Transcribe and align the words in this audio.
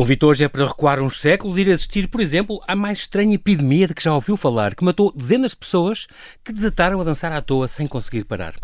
convite 0.00 0.24
hoje 0.24 0.44
é 0.44 0.48
para 0.48 0.66
recuar 0.66 0.98
uns 0.98 1.20
séculos 1.20 1.58
e 1.58 1.60
ir 1.60 1.70
assistir, 1.70 2.08
por 2.08 2.22
exemplo, 2.22 2.58
à 2.66 2.74
mais 2.74 3.00
estranha 3.00 3.34
epidemia 3.34 3.86
de 3.86 3.92
que 3.92 4.02
já 4.02 4.14
ouviu 4.14 4.34
falar, 4.34 4.74
que 4.74 4.82
matou 4.82 5.12
dezenas 5.14 5.50
de 5.50 5.58
pessoas 5.58 6.06
que 6.42 6.54
desataram 6.54 7.02
a 7.02 7.04
dançar 7.04 7.30
à 7.32 7.42
toa 7.42 7.68
sem 7.68 7.86
conseguir 7.86 8.24
parar. 8.24 8.54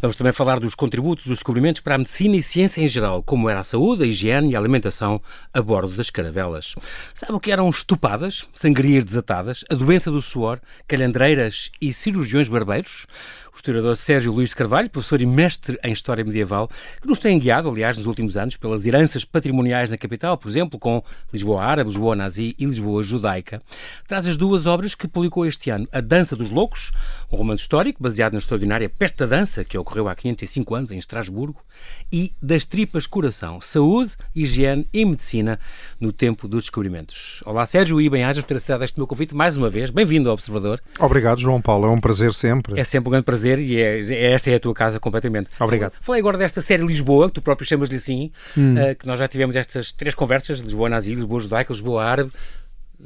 Vamos 0.00 0.14
também 0.14 0.32
falar 0.32 0.60
dos 0.60 0.76
contributos 0.76 1.24
dos 1.24 1.38
descobrimentos 1.38 1.80
para 1.80 1.96
a 1.96 1.98
medicina 1.98 2.36
e 2.36 2.42
ciência 2.44 2.80
em 2.80 2.86
geral, 2.86 3.24
como 3.24 3.50
era 3.50 3.58
a 3.58 3.64
saúde, 3.64 4.04
a 4.04 4.06
higiene 4.06 4.52
e 4.52 4.54
a 4.54 4.58
alimentação 4.60 5.20
a 5.52 5.60
bordo 5.60 5.96
das 5.96 6.10
caravelas. 6.10 6.76
Sabe 7.12 7.32
o 7.32 7.40
que 7.40 7.50
eram 7.50 7.68
estupadas, 7.68 8.46
sangrias 8.52 9.04
desatadas, 9.04 9.64
a 9.68 9.74
doença 9.74 10.12
do 10.12 10.22
suor, 10.22 10.60
calhandreiras 10.86 11.72
e 11.80 11.92
cirurgiões 11.92 12.48
barbeiros? 12.48 13.08
O 13.54 13.56
historiador 13.56 13.96
Sérgio 13.96 14.32
Luís 14.32 14.52
Carvalho, 14.52 14.90
professor 14.90 15.20
e 15.20 15.26
mestre 15.26 15.78
em 15.84 15.92
História 15.92 16.24
Medieval, 16.24 16.68
que 17.00 17.06
nos 17.06 17.20
tem 17.20 17.38
guiado, 17.38 17.68
aliás, 17.68 17.96
nos 17.96 18.06
últimos 18.06 18.36
anos, 18.36 18.56
pelas 18.56 18.84
heranças 18.84 19.24
patrimoniais 19.24 19.92
na 19.92 19.96
capital, 19.96 20.36
por 20.36 20.48
exemplo, 20.48 20.76
com 20.76 21.02
Lisboa 21.32 21.62
Árabe, 21.62 21.88
Lisboa 21.88 22.16
Nazi 22.16 22.56
e 22.58 22.64
Lisboa 22.64 23.00
Judaica, 23.02 23.62
traz 24.08 24.26
as 24.26 24.36
duas 24.36 24.66
obras 24.66 24.96
que 24.96 25.06
publicou 25.06 25.46
este 25.46 25.70
ano: 25.70 25.86
A 25.92 26.00
Dança 26.00 26.34
dos 26.34 26.50
Loucos, 26.50 26.90
um 27.30 27.36
romance 27.36 27.62
histórico 27.62 28.02
baseado 28.02 28.32
na 28.32 28.40
extraordinária 28.40 28.88
Peste 28.88 29.18
da 29.18 29.26
Dança, 29.26 29.62
que 29.62 29.78
ocorreu 29.78 30.08
há 30.08 30.16
505 30.16 30.74
anos 30.74 30.90
em 30.90 30.98
Estrasburgo, 30.98 31.62
e 32.12 32.32
Das 32.42 32.64
Tripas 32.64 33.06
Coração, 33.06 33.60
Saúde, 33.60 34.12
Higiene 34.34 34.88
e 34.92 35.04
Medicina 35.04 35.60
no 36.00 36.10
Tempo 36.10 36.48
dos 36.48 36.64
Descobrimentos. 36.64 37.40
Olá, 37.46 37.64
Sérgio, 37.64 38.00
e 38.00 38.10
bem-ajas 38.10 38.42
por 38.42 38.48
ter 38.48 38.56
aceitado 38.56 38.82
este 38.82 38.98
meu 38.98 39.06
convite 39.06 39.32
mais 39.32 39.56
uma 39.56 39.70
vez. 39.70 39.90
Bem-vindo 39.90 40.28
ao 40.28 40.34
Observador. 40.34 40.82
Obrigado, 40.98 41.40
João 41.40 41.62
Paulo. 41.62 41.86
É 41.86 41.90
um 41.90 42.00
prazer 42.00 42.32
sempre. 42.32 42.78
É 42.78 42.82
sempre 42.82 43.08
um 43.08 43.10
grande 43.12 43.24
prazer 43.24 43.43
e 43.44 43.80
é, 43.80 44.32
esta 44.32 44.50
é 44.50 44.56
a 44.56 44.60
tua 44.60 44.74
casa 44.74 44.98
completamente. 44.98 45.50
Obrigado. 45.58 45.92
Falei 46.00 46.20
agora 46.20 46.38
desta 46.38 46.60
série 46.60 46.84
Lisboa, 46.84 47.28
que 47.28 47.34
tu 47.34 47.42
próprio 47.42 47.66
chamas-lhe 47.66 47.96
assim, 47.96 48.30
hum. 48.56 48.74
uh, 48.74 48.94
que 48.96 49.06
nós 49.06 49.18
já 49.18 49.28
tivemos 49.28 49.56
estas 49.56 49.92
três 49.92 50.14
conversas, 50.14 50.60
Lisboa 50.60 50.88
nazi, 50.88 51.14
Lisboa 51.14 51.40
judaica, 51.40 51.72
Lisboa 51.72 52.04
árabe. 52.04 52.30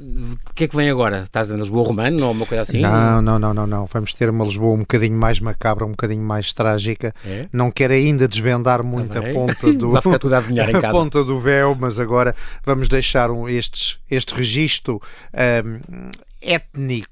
O 0.01 0.53
que 0.53 0.63
é 0.63 0.67
que 0.67 0.75
vem 0.75 0.89
agora? 0.89 1.23
Estás 1.23 1.51
em 1.51 1.57
Lisboa 1.57 1.85
romano 1.85 2.25
ou 2.25 2.31
uma 2.31 2.45
coisa 2.45 2.61
assim? 2.61 2.79
Não, 2.79 3.21
não, 3.21 3.37
não, 3.37 3.53
não, 3.53 3.67
não. 3.67 3.85
Vamos 3.85 4.13
ter 4.13 4.29
uma 4.29 4.45
Lisboa 4.45 4.73
um 4.73 4.79
bocadinho 4.79 5.17
mais 5.17 5.41
macabra, 5.41 5.85
um 5.85 5.91
bocadinho 5.91 6.23
mais 6.23 6.53
trágica. 6.53 7.13
É? 7.25 7.47
Não 7.51 7.69
quero 7.69 7.93
ainda 7.93 8.25
desvendar 8.25 8.81
muito 8.81 9.17
a 9.17 9.21
ponta 9.33 9.73
do 9.73 9.89
Vai 9.89 10.01
ficar 10.01 10.19
tudo 10.19 10.35
a, 10.35 10.39
em 10.39 10.71
casa. 10.71 10.87
a 10.87 10.91
ponta 10.91 11.23
do 11.23 11.37
véu, 11.37 11.75
mas 11.77 11.99
agora 11.99 12.33
vamos 12.63 12.87
deixar 12.87 13.29
um, 13.29 13.49
estes, 13.49 13.99
este 14.09 14.33
registro 14.35 15.01
um, 15.33 16.09
étnico 16.41 17.09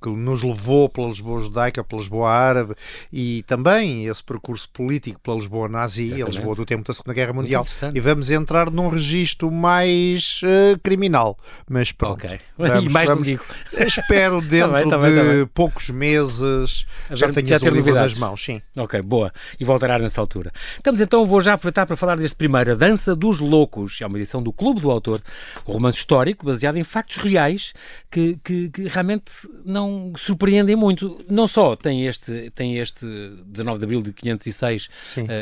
que 0.00 0.08
nos 0.10 0.42
levou 0.42 0.88
pela 0.88 1.08
Lisboa 1.08 1.40
judaica, 1.40 1.82
pela 1.82 2.00
Lisboa 2.00 2.30
árabe 2.30 2.74
e 3.12 3.42
também 3.46 4.06
esse 4.06 4.22
percurso 4.22 4.68
político 4.70 5.18
pela 5.20 5.36
Lisboa 5.36 5.68
nazi, 5.68 6.04
Exatamente. 6.04 6.22
a 6.22 6.26
Lisboa 6.30 6.56
do 6.56 6.66
tempo 6.66 6.86
da 6.86 6.94
Segunda 6.94 7.14
Guerra 7.14 7.32
Mundial. 7.32 7.64
E 7.94 8.00
vamos 8.00 8.30
entrar 8.30 8.70
num 8.70 8.88
registro 8.88 9.50
mais 9.50 10.40
uh, 10.42 10.78
criminal. 10.80 11.36
Mas 11.68 11.92
pronto. 11.92 12.24
Ok. 12.24 12.38
Vamos, 12.58 12.92
mais 12.92 13.08
vamos, 13.08 13.28
Espero 13.86 14.40
dentro 14.40 14.72
também, 14.72 14.88
também, 14.88 15.10
de 15.10 15.20
também. 15.20 15.46
poucos 15.48 15.90
meses 15.90 16.86
já 17.10 17.30
tenho 17.30 17.46
já 17.46 17.58
o 17.58 17.68
livro 17.68 17.94
nas 17.94 18.14
mãos. 18.14 18.42
Sim. 18.42 18.62
Ok, 18.74 19.00
boa. 19.02 19.30
E 19.60 19.64
voltarás 19.64 20.00
nessa 20.00 20.20
altura. 20.20 20.50
Estamos 20.76 21.00
então, 21.00 21.26
vou 21.26 21.40
já 21.40 21.52
aproveitar 21.52 21.84
para 21.86 21.96
falar 21.96 22.16
deste 22.16 22.36
primeiro, 22.36 22.72
A 22.72 22.74
Dança 22.74 23.14
dos 23.14 23.40
Loucos. 23.40 24.00
É 24.00 24.06
uma 24.06 24.16
edição 24.18 24.42
do 24.42 24.52
Clube 24.52 24.80
do 24.80 24.90
Autor, 24.90 25.20
um 25.66 25.72
romance 25.74 25.98
histórico 25.98 26.46
baseado 26.46 26.76
em 26.76 26.84
factos 26.84 27.18
reais 27.18 27.74
que, 28.10 28.38
que 28.42 28.66
que, 28.70 28.88
realmente 28.88 29.45
não 29.64 30.12
surpreendem 30.16 30.76
muito. 30.76 31.24
Não 31.28 31.46
só 31.46 31.74
tem 31.76 32.06
este, 32.06 32.50
tem 32.54 32.78
este 32.78 33.06
19 33.46 33.78
de 33.78 33.84
abril 33.84 34.02
de 34.02 34.12
506, 34.12 34.86
uh, 34.86 34.90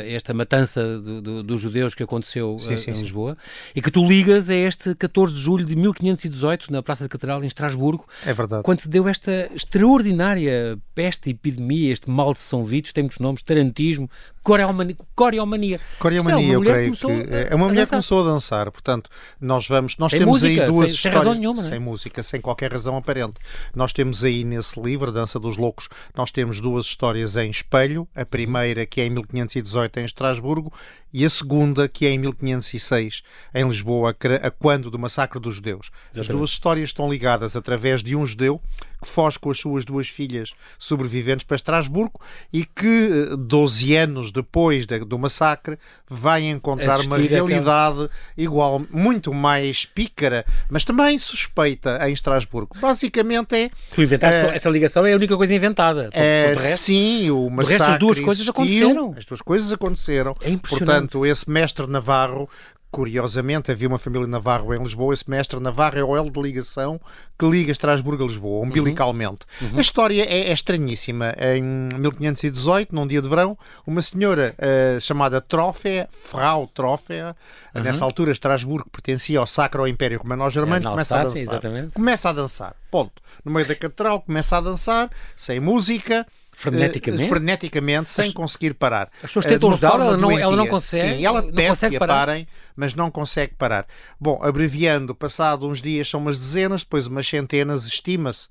esta 0.07 0.33
matança 0.33 0.99
do, 0.99 1.21
do, 1.21 1.43
dos 1.43 1.61
judeus 1.61 1.93
que 1.93 2.03
aconteceu 2.03 2.57
sim, 2.59 2.73
uh, 2.73 2.77
sim, 2.77 2.91
em 2.91 2.93
Lisboa, 2.93 3.37
e 3.75 3.81
que 3.81 3.91
tu 3.91 4.05
ligas 4.05 4.49
a 4.49 4.55
este 4.55 4.95
14 4.95 5.33
de 5.33 5.39
julho 5.39 5.65
de 5.65 5.75
1518, 5.75 6.71
na 6.71 6.81
Praça 6.81 7.03
da 7.03 7.09
Catedral, 7.09 7.43
em 7.43 7.47
Estrasburgo. 7.47 8.07
É 8.25 8.33
verdade. 8.33 8.63
Quando 8.63 8.79
se 8.79 8.89
deu 8.89 9.07
esta 9.07 9.49
extraordinária 9.53 10.77
peste, 10.93 11.29
epidemia, 11.29 11.91
este 11.91 12.09
mal 12.09 12.33
de 12.33 12.39
São 12.39 12.63
Vitos, 12.63 12.93
tem 12.93 13.03
muitos 13.03 13.19
nomes, 13.19 13.41
tarantismo, 13.41 14.09
coreomania. 14.45 14.95
Coreomania, 15.15 15.79
coreomania 15.99 16.53
é 16.53 16.55
eu 16.55 16.61
creio 16.61 16.93
que 16.93 17.35
é 17.51 17.55
uma 17.55 17.67
mulher 17.67 17.83
que 17.83 17.89
começou 17.89 18.21
a 18.21 18.31
dançar, 18.31 18.71
portanto, 18.71 19.09
nós 19.41 19.67
vamos, 19.67 19.97
nós 19.97 20.11
sem 20.11 20.19
temos 20.19 20.41
música, 20.41 20.63
aí 20.63 20.69
duas 20.69 20.91
sem, 20.91 20.95
histórias 20.95 21.23
sem, 21.23 21.33
nenhuma, 21.33 21.63
sem 21.63 21.79
música, 21.79 22.23
sem 22.23 22.39
qualquer 22.39 22.71
razão 22.71 22.95
aparente. 22.95 23.33
Nós 23.73 23.91
temos 23.91 24.23
aí 24.23 24.43
nesse 24.43 24.79
livro, 24.79 25.11
Dança 25.11 25.39
dos 25.39 25.57
Loucos, 25.57 25.89
nós 26.15 26.31
temos 26.31 26.61
duas 26.61 26.85
histórias 26.85 27.35
em 27.35 27.49
espelho, 27.49 28.07
a 28.15 28.23
primeira 28.23 28.85
que 28.85 29.01
é 29.01 29.05
em 29.05 29.09
1518 29.09 29.99
em 29.99 30.05
Estrasburgo 30.05 30.71
e 31.11 31.25
a 31.25 31.29
segunda 31.29 31.89
que 31.89 32.05
é 32.05 32.11
em 32.11 32.19
1506 32.19 33.23
em 33.53 33.67
Lisboa, 33.67 34.15
a 34.43 34.51
quando 34.51 34.91
do 34.91 34.99
massacre 34.99 35.39
dos 35.39 35.55
judeus. 35.55 35.89
Exatamente. 35.89 36.19
As 36.19 36.27
duas 36.27 36.49
histórias 36.51 36.89
estão 36.89 37.09
ligadas 37.09 37.55
através 37.55 38.03
de 38.03 38.15
um 38.15 38.25
judeu 38.25 38.61
que 39.01 39.07
foge 39.07 39.37
com 39.39 39.49
as 39.51 39.59
suas 39.59 39.85
duas 39.85 40.07
filhas 40.07 40.53
sobreviventes 40.77 41.45
para 41.45 41.55
Estrasburgo 41.55 42.19
e 42.51 42.65
que, 42.65 43.29
12 43.37 43.93
eh, 43.93 43.99
anos 43.99 44.31
depois 44.31 44.85
do 44.85 45.17
massacre, 45.17 45.77
vai 46.07 46.43
encontrar 46.43 46.95
Assistir 46.95 47.07
uma 47.07 47.17
realidade 47.17 48.03
aquela... 48.03 48.09
igual, 48.37 48.81
muito 48.91 49.33
mais 49.33 49.85
pícara, 49.85 50.45
mas 50.69 50.85
também 50.85 51.17
suspeita 51.19 51.99
em 52.07 52.13
Estrasburgo. 52.13 52.75
Basicamente 52.79 53.55
é. 53.55 53.69
Tu 53.93 54.01
inventaste 54.03 54.45
uh, 54.45 54.55
essa 54.55 54.69
ligação, 54.69 55.05
é 55.05 55.13
a 55.13 55.15
única 55.15 55.35
coisa 55.35 55.53
inventada. 55.53 56.09
Uh, 56.09 56.59
sim, 56.59 57.29
o 57.29 57.49
massacre. 57.49 57.75
O 57.75 57.79
resto, 57.79 57.91
as 57.91 57.99
duas 57.99 58.19
coisas 58.19 58.49
aconteceram. 58.49 59.15
As 59.17 59.25
duas 59.25 59.41
coisas 59.41 59.71
aconteceram. 59.71 60.35
É 60.41 60.49
impressionante. 60.49 61.11
Portanto, 61.11 61.25
esse 61.25 61.49
mestre 61.49 61.87
Navarro 61.87 62.49
curiosamente, 62.91 63.71
havia 63.71 63.87
uma 63.87 63.97
família 63.97 64.27
Navarro 64.27 64.73
em 64.73 64.81
Lisboa. 64.81 65.13
Esse 65.13 65.29
mestre 65.29 65.59
Navarro 65.59 65.97
é 65.97 66.03
o 66.03 66.15
L 66.15 66.29
de 66.29 66.41
ligação 66.41 66.99
que 67.37 67.45
liga 67.45 67.71
Estrasburgo 67.71 68.23
a 68.23 68.27
Lisboa, 68.27 68.61
uhum. 68.61 68.69
umbilicalmente. 68.69 69.45
Uhum. 69.61 69.77
A 69.77 69.81
história 69.81 70.23
é, 70.23 70.49
é, 70.49 70.53
estranhíssima. 70.53 71.35
Em 71.37 71.61
1518, 71.61 72.95
num 72.95 73.05
dia 73.05 73.21
de 73.21 73.27
verão, 73.27 73.57
uma 73.85 74.01
senhora 74.01 74.55
uh, 74.57 75.01
chamada 75.01 75.41
Trófea, 75.41 76.07
Frau 76.09 76.67
Trófea, 76.67 77.35
uhum. 77.75 77.81
nessa 77.83 78.05
altura 78.05 78.31
Estrasburgo 78.31 78.89
pertencia 78.89 79.39
ao 79.39 79.47
Sacro 79.47 79.85
Império 79.87 80.19
Romano-Germânico, 80.19 80.87
é, 80.87 80.91
começa 80.91 81.15
a 81.15 81.23
dançar. 81.23 81.37
Exatamente. 81.37 81.93
Começa 81.93 82.29
a 82.29 82.33
dançar, 82.33 82.75
ponto. 82.89 83.21
No 83.43 83.51
meio 83.51 83.67
da 83.67 83.75
catedral, 83.75 84.21
começa 84.21 84.57
a 84.57 84.61
dançar, 84.61 85.09
sem 85.35 85.59
música 85.59 86.25
freneticamente, 86.55 87.25
uh, 87.25 87.29
freneticamente 87.29 88.11
sem 88.11 88.31
conseguir 88.31 88.73
parar. 88.73 89.09
As 89.17 89.29
pessoas 89.29 89.45
tentam 89.45 89.69
uh, 89.69 89.71
ajudar, 89.73 89.93
ela 89.93 90.17
não, 90.17 90.31
ela 90.31 90.55
não 90.55 90.67
consegue. 90.67 91.17
Sim, 91.17 91.25
ela 91.25 91.43
pede 91.43 91.67
consegue 91.67 91.93
que 91.93 91.99
parar. 91.99 92.13
parem, 92.27 92.47
mas 92.75 92.95
não 92.95 93.11
consegue 93.11 93.53
parar. 93.55 93.85
Bom, 94.19 94.39
abreviando, 94.41 95.13
passado 95.13 95.67
uns 95.67 95.81
dias 95.81 96.09
são 96.09 96.19
umas 96.19 96.39
dezenas, 96.39 96.81
depois 96.83 97.07
umas 97.07 97.27
centenas, 97.27 97.85
estima-se 97.85 98.47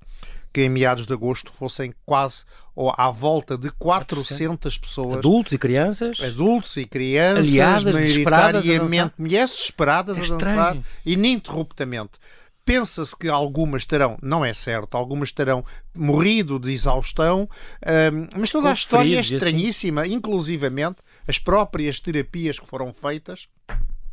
que 0.55 0.61
em 0.61 0.69
meados 0.69 1.05
de 1.05 1.11
agosto 1.11 1.51
fossem 1.51 1.93
quase 2.05 2.45
ou 2.73 2.93
à 2.97 3.11
volta 3.11 3.57
de 3.57 3.69
400 3.71 4.77
pessoas. 4.77 5.17
Adultos 5.17 5.51
e 5.51 5.57
crianças. 5.57 6.21
Adultos 6.21 6.77
e 6.77 6.85
crianças, 6.85 7.47
Aliadas, 7.47 7.93
maioritariamente 7.93 9.13
mulheres 9.17 9.51
desesperadas 9.51 10.17
é 10.17 10.21
a 10.21 10.37
dançar 10.37 10.77
ininterruptamente. 11.05 12.11
Pensa-se 12.65 13.15
que 13.15 13.29
algumas 13.29 13.85
terão, 13.85 14.17
não 14.21 14.43
é 14.43 14.51
certo, 14.51 14.97
algumas 14.97 15.31
terão 15.31 15.63
morrido 15.95 16.59
de 16.59 16.71
exaustão, 16.71 17.47
mas 18.35 18.49
toda 18.49 18.71
a 18.71 18.73
história 18.73 19.15
é 19.15 19.19
assim. 19.19 19.35
estranhíssima, 19.35 20.07
inclusivamente 20.07 20.97
as 21.27 21.37
próprias 21.37 21.99
terapias 21.99 22.57
que 22.57 22.67
foram 22.67 22.91
feitas 22.91 23.47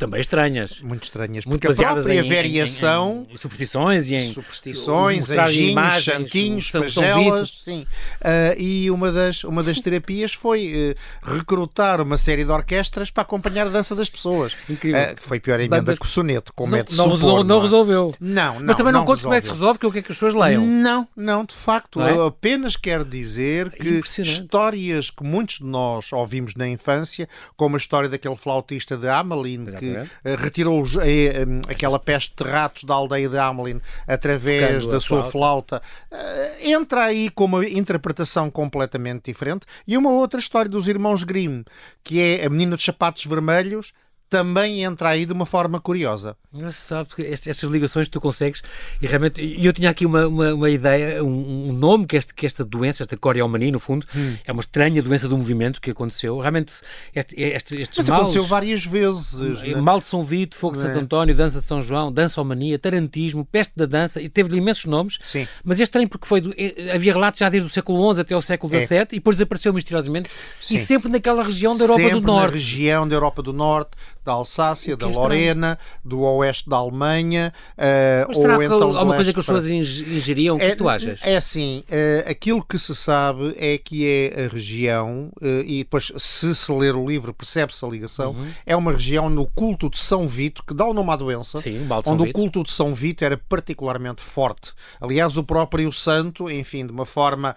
também 0.02 0.20
estranhas. 0.20 0.80
Muito 0.82 1.04
estranhas, 1.04 1.44
porque 1.44 1.68
Muito 1.68 1.80
a 1.80 1.92
própria 1.92 2.14
em, 2.14 2.28
variação... 2.28 3.24
Em, 3.28 3.34
em, 3.34 3.36
superstições 3.36 4.10
e 4.10 4.16
em... 4.16 4.32
Superstições, 4.32 5.30
anjinhos, 5.30 6.04
santinhos, 6.04 6.70
pagelas, 6.72 7.62
sim. 7.62 7.87
Uh, 8.20 8.60
e 8.60 8.90
uma 8.90 9.12
das, 9.12 9.44
uma 9.44 9.62
das 9.62 9.78
terapias 9.81 10.32
foi 10.32 10.96
uh, 11.25 11.31
recrutar 11.34 12.00
uma 12.00 12.19
série 12.19 12.44
de 12.44 12.50
orquestras 12.50 13.12
para 13.12 13.22
acompanhar 13.22 13.69
a 13.69 13.70
dança 13.70 13.94
das 13.94 14.10
pessoas. 14.10 14.56
Incrível. 14.69 15.00
Uh, 15.00 15.14
foi 15.19 15.38
pior 15.38 15.60
emenda 15.60 15.76
Bandas... 15.76 15.99
que 16.00 16.05
o 16.05 16.08
soneto, 16.08 16.52
com 16.52 16.66
não, 16.66 16.78
não, 16.78 16.87
supor, 16.88 17.10
resolveu, 17.10 17.44
não, 17.44 17.60
resolveu. 17.60 18.14
Não, 18.19 18.55
não. 18.55 18.66
Mas 18.66 18.76
também 18.76 18.93
não, 18.93 19.00
não 19.00 19.06
contes 19.06 19.22
como 19.22 19.34
é 19.34 19.38
que 19.38 19.44
se 19.44 19.52
resolve, 19.52 19.78
que 19.78 19.87
é 19.87 19.88
o 19.88 19.93
que 19.93 19.98
é 20.00 20.02
que 20.02 20.10
as 20.10 20.16
pessoas 20.16 20.34
leiam. 20.34 20.66
Não, 20.66 21.06
não, 21.16 21.44
de 21.44 21.55
facto. 21.55 22.02
É? 22.02 22.10
Eu 22.10 22.26
apenas 22.26 22.75
quero 22.75 23.05
dizer 23.05 23.70
que 23.70 24.00
histórias 24.20 25.10
que 25.10 25.22
muitos 25.22 25.58
de 25.58 25.64
nós 25.64 26.12
ouvimos 26.12 26.56
na 26.56 26.66
infância, 26.66 27.28
como 27.56 27.76
a 27.76 27.78
história 27.78 28.08
daquele 28.08 28.37
flautista 28.37 28.96
de 28.96 29.08
Amelin, 29.08 29.66
que 29.66 29.92
eh, 29.97 30.37
retirou 30.37 30.85
eh, 31.03 31.44
aquela 31.69 31.99
peste 31.99 32.35
de 32.37 32.50
ratos 32.50 32.85
da 32.85 32.94
aldeia 32.94 33.29
de 33.29 33.39
Amelin 33.39 33.81
através 34.06 34.87
da 34.87 35.00
sua 35.00 35.25
flauta. 35.25 35.83
Eh, 36.11 36.71
entra 36.71 37.05
aí 37.05 37.31
com 37.31 37.44
uma 37.44 37.67
interpretação 37.67 38.50
completamente 38.50 39.25
diferente. 39.27 39.67
E 39.87 39.97
uma 39.97 40.11
outra 40.11 40.41
história 40.41 40.71
dos 40.71 40.89
irmãos 40.89 41.25
Grimm, 41.25 41.65
que 42.03 42.21
é 42.21 42.47
a 42.47 42.50
menina 42.50 42.77
de 42.77 42.83
sapatos 42.83 43.25
vermelhos 43.25 43.93
também 44.32 44.82
entra 44.82 45.11
aí 45.11 45.26
de 45.26 45.32
uma 45.34 45.44
forma 45.44 45.79
curiosa. 45.79 46.34
Engraçado, 46.55 47.06
porque 47.06 47.23
estas 47.23 47.62
ligações 47.64 48.06
que 48.06 48.12
tu 48.12 48.20
consegues, 48.20 48.62
e 49.00 49.06
realmente, 49.06 49.62
eu 49.62 49.75
tinha 49.75 49.90
aqui 49.90 50.06
uma, 50.06 50.26
uma, 50.26 50.55
uma 50.55 50.70
ideia, 50.70 51.23
um, 51.23 51.69
um, 51.69 51.73
nome 51.75 52.06
que, 52.06 52.17
este, 52.17 52.32
que 52.32 52.46
esta 52.46 52.64
doença, 52.64 53.02
esta 53.02 53.14
coreomania, 53.14 53.70
no 53.70 53.79
fundo, 53.79 54.06
hum. 54.17 54.34
é 54.46 54.50
uma 54.50 54.62
estranha 54.62 55.02
doença 55.02 55.29
do 55.29 55.37
movimento 55.37 55.82
que 55.82 55.90
aconteceu. 55.90 56.38
Realmente, 56.38 56.73
este, 57.14 57.38
este, 57.38 57.76
estes 57.82 57.99
Mas 57.99 58.08
males, 58.08 58.23
aconteceu 58.23 58.44
várias 58.46 58.87
vezes. 58.87 59.34
Né? 59.34 59.75
Mal 59.75 60.00
de 60.00 60.06
São 60.06 60.25
Vito, 60.25 60.56
Fogo 60.56 60.76
de 60.76 60.82
Santo 60.82 60.99
é. 60.99 61.02
António, 61.02 61.34
Dança 61.34 61.61
de 61.61 61.67
São 61.67 61.82
João, 61.82 62.11
Dançomania, 62.11 62.79
Tarantismo, 62.79 63.44
Peste 63.44 63.76
da 63.76 63.84
Dança, 63.84 64.19
e 64.19 64.31
teve 64.31 64.56
imensos 64.56 64.87
nomes. 64.87 65.19
Sim. 65.25 65.46
Mas 65.62 65.79
é 65.79 65.82
estranho 65.82 66.08
porque 66.08 66.26
foi, 66.26 66.40
do, 66.40 66.55
é, 66.56 66.94
havia 66.94 67.12
relatos 67.12 67.40
já 67.40 67.50
desde 67.50 67.67
o 67.67 67.70
século 67.70 68.14
XI 68.14 68.23
até 68.23 68.34
o 68.34 68.40
século 68.40 68.73
XVII 68.73 68.96
é. 68.96 69.02
e 69.02 69.17
depois 69.17 69.37
desapareceu 69.37 69.75
misteriosamente 69.75 70.31
Sim. 70.58 70.76
e 70.76 70.79
sempre 70.79 71.11
naquela 71.11 71.43
região 71.43 71.76
da 71.76 71.84
Europa 71.84 72.02
sempre 72.02 72.20
do 72.20 72.26
Norte. 72.26 72.46
na 72.46 72.52
região 72.52 73.08
da 73.08 73.14
Europa 73.14 73.43
do 73.43 73.52
Norte, 73.52 73.90
da 74.24 74.32
Alsácia, 74.32 74.96
da 74.96 75.06
Lorena, 75.06 75.78
do 76.04 76.20
oeste 76.20 76.69
da 76.69 76.76
Alemanha. 76.76 77.52
Uh, 77.72 78.28
Mas 78.28 78.36
será 78.38 78.54
ou 78.54 78.58
que 78.60 78.66
então 78.66 78.96
há 78.96 79.02
uma 79.02 79.14
coisa 79.14 79.32
que 79.32 79.40
as 79.40 79.46
pessoas 79.46 79.69
ingeriam? 79.69 80.56
O 80.56 80.58
que 80.58 80.64
é, 80.64 80.74
tu 80.74 80.88
achas? 80.88 81.20
É 81.22 81.36
assim, 81.36 81.84
uh, 81.88 82.30
aquilo 82.30 82.64
que 82.64 82.78
se 82.78 82.94
sabe 82.94 83.54
é 83.56 83.78
que 83.78 84.06
é 84.06 84.44
a 84.44 84.48
região, 84.48 85.30
uh, 85.40 85.62
e 85.64 85.78
depois 85.78 86.12
se 86.16 86.54
se 86.54 86.72
ler 86.72 86.94
o 86.94 87.06
livro 87.06 87.34
percebe-se 87.34 87.84
a 87.84 87.88
ligação, 87.88 88.32
uhum. 88.32 88.48
é 88.64 88.76
uma 88.76 88.92
região 88.92 89.28
no 89.28 89.46
culto 89.46 89.90
de 89.90 89.98
São 89.98 90.26
Vito, 90.26 90.62
que 90.66 90.74
dá 90.74 90.84
o 90.84 90.94
nome 90.94 91.10
à 91.10 91.16
doença, 91.16 91.60
Sim, 91.60 91.86
onde 92.06 92.28
o 92.28 92.32
culto 92.32 92.62
de 92.62 92.70
São 92.70 92.94
Vito 92.94 93.24
era 93.24 93.36
particularmente 93.36 94.22
forte. 94.22 94.72
Aliás, 95.00 95.36
o 95.36 95.44
próprio 95.44 95.92
santo, 95.92 96.50
enfim, 96.50 96.86
de 96.86 96.92
uma 96.92 97.04
forma 97.06 97.56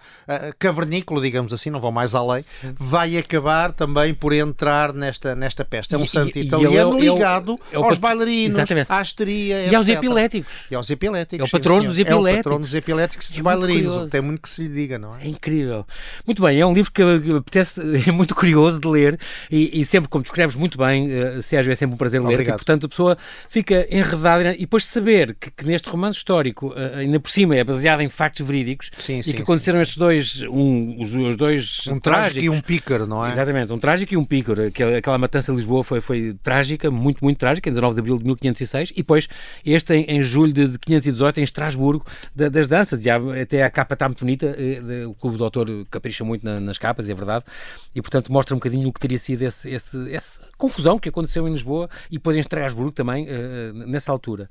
cavernícola, 0.58 1.20
digamos 1.20 1.52
assim, 1.52 1.70
não 1.70 1.80
vou 1.80 1.92
mais 1.92 2.14
além, 2.14 2.44
vai 2.74 3.16
acabar 3.16 3.72
também 3.72 4.14
por 4.14 4.32
entrar 4.32 4.92
nesta, 4.92 5.34
nesta 5.34 5.64
peste. 5.64 5.94
É 5.94 5.98
um 5.98 6.04
e, 6.04 6.08
santo 6.08 6.38
e, 6.38 6.48
italiano 6.60 6.98
e 6.98 7.08
é, 7.08 7.12
ligado 7.12 7.60
é 7.72 7.78
o, 7.78 7.82
é 7.82 7.86
aos 7.86 7.98
bailarinos, 7.98 8.54
exatamente. 8.54 8.92
à 8.92 9.02
histeria, 9.02 9.60
etc. 9.60 9.72
E 9.72 9.74
aos 9.74 9.88
epiléticos. 9.88 10.52
E 10.70 10.74
aos 10.74 10.90
epiléticos. 10.90 11.40
É 11.40 11.48
o 11.48 11.50
patrono 11.50 11.82
sim, 11.82 11.88
dos 11.88 11.98
epiléticos. 11.98 12.36
É 12.36 12.40
o 12.40 12.42
patrono 12.44 12.64
dos 12.64 12.74
epiléticos 12.74 13.26
e 13.26 13.30
dos 13.30 13.40
é 13.40 13.42
bailarinos. 13.42 14.10
Tem 14.10 14.20
muito 14.20 14.42
que 14.42 14.48
se 14.48 14.62
lhe 14.62 14.68
diga, 14.68 14.98
não 14.98 15.16
é? 15.16 15.24
É 15.24 15.28
incrível. 15.28 15.86
Muito 16.26 16.42
bem, 16.42 16.60
é 16.60 16.66
um 16.66 16.72
livro 16.72 16.90
que 16.92 17.02
apetece, 17.02 17.80
é 18.08 18.12
muito 18.12 18.34
curioso 18.34 18.80
de 18.80 18.88
ler 18.88 19.18
e, 19.50 19.80
e 19.80 19.84
sempre, 19.84 20.08
como 20.08 20.22
descreves 20.22 20.56
muito 20.56 20.78
bem, 20.78 21.08
uh, 21.08 21.42
Sérgio, 21.42 21.72
é 21.72 21.74
sempre 21.74 21.94
um 21.94 21.98
prazer 21.98 22.22
ler. 22.22 22.40
E, 22.40 22.44
portanto, 22.46 22.86
a 22.86 22.88
pessoa 22.88 23.16
fica 23.48 23.86
enredada 23.90 24.54
e 24.54 24.60
depois 24.60 24.84
de 24.84 24.90
saber 24.90 25.34
que, 25.34 25.50
que 25.50 25.66
neste 25.66 25.88
romance 25.88 26.18
histórico, 26.18 26.68
uh, 26.68 26.96
ainda 26.96 27.18
por 27.20 27.30
cima, 27.30 27.56
é 27.56 27.64
baseado 27.64 28.00
em 28.00 28.08
factos 28.08 28.46
verídicos 28.46 28.90
sim, 28.98 29.18
e 29.18 29.22
sim, 29.22 29.32
que 29.32 29.42
aconteceram 29.42 29.80
estes 29.80 29.96
dois, 29.96 30.42
um, 30.42 31.00
os, 31.00 31.14
os 31.14 31.36
dois 31.36 31.86
um 31.88 31.98
trágico 31.98 32.44
e 32.44 32.50
um 32.50 32.60
pícaro, 32.60 33.06
não 33.06 33.24
é? 33.24 33.30
Exatamente, 33.30 33.72
um 33.72 33.78
trágico 33.78 34.14
e 34.14 34.16
um 34.16 34.24
pícaro. 34.24 34.62
Aquela 34.98 35.18
matança 35.18 35.52
de 35.52 35.56
Lisboa 35.56 35.82
foi, 35.82 36.00
foi 36.00 36.36
trágica, 36.46 36.92
muito, 36.92 37.24
muito 37.24 37.38
trágica, 37.38 37.68
em 37.68 37.72
19 37.72 37.94
de 37.94 38.00
abril 38.00 38.18
de 38.18 38.24
1506, 38.24 38.90
e 38.92 38.94
depois 38.98 39.28
este 39.64 39.94
em, 39.94 40.04
em 40.04 40.22
julho 40.22 40.52
de, 40.52 40.68
de 40.68 40.78
518 40.78 41.40
em 41.40 41.42
Estrasburgo, 41.42 42.06
da, 42.32 42.48
das 42.48 42.68
danças. 42.68 43.02
Já, 43.02 43.16
até 43.16 43.64
a 43.64 43.70
capa 43.70 43.94
está 43.94 44.08
muito 44.08 44.20
bonita, 44.20 44.46
eh, 44.56 45.04
o 45.06 45.14
Clube 45.14 45.38
do 45.38 45.42
Autor 45.42 45.66
capricha 45.90 46.24
muito 46.24 46.44
na, 46.44 46.60
nas 46.60 46.78
capas, 46.78 47.10
é 47.10 47.14
verdade, 47.14 47.44
e 47.92 48.00
portanto 48.00 48.32
mostra 48.32 48.54
um 48.54 48.58
bocadinho 48.58 48.88
o 48.88 48.92
que 48.92 49.00
teria 49.00 49.18
sido 49.18 49.42
esse, 49.42 49.68
esse, 49.68 50.12
essa 50.12 50.40
confusão 50.56 51.00
que 51.00 51.08
aconteceu 51.08 51.48
em 51.48 51.50
Lisboa 51.50 51.90
e 52.08 52.12
depois 52.12 52.36
em 52.36 52.40
Estrasburgo 52.40 52.92
também, 52.92 53.26
uh, 53.26 53.72
nessa 53.88 54.12
altura. 54.12 54.48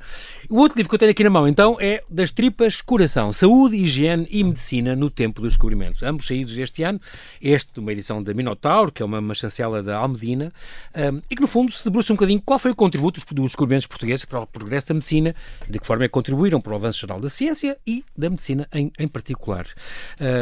O 0.50 0.58
outro 0.58 0.78
livro 0.78 0.90
que 0.90 0.96
eu 0.96 1.00
tenho 1.00 1.12
aqui 1.12 1.24
na 1.24 1.30
mão, 1.30 1.48
então, 1.48 1.78
é 1.80 2.04
Das 2.10 2.30
Tripas 2.30 2.82
Coração, 2.82 3.32
Saúde, 3.32 3.78
Higiene 3.78 4.28
e 4.30 4.44
Medicina 4.44 4.98
no 4.98 5.10
Tempo 5.10 5.42
dos 5.42 5.54
Descobrimentos. 5.54 6.04
Ambos 6.04 6.28
saídos 6.28 6.58
este 6.58 6.84
ano, 6.84 7.00
este 7.42 7.80
uma 7.80 7.94
edição 7.94 8.22
da 8.22 8.34
Minotauro, 8.34 8.92
que 8.92 9.02
é 9.02 9.06
uma, 9.06 9.20
uma 9.20 9.34
chancela 9.34 9.82
da 9.82 9.96
Almedina, 9.98 10.52
um, 10.94 11.00
eh, 11.00 11.22
e 11.30 11.36
que 11.36 11.42
no 11.42 11.48
fundo 11.48 11.72
se 11.72 11.85
debruça 11.86 12.14
um 12.14 12.16
bocadinho 12.16 12.42
qual 12.44 12.60
foi 12.60 12.72
o 12.72 12.76
contributo 12.76 13.22
dos 13.34 13.46
descobrimentos 13.46 13.88
portugueses 13.88 14.26
para 14.26 14.42
o 14.42 14.48
progresso 14.48 14.88
da 14.88 14.94
medicina, 14.96 15.36
de 15.70 15.80
que 15.80 15.86
forma 15.86 16.04
é 16.04 16.08
que 16.08 16.12
contribuíram 16.12 16.60
para 16.60 16.74
o 16.74 16.76
avanço 16.76 17.00
geral 17.00 17.20
da 17.20 17.30
ciência 17.30 17.78
e 17.86 18.04
da 18.18 18.30
medicina 18.30 18.68
em, 18.74 18.92
em 19.00 19.08
particular. 19.08 19.68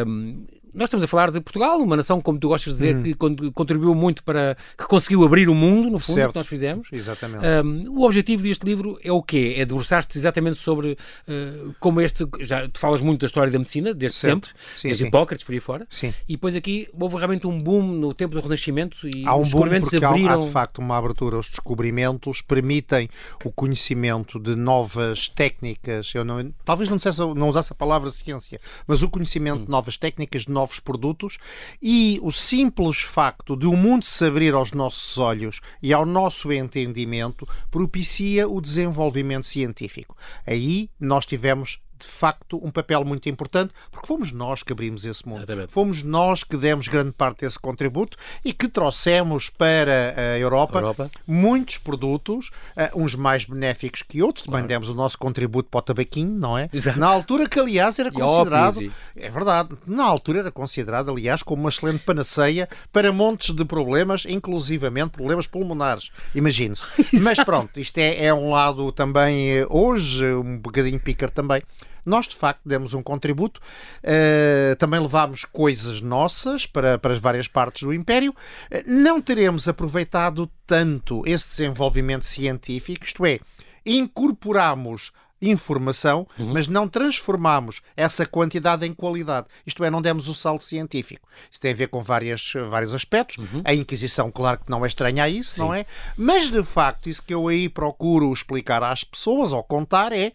Um, 0.07 0.45
nós 0.73 0.87
estamos 0.87 1.03
a 1.03 1.07
falar 1.07 1.31
de 1.31 1.39
Portugal, 1.39 1.79
uma 1.79 1.95
nação, 1.95 2.19
como 2.19 2.39
tu 2.39 2.47
gostas 2.47 2.77
de 2.77 2.79
dizer, 2.79 2.95
hum. 2.95 3.03
que 3.03 3.51
contribuiu 3.51 3.93
muito 3.93 4.23
para. 4.23 4.57
que 4.77 4.85
conseguiu 4.85 5.23
abrir 5.23 5.47
o 5.47 5.53
mundo, 5.53 5.89
no 5.89 5.99
fundo, 5.99 6.15
certo. 6.15 6.31
que 6.31 6.37
nós 6.37 6.47
fizemos. 6.47 6.89
Exatamente. 6.91 7.45
Um, 7.45 7.99
o 7.99 8.05
objetivo 8.05 8.43
deste 8.43 8.65
livro 8.65 8.97
é 9.03 9.11
o 9.11 9.21
quê? 9.21 9.55
É 9.57 9.65
debruçar-te 9.65 10.17
exatamente 10.17 10.57
sobre 10.57 10.97
uh, 11.27 11.75
como 11.79 12.01
este. 12.01 12.27
Já 12.39 12.67
tu 12.67 12.79
falas 12.79 13.01
muito 13.01 13.21
da 13.21 13.27
história 13.27 13.51
da 13.51 13.59
medicina, 13.59 13.93
desde 13.93 14.17
certo. 14.17 14.47
sempre, 14.47 14.61
sim, 14.75 14.87
desde 14.87 15.03
sim. 15.03 15.07
Hipócrates 15.09 15.45
por 15.45 15.53
aí 15.53 15.59
fora. 15.59 15.85
Sim. 15.89 16.13
E 16.27 16.33
depois 16.33 16.55
aqui 16.55 16.89
houve 16.99 17.17
realmente 17.17 17.45
um 17.45 17.61
boom 17.61 17.83
no 17.83 18.13
tempo 18.13 18.33
do 18.33 18.41
Renascimento 18.41 19.07
e 19.07 19.25
há 19.27 19.35
um 19.35 19.41
os 19.41 19.49
descobrimentos 19.49 19.91
boom 19.91 19.99
porque 19.99 20.05
abriram. 20.05 20.29
Há, 20.29 20.33
há 20.35 20.39
de 20.39 20.49
facto 20.49 20.79
uma 20.79 20.97
abertura. 20.97 21.37
Os 21.37 21.49
descobrimentos 21.49 22.41
permitem 22.41 23.09
o 23.43 23.51
conhecimento 23.51 24.39
de 24.39 24.55
novas 24.55 25.29
técnicas. 25.29 26.11
Eu 26.15 26.25
não, 26.25 26.51
talvez 26.65 26.89
não, 26.89 26.97
dissesse, 26.97 27.19
não 27.19 27.47
usasse 27.47 27.71
a 27.71 27.75
palavra 27.75 28.09
ciência, 28.09 28.59
mas 28.87 29.03
o 29.03 29.09
conhecimento 29.09 29.61
hum. 29.61 29.65
de 29.65 29.71
novas 29.71 29.97
técnicas, 29.97 30.43
de 30.43 30.51
novos 30.63 30.79
produtos 30.79 31.37
e 31.81 32.19
o 32.23 32.31
simples 32.31 33.01
facto 33.01 33.55
de 33.55 33.67
o 33.67 33.75
mundo 33.75 34.05
se 34.05 34.25
abrir 34.25 34.53
aos 34.53 34.71
nossos 34.71 35.17
olhos 35.17 35.59
e 35.81 35.91
ao 35.91 36.05
nosso 36.05 36.51
entendimento 36.51 37.47
propicia 37.69 38.47
o 38.47 38.61
desenvolvimento 38.61 39.45
científico. 39.45 40.15
Aí 40.47 40.89
nós 40.99 41.25
tivemos 41.25 41.79
de 42.05 42.11
facto 42.11 42.59
um 42.63 42.71
papel 42.71 43.03
muito 43.03 43.27
importante, 43.29 43.73
porque 43.91 44.07
fomos 44.07 44.31
nós 44.31 44.63
que 44.63 44.71
abrimos 44.71 45.05
esse 45.05 45.27
mundo. 45.27 45.39
Exatamente. 45.39 45.71
Fomos 45.71 46.03
nós 46.03 46.43
que 46.43 46.57
demos 46.57 46.87
grande 46.87 47.11
parte 47.11 47.41
desse 47.41 47.59
contributo 47.59 48.17
e 48.43 48.53
que 48.53 48.67
trouxemos 48.67 49.49
para 49.49 50.13
a 50.17 50.37
Europa, 50.37 50.79
Europa. 50.79 51.11
muitos 51.25 51.77
produtos, 51.77 52.49
uh, 52.77 53.01
uns 53.01 53.15
mais 53.15 53.45
benéficos 53.45 54.01
que 54.01 54.21
outros. 54.21 54.45
Também 54.45 54.59
claro. 54.59 54.67
demos 54.67 54.89
o 54.89 54.93
nosso 54.93 55.17
contributo 55.17 55.69
para 55.69 55.79
o 55.79 55.81
tabaquinho, 55.81 56.37
não 56.37 56.57
é? 56.57 56.69
Exato. 56.73 56.99
Na 56.99 57.07
altura 57.07 57.47
que, 57.47 57.59
aliás, 57.59 57.97
era 57.99 58.09
e 58.09 58.11
considerado. 58.11 58.79
É 59.15 59.29
verdade. 59.29 59.69
Na 59.87 60.03
altura 60.03 60.39
era 60.39 60.51
considerado, 60.51 61.09
aliás, 61.09 61.41
como 61.43 61.63
uma 61.63 61.69
excelente 61.69 62.03
panaceia 62.03 62.67
para 62.91 63.11
montes 63.11 63.55
de 63.55 63.65
problemas, 63.65 64.25
inclusivamente 64.25 65.11
problemas 65.11 65.47
pulmonares. 65.47 66.11
Imagine-se. 66.35 66.85
Mas 67.21 67.43
pronto, 67.43 67.79
isto 67.79 67.97
é, 67.97 68.25
é 68.25 68.33
um 68.33 68.49
lado 68.49 68.91
também, 68.91 69.51
eh, 69.51 69.67
hoje, 69.69 70.25
um 70.33 70.57
bocadinho 70.57 70.99
pícaro 70.99 71.31
também. 71.31 71.61
Nós, 72.05 72.27
de 72.27 72.35
facto, 72.35 72.61
demos 72.65 72.93
um 72.93 73.01
contributo, 73.01 73.61
uh, 74.03 74.75
também 74.77 74.99
levámos 74.99 75.45
coisas 75.45 76.01
nossas 76.01 76.65
para, 76.65 76.97
para 76.97 77.13
as 77.13 77.19
várias 77.19 77.47
partes 77.47 77.83
do 77.83 77.93
Império. 77.93 78.31
Uh, 78.31 78.83
não 78.85 79.21
teremos 79.21 79.67
aproveitado 79.67 80.49
tanto 80.65 81.23
esse 81.25 81.49
desenvolvimento 81.49 82.25
científico, 82.25 83.05
isto 83.05 83.25
é, 83.25 83.39
incorporamos 83.85 85.11
informação, 85.49 86.27
uhum. 86.39 86.53
mas 86.53 86.67
não 86.67 86.87
transformamos 86.87 87.81
essa 87.95 88.25
quantidade 88.25 88.85
em 88.85 88.93
qualidade. 88.93 89.47
Isto 89.65 89.83
é, 89.83 89.89
não 89.89 90.01
demos 90.01 90.27
o 90.27 90.33
salto 90.33 90.63
científico. 90.63 91.27
Isso 91.51 91.59
tem 91.59 91.71
a 91.71 91.75
ver 91.75 91.87
com 91.87 92.01
várias, 92.01 92.53
vários 92.69 92.93
aspectos. 92.93 93.37
Uhum. 93.37 93.61
A 93.65 93.73
Inquisição, 93.73 94.31
claro 94.31 94.59
que 94.59 94.69
não 94.69 94.85
é 94.85 94.87
estranha 94.87 95.23
a 95.23 95.29
isso, 95.29 95.55
Sim. 95.55 95.61
não 95.61 95.73
é? 95.73 95.85
Mas, 96.15 96.49
de 96.49 96.63
facto, 96.63 97.09
isso 97.09 97.21
que 97.21 97.33
eu 97.33 97.47
aí 97.47 97.67
procuro 97.67 98.31
explicar 98.31 98.81
às 98.83 99.03
pessoas 99.03 99.51
ou 99.51 99.63
contar 99.63 100.13
é 100.13 100.31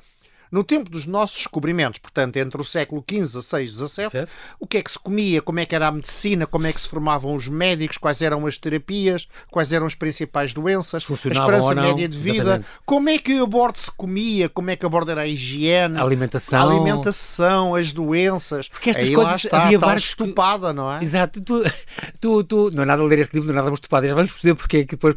no 0.50 0.64
tempo 0.64 0.90
dos 0.90 1.06
nossos 1.06 1.38
descobrimentos, 1.38 1.98
portanto, 1.98 2.36
entre 2.36 2.60
o 2.60 2.64
século 2.64 3.04
XV, 3.08 3.40
XVI, 3.40 3.68
XVII, 3.68 4.28
o 4.58 4.66
que 4.66 4.78
é 4.78 4.82
que 4.82 4.90
se 4.90 4.98
comia, 4.98 5.40
como 5.42 5.60
é 5.60 5.66
que 5.66 5.74
era 5.74 5.88
a 5.88 5.92
medicina, 5.92 6.46
como 6.46 6.66
é 6.66 6.72
que 6.72 6.80
se 6.80 6.88
formavam 6.88 7.34
os 7.34 7.48
médicos, 7.48 7.96
quais 7.96 8.20
eram 8.22 8.46
as 8.46 8.58
terapias, 8.58 9.28
quais 9.50 9.72
eram 9.72 9.86
as 9.86 9.94
principais 9.94 10.52
doenças, 10.52 11.04
a 11.08 11.14
esperança 11.14 11.74
média 11.74 12.08
de 12.08 12.18
vida, 12.18 12.36
Exatamente. 12.36 12.68
como 12.84 13.08
é 13.08 13.18
que 13.18 13.38
a 13.38 13.46
bordo 13.46 13.78
se 13.78 13.90
comia, 13.90 14.48
como 14.48 14.70
é 14.70 14.76
que 14.76 14.84
a 14.84 14.88
bordo 14.88 15.10
era 15.10 15.22
a 15.22 15.26
higiene, 15.26 15.98
a 15.98 16.02
alimentação, 16.02 16.60
a 16.60 16.62
alimentação 16.62 17.74
as 17.74 17.92
doenças. 17.92 18.68
Porque 18.68 18.90
estas 18.90 19.08
Aí 19.08 19.14
coisas 19.14 19.44
está, 19.44 19.64
havia 19.64 19.78
vários 19.78 20.04
estupada, 20.04 20.72
não 20.72 20.92
é? 20.92 21.02
Exato. 21.02 21.40
Tu, 21.40 21.62
tu, 22.20 22.44
tu, 22.44 22.70
não 22.72 22.82
é 22.82 22.86
nada 22.86 23.02
a 23.02 23.04
ler 23.04 23.20
este 23.20 23.34
livro, 23.34 23.52
não 23.52 23.58
é 23.58 23.62
nada 23.62 23.74
estupado. 23.74 24.06
Já 24.06 24.14
vamos 24.14 24.30
perceber 24.30 24.54
porque 24.54 24.76
é 24.78 24.84
que 24.84 24.96
depois 24.96 25.16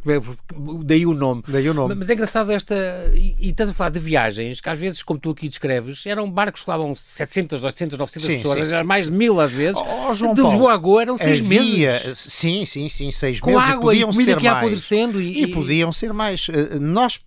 daí 0.84 1.06
o 1.06 1.14
nome. 1.14 1.44
Daí 1.48 1.70
o 1.70 1.74
nome. 1.74 1.96
Mas 1.96 2.10
é 2.10 2.14
engraçado 2.14 2.52
esta. 2.52 2.76
E, 3.14 3.36
e 3.40 3.50
estás 3.50 3.70
a 3.70 3.74
falar 3.74 3.90
de 3.90 4.00
viagens 4.00 4.62
que 4.62 4.70
às 4.70 4.80
vezes, 4.80 5.04
como 5.04 5.20
tu 5.22 5.32
aqui 5.32 5.48
descreves, 5.48 6.06
eram 6.06 6.30
barcos 6.30 6.64
que 6.64 6.70
levavam 6.70 6.96
700, 6.96 7.64
800, 7.64 7.98
900 7.98 8.28
sim, 8.28 8.38
pessoas, 8.38 8.68
sim, 8.68 8.76
sim. 8.78 8.84
mais 8.84 9.06
de 9.06 9.12
mil 9.12 9.40
às 9.40 9.52
vezes. 9.52 9.82
Oh, 9.82 10.14
João 10.14 10.34
de 10.34 10.42
Lisboa 10.42 10.74
a 10.74 10.78
Goa 10.78 11.02
eram 11.04 11.18
seis 11.18 11.40
havia, 11.40 11.92
meses. 12.04 12.20
Sim, 12.20 12.66
sim, 12.66 12.90
sim, 12.90 13.12
seis 13.12 13.40
Com 13.40 13.52
meses. 13.52 13.70
água 13.70 13.94
e, 13.94 14.02
podiam 14.02 14.10
e 14.10 14.14
comida 14.14 14.32
ser 14.32 14.38
que 14.38 14.44
ia 14.46 14.52
mais. 14.52 14.64
apodrecendo. 14.64 15.22
E, 15.22 15.44
e, 15.44 15.48
podiam 15.48 15.94
ser 15.94 16.14
mais. 16.14 16.48
Eh, 16.50 16.80
nós, 16.80 17.20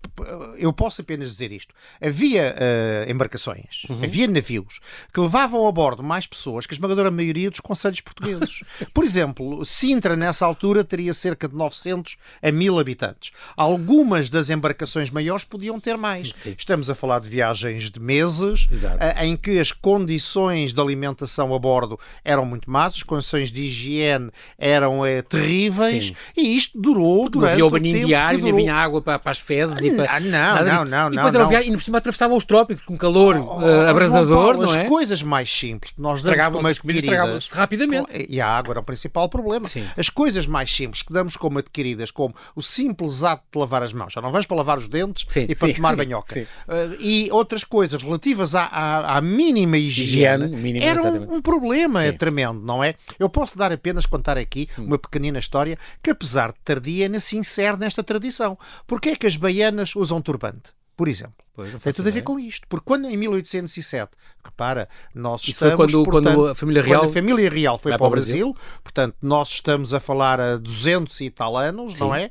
eu 0.58 0.72
posso 0.72 1.00
apenas 1.00 1.30
dizer 1.30 1.52
isto. 1.52 1.74
Havia 2.00 2.54
uh, 2.54 3.10
embarcações, 3.10 3.84
uhum. 3.88 4.02
havia 4.02 4.26
navios 4.26 4.80
que 5.12 5.20
levavam 5.20 5.66
a 5.66 5.72
bordo 5.72 6.02
mais 6.02 6.26
pessoas 6.26 6.66
que 6.66 6.74
a 6.74 6.76
esmagadora 6.76 7.10
maioria 7.10 7.50
dos 7.50 7.60
conselhos 7.60 8.00
portugueses. 8.00 8.62
Por 8.92 9.04
exemplo, 9.04 9.64
Sintra, 9.64 10.16
nessa 10.16 10.44
altura, 10.44 10.82
teria 10.84 11.14
cerca 11.14 11.48
de 11.48 11.54
900 11.54 12.16
a 12.42 12.50
1000 12.50 12.78
habitantes. 12.78 13.30
Algumas 13.56 14.28
das 14.30 14.50
embarcações 14.50 15.10
maiores 15.10 15.44
podiam 15.44 15.78
ter 15.78 15.96
mais. 15.96 16.32
Estamos 16.58 16.90
a 16.90 16.94
falar 16.94 17.20
de 17.20 17.28
viagens 17.28 17.83
de 17.90 18.00
meses, 18.00 18.64
uh, 18.64 19.22
em 19.22 19.36
que 19.36 19.58
as 19.58 19.72
condições 19.72 20.72
de 20.72 20.80
alimentação 20.80 21.54
a 21.54 21.58
bordo 21.58 21.98
eram 22.24 22.44
muito 22.44 22.70
más, 22.70 22.94
as 22.94 23.02
condições 23.02 23.50
de 23.50 23.62
higiene 23.62 24.30
eram 24.58 25.00
uh, 25.00 25.22
terríveis, 25.28 26.06
Sim. 26.06 26.16
e 26.36 26.56
isto 26.56 26.80
durou 26.80 27.28
durante. 27.28 27.46
Não 27.46 27.52
havia 27.52 27.66
o 27.66 27.70
banho 27.70 28.06
diário, 28.06 28.38
durou... 28.38 28.54
nem 28.54 28.64
vinha 28.64 28.74
água 28.74 29.00
para, 29.00 29.18
para 29.18 29.30
as 29.30 29.38
fezes 29.38 29.78
e 29.84 29.90
para. 29.90 30.10
Ah, 30.10 30.20
não, 30.20 30.28
não, 30.28 30.84
não, 30.84 31.12
e 31.12 31.16
não. 31.16 31.32
não. 31.32 31.62
E 31.62 31.70
por 31.72 31.82
cima 31.82 31.98
atravessavam 31.98 32.36
os 32.36 32.44
trópicos 32.44 32.84
com 32.84 32.96
calor 32.96 33.36
oh, 33.36 33.60
uh, 33.60 33.88
abrasador, 33.88 34.54
Paulo, 34.54 34.66
não 34.66 34.74
é? 34.74 34.82
As 34.82 34.88
coisas 34.88 35.22
mais 35.22 35.52
simples 35.52 35.92
que 35.92 36.00
nós 36.00 36.22
damos 36.22 36.46
como 36.46 36.68
adquiridas. 36.68 37.48
rapidamente. 37.50 38.26
E 38.28 38.40
a 38.40 38.48
água 38.48 38.72
era 38.72 38.80
o 38.80 38.82
principal 38.82 39.28
problema. 39.28 39.66
Sim. 39.66 39.84
As 39.96 40.08
coisas 40.08 40.46
mais 40.46 40.74
simples 40.74 41.02
que 41.02 41.12
damos 41.12 41.36
como 41.36 41.58
adquiridas, 41.58 42.10
como 42.10 42.34
o 42.54 42.62
simples 42.62 43.22
ato 43.22 43.44
de 43.52 43.58
lavar 43.58 43.82
as 43.82 43.92
mãos. 43.92 44.12
Já 44.12 44.20
não 44.20 44.30
vais 44.30 44.46
para 44.46 44.56
lavar 44.56 44.78
os 44.78 44.88
dentes 44.88 45.26
sim, 45.28 45.46
e 45.48 45.54
para 45.54 45.68
sim, 45.68 45.74
tomar 45.74 45.96
banhoca. 45.96 46.40
Uh, 46.40 46.96
e 47.00 47.28
outras 47.30 47.64
coisas 47.64 47.73
relativas 47.80 48.54
à, 48.54 48.64
à, 48.64 49.18
à 49.18 49.20
mínima 49.20 49.76
higiene, 49.76 50.46
higiene 50.46 50.84
eram 50.84 51.12
um, 51.12 51.36
um 51.36 51.42
problema 51.42 52.04
é 52.04 52.12
tremendo, 52.12 52.60
não 52.60 52.82
é? 52.82 52.94
Eu 53.18 53.28
posso 53.28 53.56
dar 53.56 53.72
apenas 53.72 54.06
contar 54.06 54.38
aqui 54.38 54.68
hum. 54.78 54.84
uma 54.84 54.98
pequenina 54.98 55.38
história 55.38 55.78
que, 56.02 56.10
apesar 56.10 56.52
de 56.52 56.58
tardia, 56.64 57.06
ainda 57.06 57.20
se 57.20 57.36
insere 57.36 57.76
nesta 57.76 58.02
tradição. 58.02 58.58
Porquê 58.86 59.10
é 59.10 59.16
que 59.16 59.26
as 59.26 59.36
baianas 59.36 59.94
usam 59.96 60.20
turbante? 60.20 60.72
por 60.96 61.08
exemplo. 61.08 61.34
Pois, 61.54 61.72
Tem 61.82 61.92
tudo 61.92 62.08
a 62.08 62.12
ver 62.12 62.22
com 62.22 62.38
isto. 62.38 62.66
Porque 62.68 62.84
quando 62.84 63.08
em 63.08 63.16
1807, 63.16 64.12
repara, 64.44 64.88
nós 65.14 65.42
Isso 65.42 65.52
estamos. 65.52 65.76
Foi 65.76 65.86
quando, 65.86 66.04
portanto, 66.04 66.34
quando 66.34 66.48
a 66.48 66.54
família 66.54 66.82
real. 66.82 67.00
Quando 67.00 67.10
a 67.10 67.12
família 67.12 67.50
real 67.50 67.78
foi 67.78 67.96
para, 67.96 68.06
o 68.06 68.10
Brasil, 68.10 68.52
Brasil, 68.52 68.80
portanto, 68.82 69.16
nós 69.22 69.50
estamos 69.50 69.94
a 69.94 70.00
falar 70.00 70.40
a 70.40 70.56
200 70.56 71.20
e 71.20 71.30
tal 71.30 71.56
anos, 71.56 71.94
Sim. 71.94 72.00
não 72.00 72.14
é? 72.14 72.30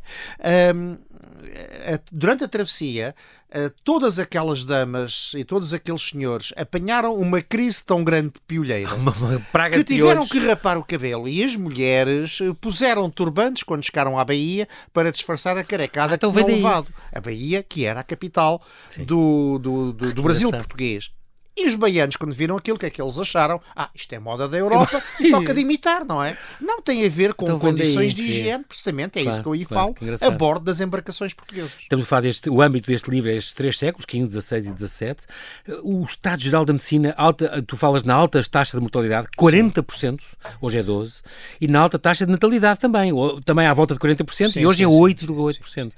Um, 0.75 0.97
durante 2.11 2.43
a 2.43 2.47
travessia, 2.47 3.15
todas 3.83 4.17
aquelas 4.17 4.63
damas 4.63 5.31
e 5.35 5.43
todos 5.43 5.73
aqueles 5.73 6.01
senhores 6.01 6.51
apanharam 6.55 7.15
uma 7.15 7.41
crise 7.41 7.83
tão 7.83 8.03
grande 8.03 8.33
de 8.33 8.39
piolheira 8.47 8.89
que 9.71 9.83
tiveram 9.83 10.27
que 10.27 10.39
rapar 10.39 10.77
o 10.77 10.83
cabelo 10.83 11.27
e 11.27 11.43
as 11.43 11.55
mulheres 11.55 12.39
eh, 12.41 12.53
puseram 12.59 13.09
turbantes 13.09 13.63
quando 13.63 13.83
chegaram 13.83 14.17
à 14.17 14.25
Bahia 14.25 14.67
para 14.91 15.11
disfarçar 15.11 15.57
a 15.57 15.63
carecada 15.63 16.13
ah, 16.13 16.15
então 16.15 16.31
que 16.31 16.43
tinham 16.43 16.57
levado. 16.57 16.87
A 17.11 17.21
Bahia, 17.21 17.61
que 17.61 17.85
era 17.85 17.99
a 17.99 18.03
capital 18.03 18.61
do, 19.05 19.59
do, 19.59 19.93
do, 19.93 20.13
do 20.13 20.23
Brasil 20.23 20.49
português. 20.51 21.11
E 21.55 21.67
os 21.67 21.75
baianos, 21.75 22.15
quando 22.15 22.33
viram 22.33 22.57
aquilo, 22.57 22.77
o 22.77 22.79
que 22.79 22.87
é 22.87 22.89
que 22.89 23.01
eles 23.01 23.17
acharam? 23.17 23.61
Ah, 23.75 23.89
isto 23.93 24.11
é 24.13 24.19
moda 24.19 24.47
da 24.47 24.57
Europa 24.57 25.01
e 25.19 25.29
toca 25.29 25.53
de 25.53 25.61
imitar, 25.61 26.03
não 26.03 26.23
é? 26.23 26.35
Não 26.59 26.81
tem 26.81 27.05
a 27.05 27.09
ver 27.09 27.33
com 27.35 27.45
então, 27.45 27.59
condições 27.59 28.13
de 28.13 28.23
higiene, 28.23 28.63
precisamente, 28.63 29.19
é 29.19 29.21
claro, 29.21 29.29
isso 29.29 29.41
que 29.41 29.47
eu 29.47 29.53
aí 29.53 29.65
claro, 29.65 29.95
falo, 29.99 30.33
a 30.33 30.35
bordo 30.35 30.65
das 30.65 30.81
embarcações 30.81 31.33
portuguesas. 31.33 31.75
Estamos 31.79 32.05
a 32.05 32.07
falar 32.07 32.21
deste, 32.21 32.49
o 32.49 32.61
âmbito 32.61 32.87
deste 32.87 33.09
livro 33.09 33.29
é 33.29 33.35
estes 33.35 33.53
três 33.53 33.77
séculos, 33.77 34.05
15, 34.05 34.29
16 34.29 34.65
e 34.65 34.73
17. 34.73 35.25
O 35.83 36.03
Estado-Geral 36.03 36.65
da 36.65 36.73
Medicina, 36.73 37.13
alta, 37.15 37.63
tu 37.67 37.77
falas 37.77 38.03
na 38.03 38.15
alta 38.15 38.41
taxa 38.43 38.77
de 38.77 38.81
mortalidade, 38.81 39.27
40%, 39.37 40.19
hoje 40.59 40.79
é 40.79 40.83
12%, 40.83 41.23
e 41.61 41.67
na 41.67 41.81
alta 41.81 41.99
taxa 41.99 42.25
de 42.25 42.31
natalidade 42.31 42.79
também, 42.79 43.11
também 43.45 43.67
à 43.67 43.73
volta 43.73 43.93
de 43.93 43.99
40%, 43.99 44.49
sim, 44.49 44.59
e 44.59 44.65
hoje 44.65 44.79
sim, 44.79 44.83
é 44.83 44.87
8,8%. 44.87 45.91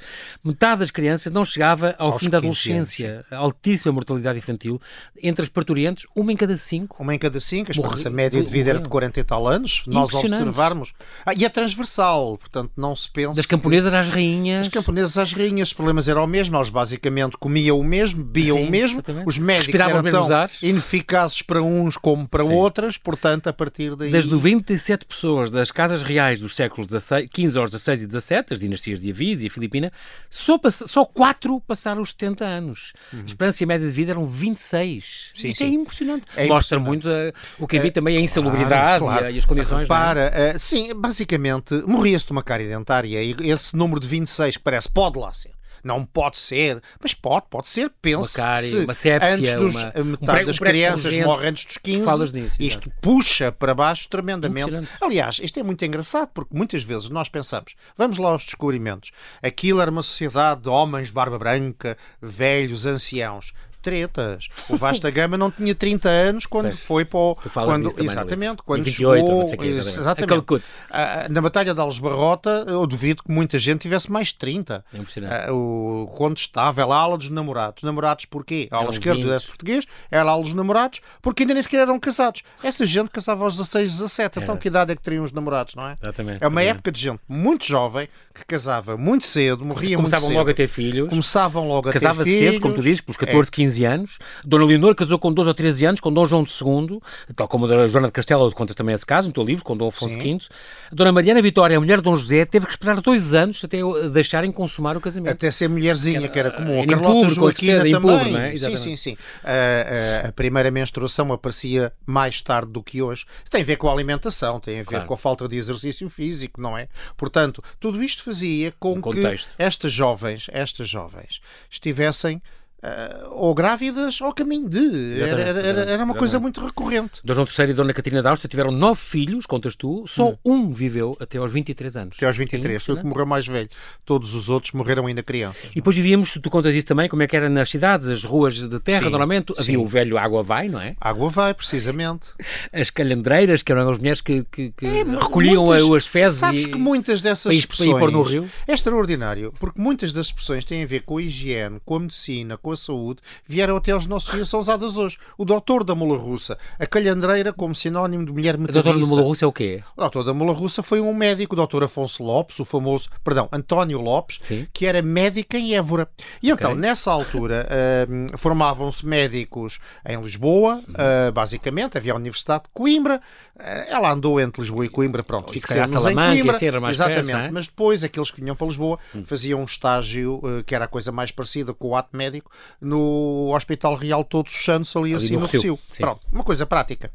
Metade 0.44 0.80
das 0.80 0.92
crianças 0.92 1.32
não 1.32 1.46
chegava 1.46 1.96
ao 1.98 2.12
Aos 2.12 2.22
fim 2.22 2.30
da 2.30 2.40
adolescência, 2.40 3.26
altíssima 3.32 3.92
mortalidade 3.92 4.38
infantil, 4.38 4.82
entre 5.22 5.45
as 5.46 5.50
parturientes, 5.50 6.06
uma 6.16 6.32
em 6.32 6.36
cada 6.36 6.56
cinco. 6.56 7.02
Uma 7.02 7.16
em 7.16 7.20
cada 7.20 7.40
cinco, 7.40 7.72
a 7.72 7.74
esperança 7.74 8.10
média 8.10 8.42
de 8.42 8.50
vida 8.50 8.72
era 8.72 8.80
de 8.80 8.90
40 8.90 9.20
e 9.20 9.24
tal 9.24 9.48
anos. 9.48 9.84
Nós 9.88 10.14
observarmos. 10.14 10.94
Ah, 11.26 11.34
e 11.34 11.46
é 11.46 11.50
transversal, 11.50 12.38
portanto, 12.38 12.72
não 12.76 12.96
se 12.96 13.10
pensa. 13.10 13.34
Das 13.34 13.46
camponesas 13.46 13.92
que... 13.92 13.98
às 13.98 14.10
rainhas. 14.10 14.68
Das 14.68 14.74
camponesas 14.74 15.18
às 15.18 15.32
rainhas, 15.34 15.70
os 15.70 15.74
problemas 15.74 16.08
eram 16.08 16.24
o 16.24 16.28
mesmo. 16.28 16.58
Eles 16.58 16.70
basicamente 16.70 17.38
comiam 17.38 17.80
o 17.80 17.84
mesmo, 17.84 18.24
bebiam 18.24 18.58
Sim, 18.58 18.68
o 18.68 18.72
mesmo. 18.72 18.98
Exatamente. 18.98 19.28
Os 19.28 19.38
médicos 19.38 19.80
eram 19.80 20.04
tão 20.04 20.28
ineficazes 20.62 21.42
para 21.42 21.62
uns 21.62 21.98
como 21.98 22.28
para 22.28 22.44
Sim. 22.44 22.54
outras, 22.54 22.98
portanto, 22.98 23.48
a 23.48 23.54
partir 23.54 23.96
daí. 23.96 24.12
Das 24.12 24.26
97 24.26 25.06
pessoas 25.06 25.50
das 25.50 25.72
casas 25.72 26.04
reais 26.04 26.40
dos 26.40 26.56
séculos 26.56 26.90
XVI, 26.90 27.28
15 27.28 27.58
aos 27.58 27.70
16 27.70 28.04
e 28.04 28.08
17, 28.08 28.54
as 28.54 28.60
dinastias 28.60 29.00
de 29.00 29.12
Avis 29.12 29.44
e 29.44 29.48
a 29.48 29.50
Filipina, 29.50 29.92
só, 30.30 30.60
só 30.70 31.06
4 31.06 31.62
passaram 31.62 32.02
os 32.02 32.10
70 32.10 32.46
anos. 32.46 32.94
Uhum. 33.14 33.22
A 33.22 33.26
esperança 33.26 33.66
média 33.66 33.88
de 33.88 33.94
vida 33.94 34.12
eram 34.12 34.26
26. 34.26 35.32
Sim, 35.36 35.50
Isto 35.50 35.64
é 35.64 35.66
sim. 35.68 35.72
é 35.72 35.76
impressionante. 35.76 36.26
É 36.36 36.48
Mostra 36.48 36.80
muito 36.80 37.10
uh, 37.10 37.34
o 37.60 37.68
que 37.68 37.78
havia 37.78 37.90
é, 37.90 37.92
também 37.92 38.18
a 38.18 38.22
insalubridade 38.22 39.00
claro, 39.00 39.06
claro. 39.06 39.30
E, 39.30 39.38
as 39.38 39.46
condições. 39.46 39.88
Para, 39.88 40.22
é? 40.22 40.56
uh, 40.56 40.60
sim, 40.60 40.94
basicamente, 40.96 41.74
morria-se 41.86 42.26
de 42.26 42.32
uma 42.32 42.42
cárie 42.42 42.68
dentária 42.68 43.22
e 43.22 43.36
esse 43.44 43.76
número 43.76 44.00
de 44.00 44.08
26 44.08 44.58
que 44.58 44.64
parece 44.64 44.90
pode 44.90 45.20
lá 45.20 45.32
ser 45.32 45.52
não 45.86 46.04
pode 46.04 46.38
ser, 46.40 46.82
mas 47.00 47.14
pode, 47.14 47.46
pode 47.48 47.68
ser, 47.68 47.92
pense 48.02 48.42
uma 48.42 48.58
se 48.58 48.78
uma 48.78 48.94
sépsia, 48.96 49.36
antes 49.36 49.54
dos, 49.54 49.76
uma, 49.76 50.04
metade 50.04 50.44
um 50.44 50.46
das 50.48 50.58
crianças 50.58 51.18
morrem 51.18 51.50
antes 51.50 51.66
dos 51.66 51.78
15, 51.78 52.34
nisso, 52.34 52.56
isto 52.60 52.92
puxa 53.00 53.52
para 53.52 53.76
baixo 53.76 54.10
tremendamente. 54.10 54.90
Aliás, 55.00 55.40
isto 55.40 55.60
é 55.60 55.64
muito 55.64 55.86
engraçado, 55.86 56.30
porque 56.34 56.58
muitas 56.58 56.84
vezes 56.84 57.10
nós 57.10 57.30
pensamos, 57.30 57.76
vamos 57.96 58.18
lá 58.18 58.32
aos 58.32 58.44
descobrimentos, 58.44 59.12
aquilo 59.44 59.80
era 59.80 59.92
uma 59.92 60.02
sociedade 60.02 60.62
de 60.62 60.70
homens 60.70 61.10
de 61.10 61.14
barba 61.14 61.38
branca, 61.38 61.96
velhos, 62.20 62.88
anciãos 62.88 63.54
tretas. 63.86 64.50
O 64.68 64.76
Vasta 64.76 65.12
Gama 65.12 65.38
não 65.38 65.52
tinha 65.52 65.76
30 65.76 66.10
anos 66.10 66.48
quando 66.48 66.70
pois. 66.70 66.80
foi 66.80 67.06
para 67.06 67.20
o. 67.20 67.36
Quando, 67.36 67.88
exatamente, 68.00 68.64
quando 68.64 68.84
28, 68.84 69.22
chegou. 69.22 69.46
Sei 69.46 69.60
exatamente. 69.70 70.64
Ah, 70.90 71.28
na 71.30 71.40
Batalha 71.40 71.72
de 71.72 71.80
Alesbarrota, 71.80 72.66
eu 72.68 72.88
duvido 72.88 73.22
que 73.22 73.32
muita 73.32 73.60
gente 73.60 73.82
tivesse 73.82 74.12
mais 74.12 74.30
de 74.30 74.36
30. 74.36 74.84
É 75.22 75.52
o, 75.52 76.12
quando 76.16 76.38
estava, 76.38 76.82
ela 76.82 76.96
ala 76.98 77.16
dos 77.16 77.30
namorados. 77.30 77.84
Namorados 77.84 78.26
porquê? 78.26 78.68
A 78.72 78.78
ala 78.78 78.90
esquerda 78.90 79.38
do 79.38 79.46
português, 79.46 79.86
ela 80.10 80.32
ala 80.32 80.42
dos 80.42 80.56
namorados, 80.56 81.02
porque 81.22 81.44
ainda 81.44 81.54
nem 81.54 81.62
sequer 81.62 81.82
eram 81.82 82.00
casados. 82.00 82.42
Essa 82.64 82.88
gente 82.88 83.12
casava 83.12 83.44
aos 83.44 83.56
16, 83.56 83.92
17. 84.00 84.40
Então, 84.40 84.58
que 84.58 84.68
idade 84.68 84.94
é 84.94 84.96
que 84.96 85.02
teriam 85.04 85.24
os 85.24 85.32
namorados, 85.32 85.76
não 85.76 85.88
é? 85.88 85.96
Exatamente. 86.02 86.44
É 86.44 86.48
uma 86.48 86.62
exatamente. 86.62 86.68
época 86.70 86.92
de 86.92 87.02
gente 87.02 87.20
muito 87.28 87.66
jovem 87.68 88.08
que 88.34 88.44
casava 88.46 88.98
muito 88.98 89.26
cedo, 89.26 89.64
morria 89.64 89.96
Começavam 89.96 90.30
muito 90.30 90.34
cedo. 90.34 90.40
logo 90.40 90.50
a 90.50 90.54
ter 90.54 90.68
filhos. 90.68 91.10
Começavam 91.10 91.68
logo 91.68 91.90
a 91.90 91.92
ter 91.92 92.00
filhos. 92.00 92.18
Casava 92.18 92.26
cedo, 92.26 92.60
como 92.60 92.74
tu 92.74 92.82
dizes, 92.82 93.02
pelos 93.02 93.18
14, 93.18 93.50
é. 93.50 93.52
15 93.52 93.75
anos. 93.84 94.20
Dona 94.46 94.66
Leonor 94.66 94.96
casou 94.96 95.20
com 95.20 95.34
12 95.34 95.50
ou 95.50 95.54
13 95.54 95.86
anos 95.86 96.00
com 96.00 96.14
Dom 96.14 96.26
João 96.26 96.44
II, 96.44 97.00
tal 97.36 97.48
como 97.48 97.66
a 97.66 97.88
Joana 97.88 98.08
de 98.08 98.14
Castelo 98.14 98.52
contas 98.54 98.76
também 98.76 98.94
esse 98.94 99.06
caso, 99.06 99.28
no 99.28 99.34
teu 99.34 99.44
livro, 99.44 99.64
com 99.64 99.76
Dom 99.76 99.88
Afonso 99.88 100.14
Sim. 100.14 100.38
V. 100.38 100.46
A 100.92 100.96
Dona 100.96 101.12
Mariana 101.12 101.42
Vitória, 101.42 101.78
a 101.78 101.80
mulher 101.80 101.98
de 101.98 102.04
Dom 102.04 102.16
José, 102.16 102.46
teve 102.46 102.66
que 102.66 102.72
esperar 102.72 103.02
dois 103.02 103.34
anos 103.34 103.64
até 103.64 103.80
deixarem 104.12 104.52
consumar 104.52 104.96
o 104.96 105.02
casamento. 105.02 105.34
Até 105.34 105.52
ser 105.52 105.68
mulherzinha, 105.68 106.28
que 106.28 106.40
era 106.40 106.52
comum. 106.52 106.82
A 106.82 106.88
Carlota 106.88 107.30
Joaquina 107.30 107.80
também. 107.80 108.02
Público, 108.02 108.38
é? 108.38 108.58
Sim, 108.58 108.78
sim, 108.78 108.98
sim. 108.98 109.18
A, 109.44 110.26
a, 110.26 110.30
a, 110.30 110.32
primeira 110.32 110.70
menstruação 110.70 111.32
aparecia 111.34 111.92
mais 112.06 112.42
tarde 112.42 112.72
do 112.72 112.84
que 112.84 113.02
hoje. 113.02 113.26
Tem 113.50 113.62
a 113.62 113.66
ver 113.66 113.78
com 113.78 113.90
a 113.90 113.94
alimentação, 113.94 114.60
tem 114.60 114.76
a 114.76 114.84
ver 114.84 114.86
claro. 114.86 115.06
com 115.06 115.14
a 115.14 115.18
falta 115.18 115.48
de 115.48 115.58
exercício 115.58 116.10
físico, 116.10 116.62
não 116.62 116.78
é? 116.78 116.88
Portanto, 117.18 117.62
tudo 117.80 118.04
isto 118.04 118.24
fazia 118.24 118.74
com 118.80 119.02
que 119.02 119.22
estas 119.58 119.92
jovens, 119.92 120.48
estas 120.52 120.88
jovens 120.88 121.42
estivessem 121.70 122.42
Uh, 122.84 123.32
ou 123.32 123.56
grávidas 123.56 124.22
ao 124.22 124.32
caminho 124.32 124.70
de. 124.70 125.20
Era, 125.20 125.42
era, 125.42 125.82
era 125.86 126.04
uma 126.04 126.14
coisa 126.14 126.40
muito 126.40 126.64
recorrente. 126.64 127.20
D. 127.24 127.34
João 127.34 127.48
III 127.48 127.72
e 127.72 127.74
Dona 127.74 127.94
Catarina 127.94 128.22
da 128.22 128.30
Áustria 128.30 128.48
tiveram 128.48 128.72
nove 128.72 129.02
filhos, 129.02 129.48
contas 129.48 129.76
tu, 129.76 130.06
só 130.08 130.30
hum. 130.30 130.38
um 130.46 130.72
viveu 130.72 131.18
até 131.20 131.40
aos 131.40 131.52
23 131.52 131.98
anos. 131.98 132.18
Até 132.18 132.28
aos 132.28 132.38
23, 132.38 132.84
foi 132.84 132.96
o 132.96 132.98
que 133.00 133.06
morreu 133.06 133.26
mais 133.26 133.48
velho. 133.48 133.70
Todos 134.06 134.36
os 134.36 134.50
outros 134.50 134.72
morreram 134.74 135.08
ainda 135.08 135.24
crianças. 135.24 135.72
E 135.72 135.76
depois 135.76 135.96
vivíamos, 135.96 136.34
tu 136.34 136.50
contas 136.50 136.76
isso 136.76 136.86
também, 136.86 137.10
como 137.10 137.24
é 137.24 137.28
que 137.28 137.36
era 137.36 137.50
nas 137.50 137.70
cidades, 137.70 138.08
as 138.08 138.24
ruas 138.24 138.56
de 138.56 138.80
terra, 138.80 139.04
sim, 139.04 139.10
normalmente 139.10 139.54
sim. 139.56 139.62
havia 139.62 139.80
o 139.80 139.88
velho 139.88 140.18
Água 140.18 140.44
Vai, 140.44 140.70
não 140.70 140.80
é? 140.80 140.96
Água 141.02 141.30
Vai, 141.30 141.54
precisamente. 141.54 142.28
As 142.72 142.90
calhandreiras, 142.90 143.64
que 143.64 143.72
eram 143.72 143.90
as 143.90 143.98
mulheres 143.98 144.22
que, 144.22 144.44
que, 144.52 144.72
que 144.72 144.86
é, 144.86 145.04
recolhiam 145.04 145.66
muitas, 145.66 145.90
as 145.92 146.08
fezes 146.08 146.40
sabes 146.40 146.64
e, 146.66 146.68
que 146.70 146.78
muitas 146.78 147.22
dessas 147.22 147.54
expressões 147.54 148.44
é 148.68 148.74
extraordinário, 148.74 149.54
porque 149.60 149.80
muitas 149.80 150.12
das 150.12 150.28
expressões 150.28 150.66
têm 150.66 150.84
a 150.84 150.86
ver 150.86 151.02
com 151.02 151.18
a 151.18 151.22
higiene, 151.22 151.80
com 151.86 151.96
a 151.96 152.00
medicina, 152.00 152.58
com 152.66 152.72
a 152.72 152.78
saúde, 152.78 153.20
vieram 153.46 153.78
até 153.78 153.92
aos 153.92 154.08
nossos 154.08 154.34
dias, 154.34 154.50
são 154.50 154.60
usadas 154.60 154.98
hoje. 154.98 155.20
O 155.38 155.46
doutor 155.46 155.84
da 155.84 155.94
mula 155.94 156.18
russa, 156.18 156.58
a 156.80 156.88
calhandreira 156.88 157.54
como 157.54 157.76
sinónimo 157.76 158.26
de 158.26 158.34
mulher 158.34 158.58
metadiça. 158.58 158.80
O 158.80 158.84
doutor 158.84 159.00
da 159.00 159.06
mula 159.06 159.22
russa 159.22 159.46
é 159.46 159.48
o 159.48 159.52
quê? 159.52 159.84
O 159.96 160.02
doutor 160.02 160.24
da 160.24 160.34
mula 160.34 160.52
russa 160.52 160.82
foi 160.82 161.00
um 161.00 161.14
médico, 161.14 161.54
o 161.54 161.56
doutor 161.56 161.84
Afonso 161.84 162.24
Lopes, 162.24 162.60
o 162.60 162.66
famoso, 162.66 163.08
perdão, 163.24 163.48
António 163.52 164.02
Lopes, 164.02 164.40
Sim. 164.42 164.68
que 164.74 164.88
era 164.88 165.00
médico 165.04 165.56
em 165.56 165.76
Évora. 165.76 166.10
E 166.42 166.50
então, 166.50 166.72
okay. 166.72 166.82
nessa 166.82 167.12
altura, 167.12 167.68
uh, 167.70 168.34
formavam-se 168.36 169.06
médicos 169.06 169.78
em 170.04 170.20
Lisboa, 170.20 170.82
uh, 170.90 171.32
basicamente, 171.32 172.00
havia 172.00 172.14
a 172.14 172.16
Universidade 172.16 172.64
de 172.64 172.70
Coimbra, 172.74 173.22
uh, 173.58 173.62
ela 173.90 174.12
andou 174.12 174.40
entre 174.40 174.60
Lisboa 174.64 174.88
e 174.88 174.90
Coimbra, 174.90 175.22
pronto, 175.22 175.54
fixamos 175.54 175.94
em 175.94 176.16
Coimbra. 176.16 176.58
Exatamente, 176.90 177.26
perto, 177.26 177.46
é? 177.46 177.52
mas 177.52 177.68
depois 177.68 178.04
aqueles 178.04 178.32
que 178.32 178.42
vinham 178.42 178.56
para 178.56 178.66
Lisboa 178.66 178.98
faziam 179.28 179.62
um 179.62 179.66
estágio 179.66 180.42
que 180.66 180.74
era 180.74 180.86
a 180.86 180.88
coisa 180.88 181.12
mais 181.12 181.30
parecida 181.30 181.72
com 181.72 181.90
o 181.90 181.96
ato 181.96 182.18
médico, 182.18 182.50
no 182.82 183.54
Hospital 183.54 183.96
Real 183.96 184.24
Todos 184.24 184.54
os 184.54 184.64
Santos, 184.64 184.96
ali, 184.96 185.14
ali 185.14 185.24
assim 185.24 185.34
no, 185.34 185.42
no 185.42 185.48
Rio. 185.48 185.80
Pronto, 185.98 186.22
uma 186.32 186.44
coisa 186.44 186.66
prática. 186.66 187.12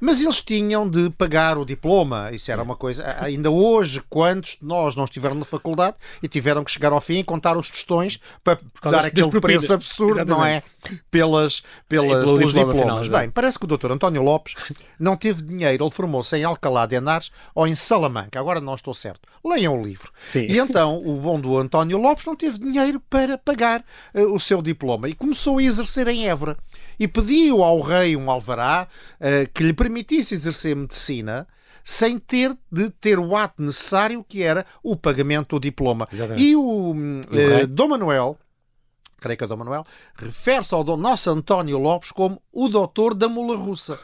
Mas 0.00 0.20
eles 0.20 0.40
tinham 0.40 0.88
de 0.88 1.10
pagar 1.10 1.58
o 1.58 1.64
diploma, 1.64 2.30
isso 2.32 2.50
era 2.50 2.62
uma 2.62 2.76
coisa. 2.76 3.16
Ainda 3.20 3.50
hoje, 3.50 4.02
quantos 4.08 4.56
de 4.60 4.66
nós 4.66 4.94
não 4.96 5.04
estiveram 5.04 5.34
na 5.34 5.44
faculdade 5.44 5.96
e 6.22 6.28
tiveram 6.28 6.64
que 6.64 6.70
chegar 6.70 6.92
ao 6.92 7.00
fim 7.00 7.18
e 7.18 7.24
contar 7.24 7.56
os 7.56 7.70
tostões 7.70 8.18
para 8.42 8.58
dar 8.82 9.06
aquele 9.06 9.40
preço 9.40 9.72
absurdo, 9.72 10.20
Exatamente. 10.20 10.38
não 10.38 10.44
é? 10.44 10.62
Pelas, 11.10 11.62
pelas, 11.88 12.18
é, 12.18 12.20
pelos 12.20 12.52
diplomas. 12.52 13.06
Final, 13.06 13.20
Bem, 13.20 13.30
parece 13.30 13.58
que 13.58 13.64
o 13.64 13.68
Dr. 13.68 13.92
António 13.92 14.22
Lopes 14.22 14.54
não 14.98 15.16
teve 15.16 15.42
dinheiro, 15.42 15.84
ele 15.84 15.90
formou-se 15.90 16.36
em 16.36 16.44
Alcalá 16.44 16.86
de 16.86 16.96
Henares 16.96 17.30
ou 17.54 17.66
em 17.66 17.74
Salamanca, 17.74 18.38
agora 18.38 18.60
não 18.60 18.74
estou 18.74 18.94
certo. 18.94 19.28
Leiam 19.44 19.78
o 19.78 19.84
livro. 19.84 20.10
Sim. 20.26 20.46
E 20.48 20.58
então 20.58 21.02
o 21.04 21.20
bom 21.20 21.40
do 21.40 21.58
António 21.58 21.98
Lopes 21.98 22.24
não 22.24 22.36
teve 22.36 22.58
dinheiro 22.58 23.00
para 23.10 23.36
pagar 23.36 23.84
uh, 24.14 24.34
o 24.34 24.40
seu 24.40 24.62
diploma 24.62 25.08
e 25.08 25.14
começou 25.14 25.58
a 25.58 25.62
exercer 25.62 26.06
em 26.08 26.28
Évora 26.28 26.56
e 26.98 27.06
pediu 27.06 27.62
ao 27.62 27.80
rei 27.80 28.16
um 28.16 28.30
alvará 28.30 28.88
uh, 29.20 29.50
que 29.52 29.62
lhe 29.62 29.72
permitisse 29.72 30.34
exercer 30.34 30.74
medicina 30.74 31.46
sem 31.84 32.18
ter 32.18 32.56
de 32.70 32.90
ter 32.90 33.18
o 33.18 33.34
ato 33.34 33.62
necessário 33.62 34.22
que 34.22 34.42
era 34.42 34.66
o 34.82 34.94
pagamento 34.94 35.56
do 35.56 35.60
diploma. 35.60 36.06
Exatamente. 36.12 36.42
E 36.42 36.54
o, 36.54 36.92
uh, 36.92 37.66
Dom 37.66 37.88
Manuel, 37.88 38.38
creio 39.18 39.38
que 39.38 39.44
é 39.44 39.46
Dom 39.46 39.56
Manuel, 39.56 39.86
refere-se 40.14 40.74
ao 40.74 40.84
Dom 40.84 40.96
nosso 40.96 41.30
António 41.30 41.78
Lopes 41.78 42.12
como 42.12 42.42
o 42.52 42.68
doutor 42.68 43.14
da 43.14 43.28
mula 43.28 43.56
russa. 43.56 43.98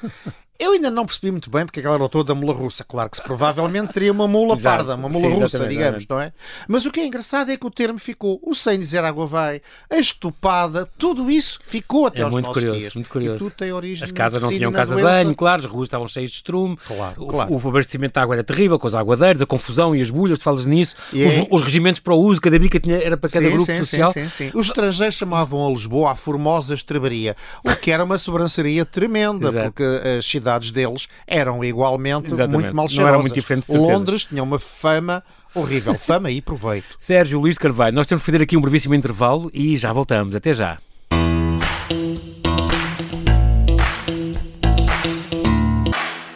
Eu 0.56 0.72
ainda 0.72 0.88
não 0.88 1.04
percebi 1.04 1.32
muito 1.32 1.50
bem 1.50 1.66
porque 1.66 1.80
aquela 1.80 1.96
era 1.96 2.08
toda 2.08 2.32
da 2.32 2.40
mula 2.40 2.54
russa. 2.54 2.84
Claro 2.84 3.10
que 3.10 3.16
se 3.16 3.22
provavelmente 3.22 3.92
teria 3.92 4.12
uma 4.12 4.28
mula 4.28 4.56
parda, 4.56 4.94
uma 4.94 5.08
mula 5.08 5.28
Sim, 5.28 5.34
russa, 5.34 5.66
digamos, 5.66 6.06
não 6.06 6.20
é? 6.20 6.32
Mas 6.68 6.86
o 6.86 6.92
que 6.92 7.00
é 7.00 7.06
engraçado 7.06 7.50
é 7.50 7.56
que 7.56 7.66
o 7.66 7.70
termo 7.70 7.98
ficou, 7.98 8.38
o 8.40 8.54
sem 8.54 8.78
dizer 8.78 9.02
água 9.02 9.26
vai, 9.26 9.60
a 9.90 9.98
estupada, 9.98 10.88
tudo 10.96 11.28
isso 11.28 11.58
ficou 11.60 12.06
até 12.06 12.20
é 12.20 12.22
aos 12.22 12.30
muito 12.32 12.46
nossos 12.46 12.62
curioso, 12.62 12.78
dias. 12.78 12.94
Muito 12.94 13.08
curioso. 13.08 13.34
E 13.34 13.38
tudo 13.38 13.50
tem 13.50 13.72
origem 13.72 14.04
As 14.04 14.12
casas 14.12 14.42
não 14.42 14.48
tinham 14.48 14.70
casa 14.70 14.94
de 14.94 15.02
banho, 15.02 15.34
claro, 15.34 15.60
as 15.60 15.66
ruas 15.66 15.86
estavam 15.86 16.06
cheias 16.06 16.30
de 16.30 16.36
estrume, 16.36 16.78
claro, 16.86 17.26
claro. 17.26 17.52
O, 17.52 17.56
o, 17.56 17.68
abastecimento 17.68 18.14
de 18.14 18.20
água 18.20 18.36
era 18.36 18.44
terrível, 18.44 18.78
com 18.78 18.86
os 18.86 18.94
aguadeiros, 18.94 19.42
a 19.42 19.46
confusão 19.46 19.94
e 19.94 20.00
as 20.00 20.10
bulhas, 20.10 20.38
tu 20.38 20.44
falas 20.44 20.66
nisso, 20.66 20.94
os, 21.12 21.18
é... 21.18 21.46
os, 21.50 21.62
regimentos 21.62 22.00
para 22.00 22.14
o 22.14 22.18
uso, 22.18 22.40
cada 22.40 22.56
bica 22.60 22.78
tinha, 22.78 22.96
era 22.96 23.16
para 23.16 23.28
cada 23.28 23.44
sim, 23.46 23.52
grupo 23.52 23.72
sim, 23.72 23.78
social. 23.78 24.12
Sim, 24.12 24.28
sim, 24.28 24.50
sim. 24.50 24.50
Os 24.54 24.68
estrangeiros 24.68 25.16
chamavam 25.16 25.66
a 25.66 25.70
Lisboa 25.70 26.12
a 26.12 26.14
Formosa 26.14 26.74
Estrebaria, 26.74 27.36
o 27.64 27.74
que 27.74 27.90
era 27.90 28.04
uma 28.04 28.18
sobranceria 28.18 28.84
tremenda, 28.86 29.48
Exato. 29.48 29.64
porque 29.64 29.82
as 30.18 30.24
cidades 30.24 30.43
deles 30.70 31.08
eram 31.26 31.64
igualmente 31.64 32.28
Exatamente. 32.28 32.62
muito 32.64 32.76
mal 32.76 32.88
cheirosas. 32.88 33.02
Não 33.02 33.08
era 33.08 33.18
muito 33.18 33.34
diferente, 33.34 33.72
Londres 33.76 34.24
tinha 34.24 34.42
uma 34.42 34.58
fama 34.58 35.22
horrível. 35.54 35.94
Fama 35.98 36.30
e 36.30 36.40
proveito. 36.40 36.86
Sérgio 36.98 37.40
Luís 37.40 37.56
Carvalho, 37.56 37.94
nós 37.94 38.06
temos 38.06 38.22
que 38.22 38.26
fazer 38.30 38.42
aqui 38.42 38.56
um 38.56 38.60
brevíssimo 38.60 38.94
intervalo 38.94 39.50
e 39.54 39.76
já 39.76 39.92
voltamos. 39.92 40.34
Até 40.36 40.52
já. 40.52 40.78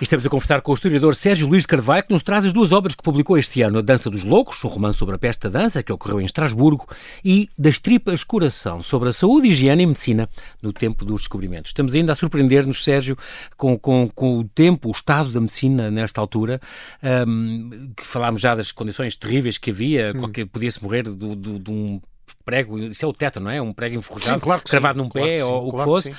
Estamos 0.09 0.25
a 0.25 0.31
conversar 0.31 0.63
com 0.63 0.71
o 0.71 0.75
historiador 0.75 1.15
Sérgio 1.15 1.47
Luís 1.47 1.67
Carvalho, 1.67 2.03
que 2.03 2.15
nos 2.15 2.23
traz 2.23 2.47
as 2.47 2.51
duas 2.55 2.73
obras 2.73 2.95
que 2.95 3.03
publicou 3.03 3.37
este 3.37 3.61
ano: 3.61 3.79
A 3.79 3.83
Dança 3.83 4.09
dos 4.09 4.25
Loucos, 4.25 4.65
um 4.65 4.69
romance 4.69 4.97
sobre 4.97 5.17
a 5.17 5.19
peste 5.19 5.43
da 5.43 5.61
dança, 5.61 5.83
que 5.83 5.93
ocorreu 5.93 6.19
em 6.19 6.25
Estrasburgo, 6.25 6.89
e 7.23 7.51
Das 7.59 7.79
Tripas 7.79 8.25
Coração, 8.25 8.83
sobre 8.83 9.11
a 9.11 9.13
saúde, 9.13 9.49
higiene 9.49 9.83
e 9.83 9.87
medicina 9.87 10.27
no 10.63 10.73
tempo 10.73 11.05
dos 11.05 11.21
descobrimentos. 11.21 11.73
Estamos 11.73 11.95
ainda 11.95 12.13
a 12.13 12.15
surpreender-nos, 12.15 12.83
Sérgio, 12.83 13.19
com, 13.55 13.79
com, 13.79 14.09
com, 14.15 14.39
o 14.39 14.45
tempo, 14.45 14.89
o 14.89 14.93
estado 14.93 15.31
da 15.31 15.43
medicina 15.43 15.91
nesta 15.91 16.23
altura, 16.23 16.59
um, 17.29 17.93
que 17.95 18.07
falámos 18.07 18.41
já 18.41 18.55
das 18.55 18.73
condições 18.73 19.15
terríveis 19.15 19.59
que 19.59 19.73
havia, 19.73 20.15
hum. 20.17 20.47
podia-se 20.51 20.83
morrer 20.83 21.03
de 21.03 21.71
um 21.71 22.01
prego, 22.45 22.79
isso 22.79 23.05
é 23.05 23.09
o 23.09 23.13
teto, 23.13 23.41
não 23.41 23.51
é? 23.51 23.61
Um 23.61 23.73
prego 23.73 23.97
enferrujado, 23.97 24.41
claro 24.41 24.63
cravado 24.63 24.99
sim, 24.99 25.05
num 25.05 25.11
pé 25.11 25.37
claro 25.37 25.53
ou 25.53 25.69
o 25.69 25.79
que 25.79 25.85
fosse, 25.85 26.11
uh, 26.11 26.15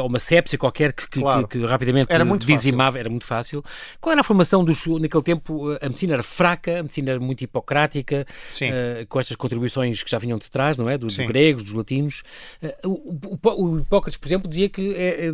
uh, 0.00 0.06
uma 0.06 0.18
sepsia 0.18 0.58
qualquer 0.58 0.92
que, 0.92 1.08
que, 1.08 1.20
claro. 1.20 1.48
que, 1.48 1.58
que 1.58 1.66
rapidamente 1.66 2.06
era 2.10 2.24
muito 2.24 2.46
dizimava, 2.46 2.92
fácil. 2.92 3.00
era 3.00 3.10
muito 3.10 3.26
fácil. 3.26 3.64
Qual 4.00 4.12
era 4.12 4.20
a 4.20 4.24
formação 4.24 4.64
dos. 4.64 4.84
Naquele 4.86 5.22
tempo 5.22 5.70
a 5.80 5.86
medicina 5.86 6.14
era 6.14 6.22
fraca, 6.22 6.80
a 6.80 6.82
medicina 6.82 7.10
era 7.12 7.20
muito 7.20 7.42
hipocrática, 7.42 8.26
uh, 8.26 9.06
com 9.06 9.18
estas 9.18 9.36
contribuições 9.36 10.02
que 10.02 10.10
já 10.10 10.18
vinham 10.18 10.38
de 10.38 10.50
trás, 10.50 10.76
não 10.76 10.88
é? 10.88 10.98
Do, 10.98 11.06
dos 11.06 11.16
gregos, 11.16 11.64
dos 11.64 11.72
latinos. 11.72 12.22
O, 12.84 13.38
o, 13.42 13.62
o, 13.62 13.80
Hipócrates, 13.80 14.16
por 14.16 14.26
exemplo, 14.26 14.48
dizia 14.48 14.68
que, 14.68 14.94
é, 14.94 15.26
é, 15.26 15.32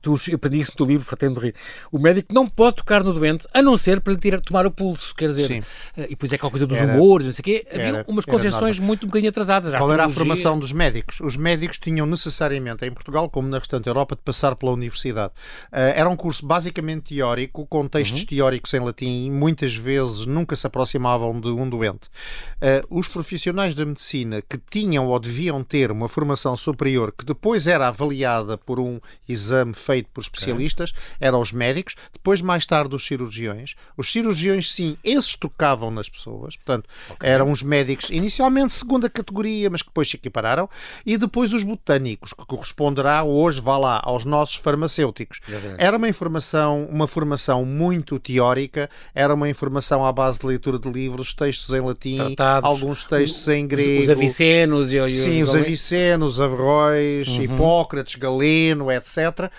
tu, 0.00 0.16
eu 0.28 0.36
aprendi 0.36 0.60
isso 0.60 0.72
no 0.72 0.76
teu 0.76 0.86
livro, 0.86 1.04
fatendo 1.04 1.40
rir, 1.40 1.54
o 1.90 1.98
médico 1.98 2.32
não 2.32 2.48
pode 2.48 2.76
tocar 2.76 3.02
no 3.02 3.12
doente 3.12 3.46
a 3.52 3.62
não 3.62 3.76
ser 3.76 4.00
para 4.00 4.12
lhe 4.12 4.18
tirar, 4.18 4.40
tomar 4.40 4.66
o 4.66 4.70
pulso, 4.70 5.14
quer 5.14 5.28
dizer. 5.28 5.64
e 5.96 6.08
depois 6.08 6.32
é 6.32 6.36
aquela 6.36 6.50
coisa 6.50 6.66
dos 6.66 6.78
era, 6.78 6.92
humores, 6.92 7.26
não 7.26 7.32
sei 7.32 7.40
o 7.40 7.44
quê. 7.44 7.66
Havia 7.72 8.04
umas 8.06 8.24
concepções 8.24 8.78
muito 8.78 9.06
um 9.06 9.10
bocadinho 9.22 9.30
atrasadas. 9.30 9.74
Qual 9.74 9.92
era 9.92 10.04
a 10.04 10.08
formação 10.08 10.58
dos 10.58 10.72
médicos? 10.72 11.20
Os 11.20 11.36
médicos 11.36 11.78
tinham 11.78 12.06
necessariamente, 12.06 12.84
em 12.84 12.92
Portugal, 12.92 13.28
como 13.30 13.48
na 13.48 13.58
restante 13.58 13.86
Europa, 13.86 14.16
de 14.16 14.22
passar 14.22 14.56
pela 14.56 14.72
universidade. 14.72 15.32
Uh, 15.72 15.94
era 15.94 16.08
um 16.08 16.16
curso 16.16 16.44
basicamente 16.44 17.14
teórico, 17.14 17.66
com 17.66 17.86
textos 17.86 18.20
uhum. 18.20 18.26
teóricos 18.26 18.74
em 18.74 18.80
latim, 18.80 19.30
muitas 19.30 19.74
vezes 19.74 20.26
nunca 20.26 20.56
se 20.56 20.66
aproximavam 20.66 21.40
de 21.40 21.48
um 21.48 21.68
doente. 21.68 22.08
Uh, 22.56 22.98
os 22.98 23.08
profissionais 23.08 23.74
da 23.74 23.84
medicina 23.84 24.42
que 24.42 24.58
tinham 24.58 25.06
ou 25.06 25.18
deviam 25.18 25.62
ter 25.62 25.90
uma 25.90 26.08
formação 26.08 26.56
superior, 26.56 27.12
que 27.16 27.24
depois 27.24 27.66
era 27.66 27.88
avaliada 27.88 28.58
por 28.58 28.80
um 28.80 29.00
exame 29.28 29.74
feito 29.74 30.08
por 30.12 30.22
especialistas, 30.22 30.90
okay. 30.90 31.28
eram 31.28 31.40
os 31.40 31.52
médicos, 31.52 31.94
depois, 32.12 32.40
mais 32.40 32.66
tarde, 32.66 32.94
os 32.94 33.04
cirurgiões. 33.04 33.74
Os 33.96 34.10
cirurgiões, 34.10 34.72
sim, 34.72 34.96
esses 35.04 35.34
tocavam 35.34 35.90
nas 35.90 36.08
pessoas, 36.08 36.56
portanto, 36.56 36.88
okay. 37.10 37.28
eram 37.28 37.50
os 37.50 37.62
médicos, 37.62 38.10
inicialmente 38.10 38.72
segunda 38.72 39.08
categoria, 39.12 39.70
mas 39.70 39.82
que 39.82 39.88
depois 39.88 40.08
se 40.08 40.16
equipararam, 40.16 40.68
e 41.04 41.16
depois 41.16 41.52
os 41.52 41.62
botânicos, 41.62 42.32
que 42.32 42.44
corresponderá 42.44 43.22
hoje, 43.24 43.60
vá 43.60 43.76
lá, 43.76 44.00
aos 44.02 44.24
nossos 44.24 44.56
farmacêuticos. 44.56 45.40
Era 45.78 45.96
uma 45.96 46.08
informação, 46.08 46.86
uma 46.90 47.06
formação 47.06 47.64
muito 47.64 48.18
teórica, 48.18 48.88
era 49.14 49.34
uma 49.34 49.48
informação 49.48 50.04
à 50.04 50.12
base 50.12 50.38
de 50.38 50.46
leitura 50.46 50.78
de 50.78 50.90
livros, 50.90 51.34
textos 51.34 51.74
em 51.74 51.80
latim, 51.80 52.16
Tratados, 52.16 52.68
alguns 52.68 53.04
textos 53.04 53.46
em 53.48 53.66
grego. 53.66 54.02
Os, 54.02 54.02
os 54.04 54.10
avicenos 54.10 54.92
e, 54.92 54.98
e 54.98 55.10
Sim, 55.10 55.42
os, 55.42 55.50
os 55.50 55.54
avicenos, 55.54 56.40
Averroes, 56.40 57.28
uhum. 57.28 57.42
Hipócrates, 57.42 58.16
Galeno, 58.16 58.90
etc. 58.90 59.50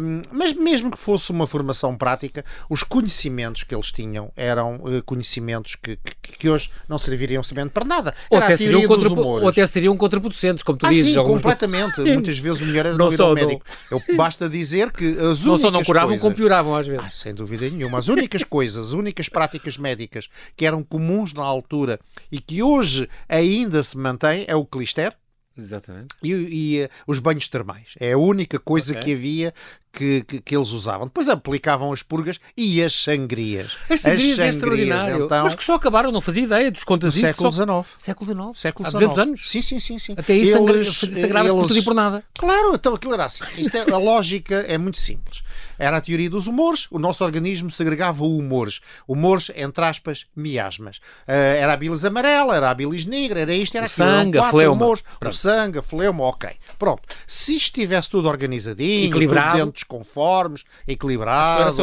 Um, 0.00 0.22
mas 0.32 0.52
mesmo 0.52 0.90
que 0.90 0.98
fosse 0.98 1.30
uma 1.30 1.46
formação 1.46 1.96
prática, 1.96 2.44
os 2.68 2.82
conhecimentos 2.82 3.62
que 3.62 3.74
eles 3.74 3.92
tinham 3.92 4.32
eram 4.36 4.76
uh, 4.76 5.02
conhecimentos 5.04 5.76
que, 5.76 5.96
que, 5.96 6.38
que, 6.38 6.48
hoje 6.48 6.70
não 6.88 6.98
serviriam 6.98 7.42
somente 7.42 7.70
para 7.70 7.84
nada. 7.84 8.14
Era 8.30 8.54
a 8.54 8.56
teoria 8.56 8.79
dos 8.86 9.06
humores 9.06 9.42
ou 9.42 9.48
até 9.48 9.66
seriam 9.66 9.96
contraproducentes, 9.96 10.62
como 10.62 10.78
tu 10.78 10.86
ah, 10.86 10.90
dizes. 10.90 11.14
Sim, 11.14 11.22
completamente. 11.22 12.00
Muitas 12.00 12.38
vezes 12.38 12.60
o 12.60 12.64
melhor 12.64 12.86
era 12.86 12.96
não 12.96 13.12
ir 13.12 13.20
ao 13.20 13.34
médico. 13.34 13.64
Eu, 13.90 14.02
basta 14.16 14.48
dizer 14.48 14.90
que 14.92 15.04
as 15.18 15.44
não 15.44 15.54
únicas 15.54 15.60
só 15.60 15.70
não 15.70 15.84
curavam, 15.84 16.08
coisas... 16.08 16.22
como 16.22 16.34
pioravam 16.34 16.76
às 16.76 16.86
vezes. 16.86 17.04
Ah, 17.06 17.10
sem 17.12 17.34
dúvida 17.34 17.68
nenhuma. 17.68 17.98
As 17.98 18.08
únicas 18.08 18.44
coisas, 18.44 18.88
as 18.88 18.92
únicas 18.92 19.28
práticas 19.28 19.76
médicas 19.76 20.28
que 20.56 20.66
eram 20.66 20.82
comuns 20.82 21.32
na 21.32 21.42
altura 21.42 22.00
e 22.30 22.40
que 22.40 22.62
hoje 22.62 23.08
ainda 23.28 23.82
se 23.82 23.96
mantém 23.96 24.44
é 24.46 24.54
o 24.54 24.64
clister, 24.64 25.14
Exatamente. 25.56 26.14
E, 26.22 26.30
e 26.30 26.84
uh, 26.84 26.88
os 27.06 27.18
banhos 27.18 27.48
termais. 27.48 27.94
É 27.98 28.12
a 28.12 28.18
única 28.18 28.58
coisa 28.58 28.92
okay. 28.92 29.02
que 29.02 29.12
havia 29.12 29.54
que, 29.92 30.22
que, 30.22 30.40
que, 30.40 30.56
eles 30.56 30.70
usavam. 30.70 31.06
Depois 31.06 31.28
aplicavam 31.28 31.92
as 31.92 32.02
purgas 32.02 32.40
e 32.56 32.82
as 32.82 32.94
sangrias. 32.94 33.76
As 33.88 34.00
sangrias, 34.00 34.00
as 34.00 34.02
sangrias 34.02 34.38
é 34.38 34.48
extraordinário. 34.48 35.24
Então, 35.24 35.44
Mas 35.44 35.54
que 35.54 35.64
só 35.64 35.74
acabaram, 35.74 36.12
não 36.12 36.20
fazia 36.20 36.44
ideia 36.44 36.70
dos 36.70 36.84
contas 36.84 37.14
disso. 37.14 37.26
Século 37.26 37.52
XIX. 37.52 37.66
Só... 37.66 37.84
Século 37.96 38.26
XIX. 38.26 38.60
Século 38.60 38.88
Há 38.88 38.92
200 38.92 39.18
anos? 39.18 39.50
Sim, 39.50 39.62
sim, 39.62 39.80
sim. 39.80 39.98
sim. 39.98 40.14
Até 40.16 40.34
aí 40.34 40.46
sangrava-se 40.46 41.54
por 41.54 41.66
tudo 41.66 41.78
e 41.78 41.82
por 41.82 41.94
nada. 41.94 42.24
Claro, 42.38 42.74
então 42.74 42.94
aquilo 42.94 43.14
era 43.14 43.24
assim. 43.24 43.44
Isto 43.58 43.76
é, 43.76 43.90
a 43.90 43.98
lógica 43.98 44.54
é 44.68 44.78
muito 44.78 44.98
simples. 44.98 45.42
Era 45.80 45.96
a 45.96 46.00
teoria 46.00 46.28
dos 46.28 46.46
humores. 46.46 46.86
O 46.90 46.98
nosso 46.98 47.24
organismo 47.24 47.70
segregava 47.70 48.22
humores. 48.22 48.80
Humores, 49.08 49.50
entre 49.56 49.82
aspas, 49.82 50.26
miasmas. 50.36 50.98
Uh, 51.26 51.32
era 51.32 51.72
a 51.72 51.76
bilis 51.76 52.04
amarela, 52.04 52.54
era 52.54 52.70
a 52.70 52.74
bilis 52.74 53.06
negra, 53.06 53.40
era 53.40 53.54
isto, 53.54 53.76
era 53.76 53.86
aquilo. 53.86 54.06
Sangue, 54.06 54.38
a 54.38 54.50
fleuma. 54.50 54.84
Humores. 54.84 55.02
O 55.24 55.32
sangue, 55.32 55.78
a 55.78 55.82
fleuma, 55.82 56.24
ok. 56.24 56.50
Pronto. 56.78 57.02
Se 57.26 57.56
estivesse 57.56 58.10
tudo 58.10 58.28
organizadinho, 58.28 59.08
equilibrado, 59.08 59.52
tudo 59.52 59.64
dentro 59.64 59.86
conformes, 59.86 60.64
equilibrado, 60.86 61.74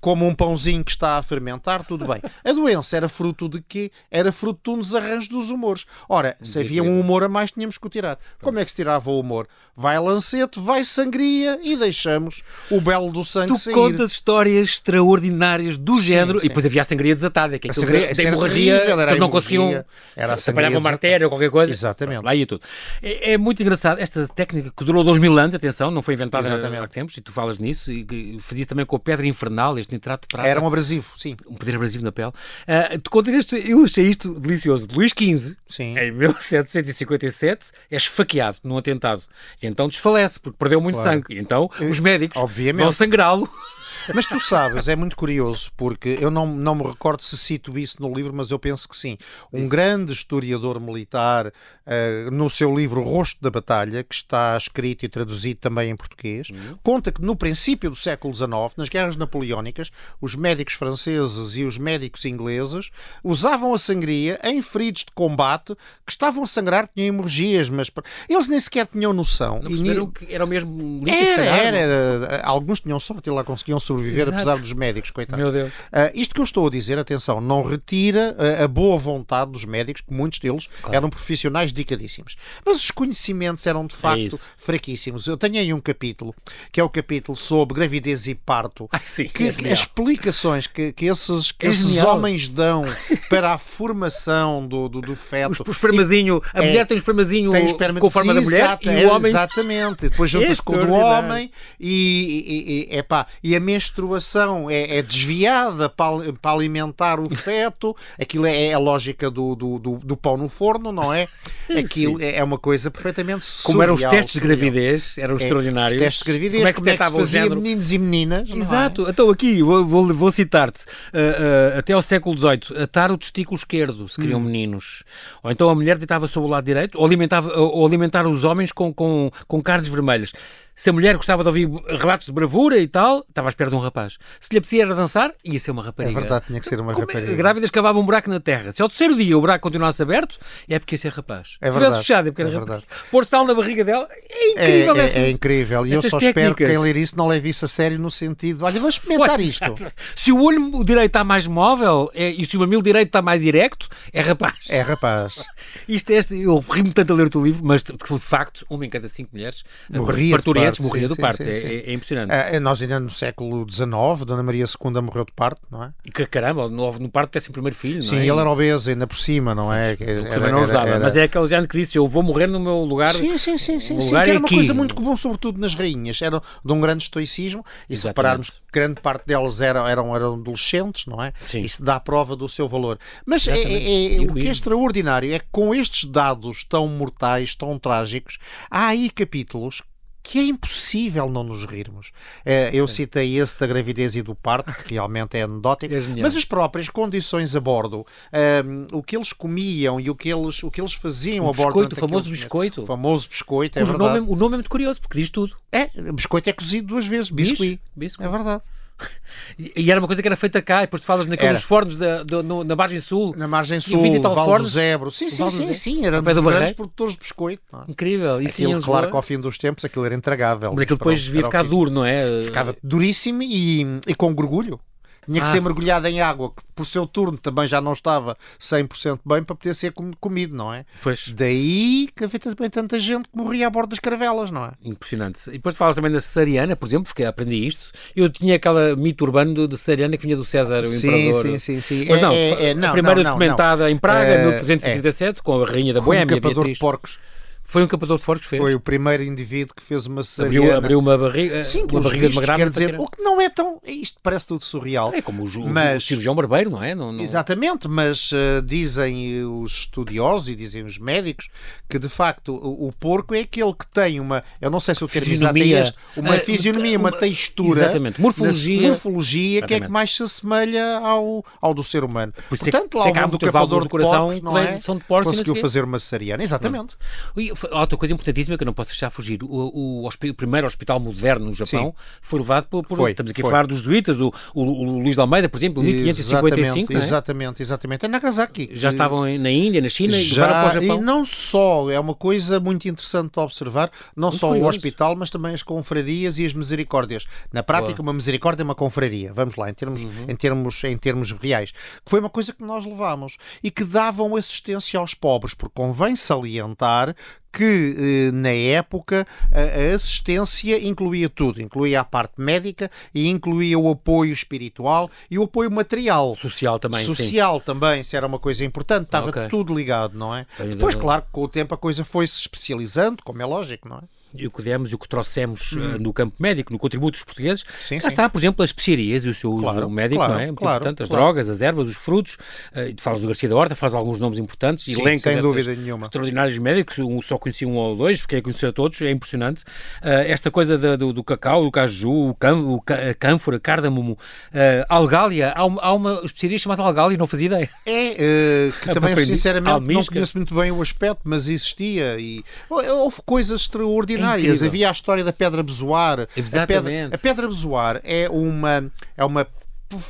como 0.00 0.26
um 0.26 0.34
pãozinho 0.34 0.84
que 0.84 0.90
está 0.90 1.16
a 1.16 1.22
fermentar, 1.22 1.84
tudo 1.84 2.06
bem. 2.06 2.20
A 2.44 2.52
doença 2.52 2.96
era 2.96 3.08
fruto 3.08 3.48
de 3.48 3.62
quê? 3.62 3.90
Era 4.10 4.30
fruto 4.30 4.70
de 4.70 4.76
um 4.76 4.80
desarranjo 4.80 5.30
dos 5.30 5.48
humores. 5.48 5.86
Ora, 6.08 6.36
se 6.42 6.58
havia 6.58 6.82
um 6.82 7.00
humor 7.00 7.24
a 7.24 7.28
mais, 7.28 7.50
tínhamos 7.50 7.78
que 7.78 7.86
o 7.86 7.90
tirar. 7.90 8.18
Como 8.42 8.58
é 8.58 8.64
que 8.64 8.70
se 8.70 8.76
tirava 8.76 9.10
o 9.10 9.18
humor? 9.18 9.48
Vai 9.74 9.98
lancete, 9.98 10.60
vai 10.60 10.84
sangria 10.84 11.58
e 11.62 11.74
deixamos 11.74 12.42
o 12.70 12.80
belo 12.80 13.10
do 13.10 13.24
sangue 13.24 13.45
tu 13.46 13.56
sair. 13.56 13.74
contas 13.74 14.12
histórias 14.12 14.68
extraordinárias 14.68 15.76
do 15.76 15.98
género 16.00 16.40
sim. 16.40 16.46
e 16.46 16.48
depois 16.48 16.66
havia 16.66 16.80
a 16.80 16.84
sangria 16.84 17.14
desatada, 17.14 17.58
que 17.58 17.68
é 17.70 17.72
sangria- 17.72 18.14
da 18.14 18.22
hemorragia, 18.22 18.78
terrível, 18.80 19.00
eles 19.00 19.18
não 19.18 19.28
conseguiam 19.28 19.84
era 20.16 20.36
se 20.38 20.50
apanhavam 20.50 20.80
uma 20.80 20.90
artéria 20.90 21.26
ou 21.26 21.30
qualquer 21.30 21.50
coisa. 21.50 21.72
Exatamente. 21.72 22.22
Lá 22.24 22.34
ia 22.34 22.46
tudo. 22.46 22.62
É, 23.02 23.32
é 23.32 23.38
muito 23.38 23.62
engraçado. 23.62 23.98
Esta 23.98 24.26
técnica 24.28 24.72
que 24.76 24.84
durou 24.84 25.02
dois 25.04 25.18
mil 25.18 25.36
anos, 25.38 25.54
atenção, 25.54 25.90
não 25.90 26.02
foi 26.02 26.14
inventada 26.14 26.48
Exatamente. 26.48 26.84
há 26.84 26.88
tempos, 26.88 27.16
e 27.16 27.20
tu 27.20 27.32
falas 27.32 27.58
nisso, 27.58 27.90
e 27.92 28.04
que 28.04 28.36
fazia 28.40 28.66
também 28.66 28.84
com 28.86 28.96
a 28.96 29.00
pedra 29.00 29.26
infernal, 29.26 29.78
este 29.78 29.92
nitrato 29.92 30.22
de 30.22 30.28
prata. 30.32 30.48
Era 30.48 30.60
um 30.60 30.66
abrasivo, 30.66 31.12
sim. 31.16 31.36
um 31.48 31.54
poder 31.54 31.74
abrasivo 31.76 32.04
na 32.04 32.12
pele. 32.12 32.32
Ah, 32.66 32.96
tu 33.02 33.10
contas 33.10 33.34
este, 33.34 33.70
eu 33.70 33.84
achei 33.84 34.06
isto 34.08 34.38
delicioso. 34.38 34.86
Luís 34.92 35.12
XV, 35.12 35.56
Sim. 35.68 35.96
em 35.98 36.10
1757, 36.12 37.70
é 37.90 37.96
esfaqueado 37.96 38.58
num 38.62 38.76
atentado. 38.76 39.22
E 39.62 39.66
então 39.66 39.88
desfalece, 39.88 40.38
porque 40.40 40.56
perdeu 40.58 40.80
muito 40.80 40.96
Claro. 40.96 41.10
sangue. 41.22 41.34
E 41.34 41.38
então 41.38 41.70
os 41.90 42.00
médicos 42.00 42.40
Obviamente. 42.40 42.82
vão 42.82 42.92
Tchau. 43.36 43.75
Mas 44.14 44.26
tu 44.26 44.40
sabes, 44.40 44.88
é 44.88 44.96
muito 44.96 45.16
curioso, 45.16 45.70
porque 45.76 46.18
eu 46.20 46.30
não, 46.30 46.46
não 46.46 46.74
me 46.74 46.84
recordo 46.84 47.22
se 47.22 47.36
cito 47.36 47.78
isso 47.78 48.00
no 48.00 48.14
livro, 48.14 48.32
mas 48.32 48.50
eu 48.50 48.58
penso 48.58 48.88
que 48.88 48.96
sim. 48.96 49.16
Um 49.52 49.68
grande 49.68 50.12
historiador 50.12 50.80
militar, 50.80 51.52
eh, 51.84 52.28
no 52.30 52.48
seu 52.48 52.74
livro 52.74 53.02
Rosto 53.02 53.42
da 53.42 53.50
Batalha, 53.50 54.02
que 54.04 54.14
está 54.14 54.56
escrito 54.56 55.04
e 55.04 55.08
traduzido 55.08 55.60
também 55.60 55.90
em 55.90 55.96
português, 55.96 56.48
conta 56.82 57.10
que 57.10 57.22
no 57.22 57.36
princípio 57.36 57.90
do 57.90 57.96
século 57.96 58.34
XIX, 58.34 58.50
nas 58.76 58.88
guerras 58.88 59.16
napoleónicas, 59.16 59.90
os 60.20 60.34
médicos 60.34 60.74
franceses 60.74 61.56
e 61.56 61.64
os 61.64 61.78
médicos 61.78 62.24
ingleses 62.24 62.90
usavam 63.22 63.74
a 63.74 63.78
sangria 63.78 64.38
em 64.44 64.60
feridos 64.62 65.04
de 65.04 65.12
combate 65.12 65.74
que 66.04 66.12
estavam 66.12 66.44
a 66.44 66.46
sangrar, 66.46 66.88
tinham 66.88 67.08
hemorragias, 67.08 67.68
mas 67.68 67.90
eles 68.28 68.48
nem 68.48 68.60
sequer 68.60 68.86
tinham 68.86 69.12
noção. 69.12 69.60
Não 69.60 69.70
E 69.70 69.74
perceberam 69.74 70.10
que 70.10 70.32
era 70.32 70.44
o 70.44 70.48
mesmo 70.48 71.00
líquido, 71.04 71.40
era, 71.40 71.44
era, 71.44 71.76
era. 71.76 72.42
Alguns 72.46 72.80
tinham 72.80 72.98
sorte 73.00 73.28
e 73.28 73.32
lá 73.32 73.44
conseguiam 73.44 73.78
sobreviver, 73.78 73.95
Exato. 74.04 74.30
apesar 74.34 74.56
dos 74.58 74.72
médicos, 74.72 75.10
coitados. 75.10 75.42
Meu 75.42 75.52
Deus. 75.52 75.72
Ah, 75.92 76.10
isto 76.14 76.34
que 76.34 76.40
eu 76.40 76.44
estou 76.44 76.66
a 76.66 76.70
dizer, 76.70 76.98
atenção, 76.98 77.40
não 77.40 77.62
retira 77.62 78.34
ah, 78.38 78.64
a 78.64 78.68
boa 78.68 78.98
vontade 78.98 79.50
dos 79.52 79.64
médicos, 79.64 80.02
que 80.02 80.12
muitos 80.12 80.38
deles 80.38 80.68
eram 80.90 81.08
profissionais 81.10 81.72
dedicadíssimos. 81.72 82.36
Mas 82.64 82.78
os 82.78 82.90
conhecimentos 82.90 83.66
eram 83.66 83.86
de 83.86 83.94
facto 83.94 84.34
É 84.36 84.38
fraquíssimos. 84.58 85.26
Eu 85.26 85.36
tenho 85.36 85.56
aí 85.56 85.72
um 85.72 85.80
capítulo, 85.80 86.34
que 86.72 86.80
é 86.80 86.84
o 86.84 86.88
capítulo 86.88 87.36
sobre 87.36 87.74
gravidez 87.76 88.26
e 88.26 88.34
parto, 88.34 88.88
Ai, 88.92 89.00
sim, 89.04 89.24
que 89.28 89.44
é 89.44 89.48
as 89.48 89.58
explicações 89.58 90.66
que, 90.66 90.92
que 90.92 91.06
esses, 91.06 91.52
que 91.52 91.66
É 91.66 91.70
esses 91.70 91.88
genial. 91.88 92.16
homens 92.16 92.48
dão 92.48 92.84
para 93.28 93.52
a 93.52 93.58
formação 93.58 94.66
do, 94.66 94.88
do, 94.88 95.00
do 95.00 95.14
feto. 95.16 95.64
O 95.66 95.70
espermazinho, 95.70 96.42
a 96.52 96.62
É, 96.62 96.66
mulher 96.68 96.86
tem 96.86 96.96
um 96.96 96.98
espermazinho 96.98 97.50
Tem 97.50 97.62
o 97.64 97.66
esperma 97.66 98.00
com 98.00 98.06
a 98.06 98.10
forma 98.10 98.34
da 98.34 98.40
mulher 98.40 98.60
Exato, 98.60 98.88
e 98.90 99.02
é, 99.02 99.06
o 99.06 99.10
homem. 99.10 99.28
Exatamente. 99.28 100.08
Depois 100.08 100.30
junta-se 100.30 100.62
com 100.62 100.76
o 100.76 100.86
do 100.86 100.92
homem 100.92 101.50
e, 101.78 102.86
e, 102.88 102.94
e, 102.94 102.98
epá, 102.98 103.26
e 103.42 103.54
a 103.56 103.60
menstruação 103.86 104.68
é, 104.70 104.98
é 104.98 105.02
desviada 105.02 105.88
para, 105.88 106.32
para 106.40 106.50
alimentar 106.50 107.20
o 107.20 107.28
feto. 107.34 107.96
Aquilo 108.20 108.46
é, 108.46 108.66
é 108.68 108.74
a 108.74 108.78
lógica 108.78 109.30
do, 109.30 109.54
do, 109.54 109.78
do, 109.78 109.92
do 109.98 110.16
pão 110.16 110.36
no 110.36 110.48
forno, 110.48 110.90
não 110.92 111.12
é? 111.12 111.28
Aquilo 111.76 112.20
é 112.20 112.36
é 112.36 112.44
uma 112.44 112.58
coisa 112.58 112.90
perfeitamente 112.90 113.46
Como 113.62 113.82
eram 113.82 113.94
os 113.94 114.02
testes 114.02 114.34
de 114.34 114.40
gravidez, 114.40 115.16
eram 115.16 115.34
É, 115.34 115.36
extraordinários. 115.38 115.94
Os 115.94 115.98
testes 115.98 116.22
de 116.24 116.30
gravidez, 116.30 116.62
como 116.62 116.68
é 116.68 116.72
que 116.72 116.78
se 116.78 116.82
como 116.82 116.90
é 116.90 116.96
que 116.98 117.04
se 117.04 117.12
fazia 117.12 117.42
género? 117.42 117.60
meninos 117.62 117.92
e 117.92 117.98
meninas. 117.98 118.50
é? 118.50 118.56
Exato. 118.56 119.06
Então 119.08 119.30
aqui, 119.30 119.62
vou, 119.62 119.86
vou, 119.86 120.14
vou 120.14 120.30
citar-te. 120.32 120.82
Uh, 120.84 121.74
uh, 121.74 121.78
até 121.78 121.92
ao 121.92 122.02
século 122.02 122.36
XVIII, 122.36 122.82
atar 122.82 123.10
o 123.10 123.16
testículo 123.16 123.56
esquerdo, 123.56 124.08
se 124.08 124.20
Hum. 124.20 124.22
queriam 124.22 124.40
meninos. 124.40 125.02
Ou 125.42 125.50
então 125.50 125.68
a 125.70 125.74
mulher 125.74 125.96
deitava 125.98 126.26
sobre 126.26 126.48
o 126.48 126.50
lado 126.52 126.64
direito, 126.64 126.98
ou, 126.98 127.06
alimentava, 127.06 127.50
ou 127.58 127.86
alimentar 127.86 128.26
os 128.26 128.44
homens 128.44 128.72
com, 128.72 128.92
com, 128.92 129.30
com 129.46 129.62
carnes 129.62 129.88
vermelhas. 129.88 130.32
Se 130.78 130.90
a 130.90 130.92
mulher 130.92 131.16
gostava 131.16 131.42
de 131.42 131.48
ouvir 131.48 131.68
relatos 131.88 132.26
de 132.26 132.32
bravura 132.32 132.76
e 132.78 132.86
tal, 132.86 133.24
estava 133.26 133.48
à 133.48 133.50
espera 133.50 133.70
de 133.70 133.76
um 133.76 133.78
rapaz. 133.78 134.18
Se 134.38 134.50
lhe 134.52 134.58
apetecia 134.58 134.82
era 134.82 134.94
dançar, 134.94 135.32
ia 135.42 135.58
ser 135.58 135.70
uma 135.70 135.80
É 135.82 135.86
rapariga. 135.86 136.20
verdade, 136.20 136.44
tinha 136.48 136.60
que 136.60 136.66
ser 136.68 136.78
uma 136.78 136.92
Como 136.92 137.10
é- 137.10 137.14
rapariga. 137.14 137.34
Grávidas 137.34 137.70
cavavam 137.70 138.02
um 138.02 138.04
buraco 138.04 138.28
na 138.28 138.38
terra. 138.40 138.72
Se 138.74 138.82
ao 138.82 138.88
terceiro 138.88 139.16
dia 139.16 139.38
o 139.38 139.40
buraco 139.40 139.62
continuasse 139.62 140.02
aberto, 140.02 140.38
é 140.68 140.78
porque 140.78 140.94
ia 140.96 140.98
ser 140.98 141.12
rapaz. 141.12 141.56
É 141.62 141.66
Se 141.68 141.72
tivesse 141.72 141.78
verdade, 141.80 141.96
fechado, 142.02 142.28
é 142.28 142.30
porque 142.30 142.42
era 142.42 142.50
é 142.50 142.58
rapaz. 142.58 142.84
Pôr 143.10 143.24
sal 143.24 143.46
na 143.46 143.54
barriga 143.54 143.84
dela, 143.84 144.06
é 144.10 144.44
É, 144.44 144.50
incrível. 144.52 144.96
é- 144.96 145.04
estas- 145.06 145.16
é 145.16 145.30
incrível. 145.30 145.86
E 145.86 145.92
eu 145.92 146.00
só 146.02 146.08
espero 146.18 146.20
que 146.26 146.32
técnicas. 146.34 146.68
quem 146.68 146.78
ler 146.78 146.96
isso 146.98 147.16
não 147.16 147.26
leve 147.26 147.48
isso 147.48 147.64
a 147.64 147.68
sério 147.68 147.98
no 147.98 148.10
sentido, 148.10 148.66
olha, 148.66 148.78
vamos 148.78 148.96
experimentar 148.96 149.36
Pois, 149.36 149.48
isto. 149.48 149.86
Se 150.14 150.30
o 150.30 150.42
olho 150.42 150.84
direito 150.84 151.06
está 151.06 151.24
mais 151.24 151.46
móvel 151.46 152.10
é- 152.14 152.28
e 152.32 152.44
se 152.44 152.54
o 152.54 152.60
mamilo 152.60 152.82
direito 152.82 153.08
está 153.08 153.22
mais 153.22 153.42
erecto, 153.42 153.88
é 154.12 154.20
rapaz. 154.20 154.66
É 154.68 154.82
rapaz. 154.82 155.42
Isto 155.88 156.10
é 156.10 156.16
este, 156.16 156.36
eu 156.38 156.58
ri-me 156.58 156.92
tanto 156.92 157.12
a 157.12 157.16
ler 157.16 157.26
o 157.26 157.30
teu 157.30 157.42
livro, 157.42 157.64
mas 157.64 157.82
de 157.82 157.94
facto, 158.18 158.66
uma 158.68 158.84
em 158.84 158.90
cada 158.90 159.08
cinco 159.08 159.30
mulheres 159.32 159.62
Morria 159.88 160.36
parto, 160.66 160.82
morria 160.82 161.08
do 161.08 161.16
parto. 161.16 161.42
sim, 161.42 161.50
é, 161.50 161.54
sim. 161.54 161.66
é- 161.66 161.90
é 161.90 161.92
impressionante. 161.92 162.30
Ah, 162.32 162.60
nós 162.60 162.80
ainda 162.82 162.98
no 163.00 163.10
século 163.10 163.66
XIX, 163.70 163.86
Dona 164.26 164.42
Maria 164.42 164.64
II 164.64 165.00
morreu 165.02 165.24
de 165.24 165.32
parto, 165.32 165.60
não 165.70 165.82
é? 165.84 165.92
Que 166.14 166.26
caramba, 166.26 166.68
no, 166.68 166.90
no 166.92 167.08
parto 167.08 167.32
desse 167.32 167.50
primeiro 167.50 167.76
filho, 167.76 168.02
Sim, 168.02 168.12
não 168.16 168.18
é? 168.18 168.26
ele 168.26 168.40
era 168.40 168.50
obeso 168.50 168.90
ainda 168.90 169.06
por 169.06 169.16
cima, 169.16 169.54
não 169.54 169.72
é? 169.72 169.96
Era- 170.00 170.30
também 170.30 170.52
não 170.52 170.60
ajudava, 170.60 170.88
era- 170.88 171.00
mas 171.00 171.16
é 171.16 171.22
aquele 171.24 171.46
género 171.46 171.68
que 171.68 171.78
disse: 171.78 171.96
Eu 171.98 172.06
vou 172.08 172.22
morrer 172.22 172.46
no 172.46 172.58
meu 172.60 172.78
lugar. 172.84 173.12
Sim, 173.14 173.36
sim, 173.38 173.58
sim, 173.58 173.80
sim, 173.80 174.00
sim 174.00 174.10
que 174.10 174.16
é 174.16 174.30
era 174.30 174.38
uma 174.38 174.46
aqui. 174.46 174.54
coisa 174.56 174.74
muito 174.74 174.94
comum, 174.94 175.16
sobretudo 175.16 175.58
nas 175.60 175.74
rainhas. 175.74 176.20
Era 176.22 176.40
de 176.64 176.72
um 176.72 176.80
grande 176.80 177.04
estoicismo 177.04 177.64
e 177.88 177.96
se 177.96 178.06
repararmos 178.06 178.50
que 178.50 178.56
grande 178.72 179.00
parte 179.00 179.26
delas 179.26 179.60
eram, 179.60 179.86
eram, 179.86 180.14
eram 180.14 180.34
adolescentes, 180.34 181.06
não 181.06 181.22
é? 181.22 181.32
Sim. 181.42 181.60
Isso 181.60 181.82
dá 181.82 181.98
prova 182.00 182.34
do 182.36 182.48
seu 182.48 182.68
valor. 182.68 182.98
Mas 183.24 183.46
é- 183.48 183.56
é- 183.58 184.16
é- 184.16 184.20
o 184.20 184.34
que 184.34 184.46
é 184.48 184.50
extraordinário 184.52 185.32
é 185.32 185.38
que 185.38 185.46
com 185.50 185.74
estes 185.74 186.08
dados 186.08 186.64
tão 186.64 186.86
mortais, 186.88 187.54
tão 187.54 187.78
trágicos, 187.78 188.38
há 188.70 188.88
aí 188.88 189.10
capítulos 189.10 189.82
que 190.26 190.38
é 190.38 190.42
impossível 190.42 191.30
não 191.30 191.42
nos 191.44 191.64
rirmos. 191.64 192.10
Eh, 192.44 192.70
Eu 192.72 192.86
citei 192.88 193.38
esse 193.38 193.58
da 193.58 193.66
gravidez 193.66 194.16
e 194.16 194.22
do 194.22 194.34
parto, 194.34 194.72
que 194.84 194.94
realmente 194.94 195.36
é 195.36 195.42
anedótico, 195.42 195.94
É 195.94 196.00
mas 196.22 196.36
as 196.36 196.44
próprias 196.44 196.88
condições 196.88 197.54
a 197.56 197.60
bordo, 197.60 198.04
ehm, 198.32 198.86
o 198.92 199.02
que 199.02 199.16
eles 199.16 199.32
comiam 199.32 200.00
e 200.00 200.10
o 200.10 200.14
que 200.14 200.28
eles, 200.28 200.62
o 200.62 200.70
que 200.70 200.80
eles 200.80 200.92
faziam 200.94 201.44
O 201.44 201.48
a 201.50 201.52
bordo. 201.52 201.66
biscoito, 201.66 201.96
o 201.96 201.98
famoso 201.98 202.30
biscoito. 202.30 202.82
O 202.82 202.86
famoso 202.86 203.28
biscoito, 203.28 203.78
é 203.78 203.84
verdade. 203.84 204.02
nome, 204.14 204.18
é- 204.18 204.32
o 204.32 204.36
nome 204.36 204.54
é 204.54 204.56
muito 204.58 204.70
curioso, 204.70 205.00
porque 205.00 205.18
diz 205.18 205.30
tudo. 205.30 205.56
É, 205.72 205.88
biscoito 206.12 206.50
é 206.50 206.52
cozido 206.52 206.88
duas 206.88 207.06
vezes, 207.06 207.30
biscuit. 207.30 207.80
Biscuit. 207.94 208.26
É 208.26 208.28
verdade. 208.30 208.62
E, 209.58 209.72
e 209.76 209.90
era 209.90 210.00
uma 210.00 210.06
coisa 210.06 210.20
que 210.20 210.28
era 210.28 210.36
feita 210.36 210.60
cá, 210.60 210.78
e 210.78 210.86
depois 210.86 211.00
tu 211.00 211.04
falas 211.06 211.26
naqueles 211.26 211.50
Era. 211.58 211.60
fornos 211.66 211.96
da, 211.96 212.22
do- 212.22 212.42
no- 212.42 212.64
na 212.64 212.74
margem 212.74 213.00
sul. 213.00 213.32
Na 213.36 213.46
margem 213.46 213.80
sul, 213.80 214.02
20 214.02 214.16
e 214.16 214.20
tal 214.20 214.34
Val 214.34 214.44
do 214.44 214.50
fornos. 214.50 214.72
Zebro. 214.72 215.10
Sim, 215.10 215.30
sim, 215.30 215.44
do 215.44 215.50
sim, 215.50 215.72
sim. 215.72 216.04
Era 216.06 216.18
um 216.18 216.22
dos 216.22 216.34
do 216.34 216.42
grandes 216.42 216.72
produtores 216.74 217.14
de 217.14 217.20
biscoito. 217.20 217.62
é? 217.72 217.90
Incrível. 217.90 218.40
Isso 218.40 218.54
Aquilo, 218.54 218.78
em 218.78 218.80
claro 218.82 219.08
que 219.10 219.16
ao 219.16 219.22
fim 219.22 219.38
dos 219.38 219.56
tempos 219.56 219.84
aquilo 219.84 220.04
era 220.04 220.14
intragável. 220.14 220.72
Mas 220.72 220.82
aquilo 220.82 220.98
depois 220.98 221.22
devia 221.22 221.44
ficar 221.44 221.62
duro, 221.62 221.90
não 221.90 222.04
é? 222.04 222.42
Ficava 222.42 222.74
duríssimo 222.82 223.42
e, 223.42 223.82
e 224.06 224.14
com 224.14 224.34
gorgulho. 224.34 224.80
Tinha 225.26 225.40
que 225.42 225.48
Ah. 225.48 225.50
ser 225.52 225.60
mergulhado 225.60 226.06
em 226.06 226.20
água, 226.20 226.50
que 226.50 226.62
por 226.74 226.84
seu 226.86 227.06
turno 227.06 227.36
também 227.36 227.66
já 227.66 227.80
não 227.80 227.92
estava 227.92 228.36
100% 228.58 229.20
bem 229.26 229.42
para 229.42 229.56
poder 229.56 229.74
ser 229.74 229.92
com- 229.92 230.12
comido, 230.20 230.56
não 230.56 230.72
é? 230.72 230.84
Pois, 231.02 231.32
Daí 231.34 232.08
que 232.14 232.24
havia 232.24 232.38
também 232.40 232.70
tanta 232.70 232.98
gente 233.00 233.28
que 233.28 233.36
morria 233.36 233.66
a 233.66 233.70
bordo 233.70 233.90
das 233.90 233.98
caravelas, 233.98 234.50
não 234.50 234.64
é? 234.64 234.72
impressionante. 234.84 235.48
E 235.48 235.52
depois 235.52 235.76
falas 235.76 235.96
também 235.96 236.10
da 236.12 236.20
cesariana, 236.20 236.76
por 236.76 236.86
exemplo, 236.86 237.04
porque 237.06 237.24
aprendi 237.24 237.66
isto. 237.66 237.90
Eu 238.14 238.28
tinha 238.28 238.56
aquela 238.56 238.94
mito 238.96 239.24
urbano 239.24 239.66
de 239.66 239.76
cesariana 239.76 240.16
que 240.16 240.22
vinha 240.24 240.36
do 240.36 240.44
César, 240.44 240.84
o 240.84 240.94
imperador. 240.94 241.42
sim, 241.42 241.58
sim, 241.58 241.80
sim. 241.80 242.06
Mas 242.08 242.20
não, 242.20 242.32
É- 242.32 242.36
é- 242.50 242.64
é- 242.66 242.70
a 242.70 242.74
não, 242.74 242.92
primeira 242.92 243.16
não, 243.16 243.22
não, 243.24 243.30
documentada 243.32 243.90
em 243.90 243.96
Praga, 243.96 244.30
Eh, 244.30 244.44
1337, 244.44 245.42
com 245.42 245.62
a 245.62 245.66
rainha 245.66 245.92
da 245.92 246.00
um 246.00 246.04
Boémia, 246.04 246.26
capador 246.36 246.54
Beatriz. 246.54 246.74
de 246.74 246.80
porcos. 246.80 247.18
Foi 247.66 247.82
um 247.82 247.86
capador 247.86 248.18
de 248.18 248.24
porcos 248.24 248.44
que 248.46 248.50
fez. 248.50 248.62
Foi 248.62 248.74
o 248.74 248.80
primeiro 248.80 249.22
indivíduo 249.22 249.74
que 249.74 249.82
fez 249.82 250.06
uma 250.06 250.22
cesariana. 250.22 250.64
Abriu, 250.66 250.76
abriu 250.78 250.98
uma 250.98 251.18
barriga, 251.18 251.64
Sim, 251.64 251.84
uma 251.90 252.00
barriga 252.00 252.28
de 252.28 252.34
grávida. 252.40 252.56
quer 252.64 252.70
dizer, 252.70 252.86
tirar. 252.86 253.00
o 253.00 253.08
que 253.10 253.22
não 253.22 253.40
é 253.40 253.48
tão. 253.50 253.80
Isto 253.86 254.18
parece 254.22 254.46
tudo 254.46 254.62
surreal. 254.64 255.12
É 255.14 255.20
como 255.20 255.44
o, 255.44 255.68
Mas- 255.68 256.04
o 256.04 256.06
cirurgião 256.06 256.34
barbeiro, 256.34 256.70
não 256.70 256.82
é? 256.82 256.94
Não, 256.94 257.12
não... 257.12 257.22
Exatamente, 257.22 257.88
mas 257.88 258.30
eh, 258.32 258.60
dizem 258.64 259.44
os 259.44 259.72
estudiosos 259.72 260.48
e 260.48 260.54
dizem 260.54 260.84
os 260.84 260.98
médicos 260.98 261.48
que 261.88 261.98
de 261.98 262.08
facto 262.08 262.54
o, 262.54 262.88
o 262.88 262.90
porco 262.98 263.34
é 263.34 263.40
aquele 263.40 263.72
que 263.74 263.86
tem 263.88 264.20
uma, 264.20 264.42
eu 264.60 264.70
não 264.70 264.78
sei 264.80 264.94
se 264.94 265.04
o 265.04 265.08
termo 265.08 265.32
exato 265.32 265.58
é 265.58 265.60
este, 265.66 265.96
uma 266.16 266.34
Ah, 266.34 266.38
fisionomia, 266.38 266.98
uma, 266.98 267.08
uma- 267.10 267.18
textura, 267.18 267.80
Exatamente, 267.80 268.20
morfologia. 268.20 268.80
na- 268.82 268.88
morfologia 268.88 269.58
que 269.60 269.64
é 269.64 269.66
que 269.66 269.72
Exatamente. 269.74 269.92
mais 269.92 270.14
se 270.14 270.22
assemelha 270.22 270.98
ao, 270.98 271.44
ao 271.60 271.74
do 271.74 271.82
ser 271.82 272.04
humano. 272.04 272.32
Por 272.48 272.54
é 272.54 272.58
Portanto, 272.58 272.98
lá 272.98 273.08
o 273.08 273.12
do 273.12 273.28
muitas 273.28 273.50
válvulas 273.50 273.52
capador 273.52 273.78
do 273.80 273.82
de 273.84 273.88
coração 273.88 274.26
porcos, 274.28 274.42
não 274.42 274.58
é? 274.58 274.78
são 274.78 274.96
de 274.96 275.04
porcos 275.04 275.32
conseguiu 275.32 275.54
fazer 275.56 275.82
uma 275.84 275.98
cesariana, 275.98 276.42
exatamente. 276.42 276.94
E 277.36 277.55
Outra 277.72 277.96
coisa 277.98 278.12
importantíssima 278.14 278.56
que 278.56 278.62
eu 278.62 278.66
não 278.66 278.72
posso 278.72 278.90
deixar 278.90 279.10
fugir: 279.10 279.42
o, 279.42 279.46
o, 279.48 280.08
o 280.08 280.34
primeiro 280.34 280.66
hospital 280.66 280.98
moderno 281.00 281.46
no 281.46 281.54
Japão 281.54 281.94
Sim. 281.96 282.18
foi 282.20 282.40
levado 282.40 282.66
por. 282.68 282.84
por- 282.86 282.96
Foi, 282.96 283.10
estamos 283.12 283.30
aqui 283.30 283.40
foi. 283.42 283.50
a 283.50 283.52
falar 283.52 283.66
dos 283.66 283.78
jesuítas, 283.78 284.16
do 284.16 284.32
o, 284.54 284.62
o 284.62 284.98
Luís 285.00 285.14
de 285.14 285.20
Almeida, 285.20 285.48
por 285.48 285.56
exemplo, 285.58 285.82
em 285.82 285.86
1555. 285.92 286.92
não 286.92 287.00
é? 287.00 287.02
exatamente, 287.02 287.62
exatamente. 287.62 288.04
É 288.04 288.08
Nagasaki. 288.08 288.70
Já 288.72 288.88
estavam 288.90 289.22
na 289.38 289.50
Índia, 289.50 289.80
na 289.80 289.88
China, 289.88 290.16
e 290.16 290.22
Já, 290.22 290.46
levaram 290.46 290.68
para 290.70 290.78
o 290.78 290.82
Japão. 290.82 290.98
e 291.02 291.04
não 291.04 291.24
só, 291.24 291.90
é 291.90 291.98
uma 292.00 292.14
coisa 292.14 292.58
muito 292.60 292.88
interessante 292.88 293.32
de 293.32 293.40
observar, 293.40 293.90
não 294.16 294.28
Muito 294.28 294.40
só 294.40 294.48
curioso. 294.48 294.66
o 294.66 294.70
hospital, 294.70 295.16
mas 295.16 295.30
também 295.30 295.54
as 295.54 295.62
confrarias 295.62 296.38
e 296.38 296.44
as 296.44 296.52
misericórdias. 296.54 297.24
Na 297.52 297.62
prática, 297.62 298.00
uma 298.02 298.12
misericórdia 298.12 298.62
é 298.62 298.64
uma 298.64 298.74
confraria, 298.74 299.32
vamos 299.32 299.56
lá, 299.56 299.70
em 299.70 299.74
termos, 299.74 300.04
Uhum. 300.04 300.10
em 300.28 300.36
termos, 300.36 300.84
em 300.84 300.96
termos 300.96 301.30
reais. 301.32 301.70
Que 301.72 302.10
foi 302.10 302.20
uma 302.20 302.30
coisa 302.30 302.52
que 302.52 302.62
nós 302.62 302.84
levámos 302.86 303.36
e 303.62 303.70
que 303.70 303.84
davam 303.84 304.36
assistência 304.36 304.98
aos 305.00 305.14
pobres, 305.14 305.54
porque 305.54 305.72
convém 305.74 306.14
salientar 306.16 307.14
que 307.56 308.30
na 308.34 308.50
época 308.50 309.26
a 309.50 309.94
assistência 309.94 310.78
incluía 310.86 311.30
tudo, 311.30 311.62
incluía 311.62 312.00
a 312.00 312.04
parte 312.04 312.34
médica 312.38 312.90
e 313.14 313.28
incluía 313.28 313.78
o 313.78 313.90
apoio 313.90 314.32
espiritual 314.32 315.10
e 315.30 315.38
o 315.38 315.44
apoio 315.44 315.70
material. 315.70 316.36
Social 316.36 316.78
também, 316.78 317.06
Social 317.06 317.58
sim. 317.58 317.64
também, 317.64 318.02
se 318.02 318.14
era 318.14 318.26
uma 318.26 318.38
coisa 318.38 318.62
importante, 318.62 319.06
estava 319.06 319.30
okay. 319.30 319.48
tudo 319.48 319.74
ligado, 319.74 320.18
não 320.18 320.34
é? 320.34 320.46
Depois, 320.58 320.94
claro, 320.94 321.24
com 321.32 321.44
o 321.44 321.48
tempo 321.48 321.74
a 321.74 321.78
coisa 321.78 322.04
foi 322.04 322.26
se 322.26 322.40
especializando, 322.40 323.22
como 323.22 323.40
é 323.40 323.46
lógico, 323.46 323.88
não 323.88 323.96
é? 323.96 324.02
E 324.38 324.46
o 324.46 324.50
que 324.50 324.62
demos 324.62 324.92
e 324.92 324.94
o 324.94 324.98
que 324.98 325.08
trouxemos 325.08 325.72
uh, 325.72 325.98
no 325.98 326.12
campo 326.12 326.36
médico, 326.38 326.72
no 326.72 326.78
contributo 326.78 327.12
dos 327.12 327.24
portugueses, 327.24 327.64
sim, 327.80 327.96
cá 327.96 328.02
sim. 328.02 328.08
está, 328.08 328.28
por 328.28 328.38
exemplo, 328.38 328.62
as 328.62 328.70
especiarias 328.70 329.24
e 329.24 329.28
o 329.28 329.34
seu 329.34 329.56
claro, 329.56 329.80
uso 329.80 329.90
médico, 329.90 330.16
claro, 330.16 330.32
não 330.34 330.40
é? 330.40 330.46
Muito 330.46 330.58
claro, 330.58 330.76
importante, 330.76 331.02
as 331.02 331.08
claro. 331.08 331.24
drogas, 331.24 331.48
as 331.48 331.62
ervas, 331.62 331.88
os 331.88 331.96
frutos, 331.96 332.34
uh, 332.34 332.94
falas 332.98 333.20
do 333.20 333.26
Garcia 333.26 333.48
da 333.48 333.56
Horta, 333.56 333.74
faz 333.74 333.94
alguns 333.94 334.18
nomes 334.18 334.38
importantes 334.38 334.86
e 334.88 334.92
elencas 334.92 335.22
sem 335.22 335.40
dúvida 335.40 335.74
nenhuma. 335.74 336.04
extraordinários 336.04 336.58
médicos, 336.58 336.98
um, 336.98 337.20
só 337.22 337.38
conheci 337.38 337.64
um 337.64 337.76
ou 337.76 337.96
dois, 337.96 338.20
fiquei 338.20 338.38
a 338.38 338.42
conhecer 338.42 338.66
a 338.66 338.72
todos, 338.72 339.00
é 339.02 339.10
impressionante. 339.10 339.62
Uh, 340.02 340.26
esta 340.26 340.50
coisa 340.50 340.78
da, 340.78 340.96
do, 340.96 341.12
do, 341.12 341.24
cacau, 341.24 341.64
do 341.64 341.70
caju, 341.70 342.30
o, 342.30 342.34
cam, 342.34 342.58
o 342.58 342.82
a 342.88 343.14
cânfora, 343.14 343.58
cárdamomo, 343.58 344.12
uh, 344.12 344.86
algália, 344.88 345.52
há 345.54 345.64
uma, 345.64 345.82
há 345.82 345.92
uma 345.92 346.20
especiaria 346.24 346.58
chamada 346.58 346.82
algália, 346.82 347.16
não 347.16 347.26
fazia 347.26 347.46
ideia. 347.46 347.70
É, 347.84 348.70
que 348.80 348.90
também, 348.94 349.16
sinceramente, 349.24 349.72
Almisca. 349.72 350.00
não 350.00 350.04
conheço 350.04 350.38
muito 350.38 350.54
bem 350.54 350.70
o 350.70 350.82
aspecto, 350.82 351.20
mas 351.24 351.48
existia 351.48 352.18
e 352.18 352.44
houve 352.68 353.16
coisas 353.24 353.62
extraordinárias. 353.62 354.25
É 354.34 354.66
Havia 354.66 354.90
história 354.90 355.24
da 355.24 355.32
pedra 355.32 355.62
bezoar. 355.62 356.28
Exatamente. 356.36 356.72
A 356.72 356.82
pedra, 356.82 357.16
a 357.16 357.18
pedra 357.18 357.48
bezoar 357.48 358.00
é 358.04 358.28
uma, 358.28 358.90
é 359.16 359.24
uma 359.24 359.46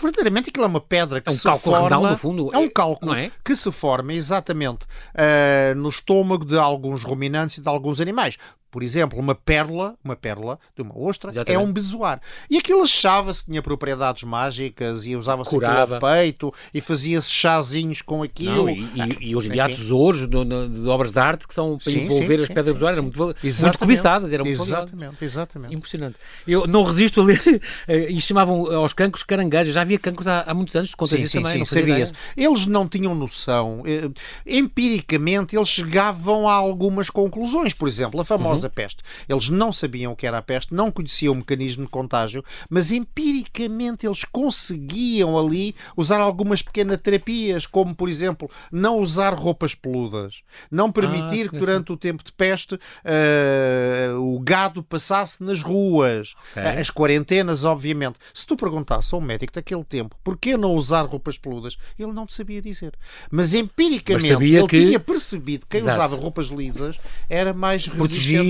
verdadeiramente 0.00 0.48
aquilo 0.48 0.64
é 0.64 0.68
uma 0.68 0.81
pedra 0.81 1.20
que 1.20 1.29
é 1.29 1.33
um 1.33 1.37
se 1.37 1.42
cálculo 1.42 1.76
forma, 1.76 1.96
renal, 1.96 2.12
no 2.12 2.18
fundo. 2.18 2.48
É 2.52 2.59
um 2.59 2.68
cálculo 2.68 3.14
é? 3.14 3.31
que 3.44 3.55
se 3.55 3.70
forma 3.70 4.14
exatamente 4.14 4.85
uh, 4.85 5.74
no 5.76 5.88
estômago 5.88 6.44
de 6.44 6.59
alguns 6.59 7.02
ruminantes 7.02 7.59
e 7.59 7.61
de 7.61 7.68
alguns 7.68 8.00
animais 8.00 8.38
por 8.70 8.83
exemplo, 8.83 9.18
uma 9.18 9.35
pérola, 9.35 9.94
uma 10.05 10.16
pérola 10.16 10.59
de 10.74 10.83
uma 10.83 10.98
ostra 10.98 11.31
Exatamente. 11.31 11.62
é 11.62 11.64
um 11.64 11.72
bezoar. 11.72 12.20
E 12.50 12.59
aquilo 12.59 12.83
achava-se 12.83 13.40
que 13.40 13.50
tinha 13.50 13.62
propriedades 13.62 14.22
mágicas 14.24 15.07
e 15.07 15.16
usava-se 15.16 15.55
aquilo 15.57 15.94
ao 15.94 16.00
peito 16.00 16.52
e 16.74 16.81
fazia-se 16.81 17.31
chazinhos 17.31 18.02
com 18.02 18.22
aquilo. 18.22 18.66
Não, 18.66 18.70
e, 18.70 18.83
e, 19.20 19.31
e, 19.31 19.37
hoje 19.37 19.48
em 19.48 19.52
dia 19.52 19.64
há 19.64 19.68
tesouros 19.68 20.29
de, 20.29 20.44
de, 20.44 20.88
obras 20.88 21.12
de 21.12 21.18
arte 21.18 21.46
que 21.48 21.55
são 21.55 21.79
para 21.79 21.90
sim, 21.90 22.05
envolver 22.05 22.38
sim, 22.38 22.44
as 22.44 22.48
pedras 22.48 22.74
bezoares, 22.74 22.98
eram 22.98 23.05
muito, 23.05 23.37
muito 23.62 23.79
cobiçadas, 23.79 24.33
eram 24.33 24.44
muito 24.44 24.62
Exatamente, 24.62 25.24
exatamente. 25.24 25.74
Impressionante. 25.74 26.16
Eu 26.46 26.66
não 26.66 26.83
resisto 26.83 27.20
a 27.20 27.24
ler, 27.24 27.40
eh, 27.88 28.11
e 28.11 28.20
chamavam 28.20 28.66
aos 28.74 28.92
cancros 28.92 29.22
caranguejos, 29.22 29.74
já 29.74 29.83
havia 29.83 29.98
cancros 29.98 30.26
há, 30.29 30.42
há 30.42 30.55
muitos 30.55 30.74
anos, 30.76 30.94
contas 30.94 31.18
sim, 31.18 31.26
sim, 31.26 31.42
também. 31.42 31.64
Sim, 31.64 31.74
sabia-se. 31.74 32.12
Eles 32.37 32.66
não 32.66 32.88
tinham 32.88 33.14
noção. 33.14 33.83
Eh, 33.87 34.11
empiricamente, 34.46 35.57
eles 35.57 35.68
chegavam 35.68 36.48
a 36.48 36.52
algumas 36.52 37.09
conclusões. 37.09 37.72
Por 37.72 37.88
exemplo, 37.88 38.20
a 38.20 38.24
famosa 38.24 38.56
uhum. 38.64 38.71
peste. 38.71 39.03
Eles 39.29 39.49
não 39.49 39.73
sabiam 39.73 40.12
o 40.12 40.16
que 40.16 40.27
era 40.27 40.38
a 40.38 40.42
peste, 40.42 40.75
não 40.75 40.90
conheciam 40.90 41.33
o 41.33 41.37
mecanismo 41.37 41.85
de 41.85 41.90
contágio, 41.90 42.45
mas 42.69 42.90
empiricamente 42.90 44.07
eles 44.07 44.25
conseguiam 44.25 45.38
ali 45.38 45.75
usar 45.97 46.21
algumas 46.21 46.62
pequenas 46.62 47.01
terapias, 47.01 47.66
como 47.66 47.95
por 47.95 48.09
exemplo, 48.09 48.51
não 48.71 48.99
usar 48.99 49.35
roupas 49.35 49.75
peludas, 49.75 50.42
não 50.71 50.90
permitir 50.90 51.47
ah, 51.47 51.51
que 51.51 51.59
durante 51.59 51.92
o 51.92 51.97
tempo 51.97 52.25
de 52.25 52.33
peste 52.33 52.75
uh, 52.75 54.21
o 54.21 54.40
gado 54.40 54.83
passasse 54.83 55.42
nas 55.42 55.62
ruas, 55.62 56.35
okay. 56.51 56.81
as 56.81 56.90
quarentenas, 56.90 57.64
obviamente. 57.64 58.19
Se 58.33 58.47
tu 58.47 58.57
perguntasse 58.57 59.14
a 59.14 59.19
um 59.19 59.21
médico 59.21 59.53
daquele 59.53 59.85
tempo 59.85 60.16
porquê 60.23 60.57
não 60.57 60.75
usar 60.75 61.03
roupas 61.03 61.38
peludas, 61.38 61.77
ele 61.99 62.12
não 62.12 62.27
te 62.27 62.35
sabia 62.35 62.61
dizer. 62.61 62.92
Mas 63.31 63.55
empiricamente 63.55 64.33
mas 64.33 64.42
ele 64.42 64.66
que... 64.66 64.81
tinha 64.81 65.01
percebido 65.01 65.66
que 65.66 65.77
quem 65.77 65.81
Exato. 65.81 65.99
usava 65.99 66.16
roupas 66.16 66.47
lisas 66.49 66.99
era 67.29 67.53
mais 67.53 67.87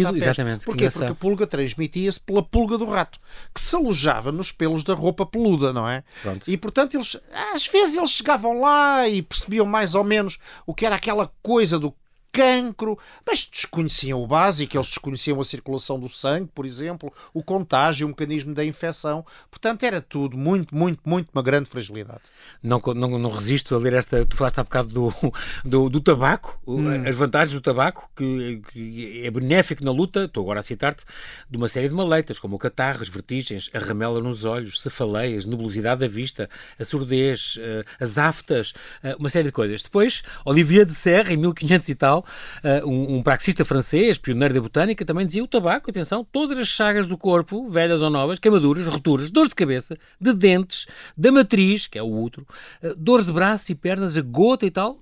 protegido 0.03 0.31
Exatamente. 0.31 0.65
Porquê? 0.65 0.89
Porque 0.91 1.13
a 1.13 1.15
pulga 1.15 1.47
transmitia-se 1.47 2.21
pela 2.21 2.43
pulga 2.43 2.79
do 2.79 2.87
rato, 2.87 3.19
que 3.55 3.61
se 3.61 3.75
alojava 3.75 4.33
nos 4.33 4.53
pelos 4.53 4.85
da 4.85 4.95
roupa 4.95 5.27
peluda, 5.27 5.73
não 5.73 5.89
é? 5.89 6.05
Pronto. 6.23 6.51
E 6.51 6.57
portanto 6.57 6.95
eles, 6.95 7.17
às 7.55 7.67
vezes 7.67 7.97
eles 7.97 8.11
chegavam 8.11 8.61
lá 8.61 9.09
e 9.09 9.23
percebiam 9.23 9.67
mais 9.67 9.95
ou 9.95 10.05
menos 10.05 10.39
o 10.67 10.75
que 10.75 10.87
era 10.87 10.97
aquela 10.97 11.33
coisa 11.43 11.79
do 11.79 11.95
cancro, 12.37 12.99
mas 13.27 13.49
desconheciam 13.51 14.23
o 14.23 14.27
básico, 14.27 14.77
eles 14.77 14.89
desconheciam 14.89 15.41
a 15.41 15.45
circulação 15.45 15.99
do 15.99 16.07
sangue, 16.07 16.51
por 16.55 16.67
exemplo, 16.67 17.11
o 17.33 17.43
contágio, 17.43 18.07
o 18.07 18.11
mecanismo 18.11 18.53
da 18.53 18.63
infecção. 18.63 19.25
Portanto, 19.51 19.85
era 19.85 20.03
tudo 20.03 20.37
muito, 20.37 20.77
muito, 20.77 21.01
muito 21.03 21.31
uma 21.33 21.43
grande 21.43 21.71
fragilidade. 21.71 22.21
Não, 22.63 22.79
não, 22.95 23.19
não 23.19 23.31
resisto 23.31 23.75
a 23.75 23.79
ler 23.79 23.95
esta. 23.95 24.27
Tu 24.27 24.37
falaste 24.37 24.59
há 24.59 24.65
bocado 24.65 24.89
do, 24.89 25.15
do, 25.65 25.89
do 25.89 26.01
tabaco, 26.01 26.61
hum. 26.67 27.09
as 27.09 27.15
vantagens 27.15 27.55
do 27.55 27.61
tabaco, 27.63 28.11
que, 28.15 28.61
que, 28.71 29.25
é 29.25 29.31
benéfico 29.31 29.83
na 29.83 29.91
luta, 29.91 30.25
estou 30.25 30.43
agora 30.43 30.61
a 30.61 30.63
citar-te, 30.63 31.05
de 31.49 31.57
uma 31.57 31.69
série 31.69 31.89
de 31.89 31.95
maleitas, 31.95 32.39
como 32.39 32.57
o 32.57 32.59
catarro, 32.59 33.01
as 33.01 33.09
vertigens, 33.09 33.71
a 33.73 33.79
ramela 33.79 34.21
nos 34.21 34.45
olhos, 34.45 34.83
cefaleias, 34.83 35.47
nebulosidade 35.47 36.01
da 36.01 36.09
vista, 36.09 36.51
a 36.79 36.85
surdez, 36.85 37.57
eh, 37.59 37.85
as 37.99 38.19
aftas, 38.19 38.75
eh, 39.03 39.17
uma 39.19 39.31
série 39.31 39.47
de 39.47 39.53
coisas. 39.53 39.83
Depois, 39.83 40.23
Olivier 40.45 40.85
de 40.85 40.95
Serre, 40.95 41.33
em 41.33 41.37
1500 41.39 41.89
e 41.89 41.95
tal, 41.95 42.26
uh, 42.63 42.89
um, 42.89 43.17
um 43.17 43.23
praxista 43.23 43.65
francês, 43.65 44.19
pioneiro 44.19 44.55
da 44.55 44.61
botânica, 44.61 45.05
também 45.05 45.27
dizia 45.27 45.43
o 45.43 45.49
tabaco, 45.49 45.91
atenção, 45.91 46.25
todas 46.25 46.59
as 46.59 46.69
chagas 46.69 47.07
do 47.07 47.17
corpo, 47.17 47.69
velhas 47.69 48.03
ou 48.03 48.11
novas, 48.11 48.39
queimaduras, 48.39 48.87
roturas, 48.87 49.31
dores 49.31 49.49
de 49.49 49.55
cabeça, 49.55 49.97
de 50.21 50.33
dentes, 50.33 50.87
da 51.17 51.31
matriz, 51.33 51.87
que 51.87 51.99
é 51.99 52.03
o 52.03 52.23
útero, 52.23 52.47
uh, 52.83 52.95
dores 52.97 53.25
de 53.25 53.33
braço 53.33 53.73
e 53.73 53.75
pernas, 53.75 54.17
a 54.17 54.23
gota 54.23 54.67
e 54.67 54.71
tal, 54.71 55.01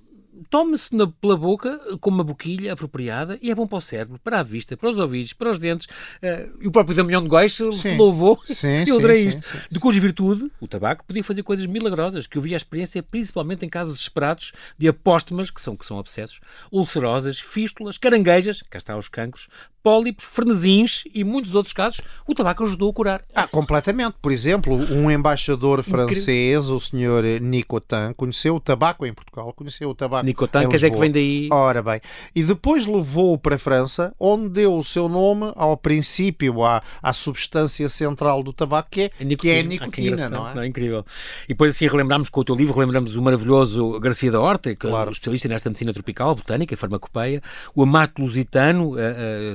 tome-se 0.51 0.91
pela 1.21 1.37
boca 1.37 1.79
com 2.01 2.11
uma 2.11 2.25
boquilha 2.25 2.73
apropriada 2.73 3.39
e 3.41 3.51
é 3.51 3.55
bom 3.55 3.67
para 3.67 3.79
o 3.79 3.81
cérebro, 3.81 4.21
para 4.23 4.41
a 4.41 4.43
vista, 4.43 4.77
para 4.77 4.89
os 4.89 4.99
ouvidos, 4.99 5.33
para 5.33 5.51
os 5.51 5.59
dentes. 5.59 5.87
Uh, 5.87 6.63
e 6.63 6.69
o 6.69 6.71
próprio 6.71 6.97
Damião 6.97 7.23
de 7.23 7.29
Góis 7.29 7.59
louvou 7.97 8.41
sim, 8.45 8.85
eu 8.89 8.97
adorei 8.97 9.27
isto. 9.27 9.47
Sim, 9.47 9.59
sim, 9.59 9.65
de 9.71 9.79
cuja 9.79 10.01
virtude, 10.01 10.51
o 10.61 10.69
tabaco 10.69 11.05
podia 11.05 11.25
fazer 11.25 11.43
coisas 11.43 11.67
milagrosas, 11.67 12.27
que 12.27 12.39
eu 12.39 12.43
vi 12.43 12.55
a 12.55 12.57
experiência 12.57 13.03
principalmente 13.03 13.65
em 13.65 13.69
casos 13.69 13.95
desesperados 13.95 14.53
de 14.79 14.89
apóstomas, 14.89 15.51
que 15.51 15.61
são, 15.61 15.77
que 15.77 15.87
são 15.87 15.99
abscessos, 15.99 16.41
ulcerosas, 16.71 17.39
fístulas, 17.39 17.99
caranguejas, 17.99 18.63
cá 18.63 18.79
está 18.79 18.97
os 18.97 19.09
cancros, 19.09 19.49
pólipos, 19.85 20.25
fernezins 20.25 21.05
e 21.13 21.23
muitos 21.23 21.55
outros 21.55 21.75
casos, 21.75 22.01
o 22.27 22.35
tabaco 22.35 22.65
ajudou 22.65 22.91
a 22.91 22.95
curar. 22.95 23.23
Ah, 23.35 23.47
completamente. 23.47 24.17
Por 24.21 24.33
exemplo, 24.33 24.75
um 24.75 25.11
embaixador 25.11 25.83
francês, 25.83 26.71
o 26.71 26.81
senhor 26.81 27.23
Nicotin, 27.43 28.15
conheceu 28.17 28.57
o 28.57 28.61
tabaco 28.61 29.05
em 29.05 29.13
Portugal, 29.13 29.53
conheceu 29.53 29.91
o 29.91 29.95
tabaco 29.95 30.24
Nicotin, 30.25 30.69
quer 30.69 30.77
dizer 30.77 30.91
que 30.91 30.99
vem 30.99 31.11
daí. 31.11 31.49
Ora 31.53 31.83
bem. 31.83 32.01
E 32.35 32.43
depois 32.43 32.87
levou-o 32.87 33.39
para 33.39 33.57
a 33.57 33.59
França, 33.59 34.15
onde 34.19 34.49
deu 34.49 34.77
o 34.77 34.85
seu 34.85 35.09
nome 35.09 35.53
ao 35.55 35.77
princípio, 35.77 36.65
à, 36.65 36.83
à 37.03 37.13
substância 37.13 37.89
central 37.89 38.43
do 38.43 38.53
tabaco, 38.53 38.89
que 38.91 39.03
é, 39.03 39.05
a 39.07 39.37
que 39.37 39.51
é 39.51 39.61
a 39.61 39.63
nicotina, 39.63 40.27
ah, 40.27 40.31
não 40.31 40.49
é? 40.49 40.55
Não, 40.55 40.63
é 40.63 40.67
incrível. 40.67 41.05
E 41.45 41.49
depois 41.49 41.71
assim 41.71 41.87
relembramos 41.87 42.29
com 42.29 42.41
o 42.41 42.45
teu 42.45 42.55
livro, 42.55 42.75
relembramos 42.75 43.17
o 43.17 43.23
maravilhoso 43.23 43.99
Garcia 44.01 44.31
da 44.31 44.41
Horta, 44.41 44.71
que 44.71 44.87
claro. 44.89 45.07
é 45.07 45.09
um 45.09 45.13
especialista 45.13 45.49
nesta 45.49 45.69
medicina 45.69 45.93
tropical, 45.93 46.35
botânica 46.35 46.77
farmacopeia, 46.77 47.43
o 47.75 47.83
Amato 47.83 48.23
Lusitano, 48.23 48.95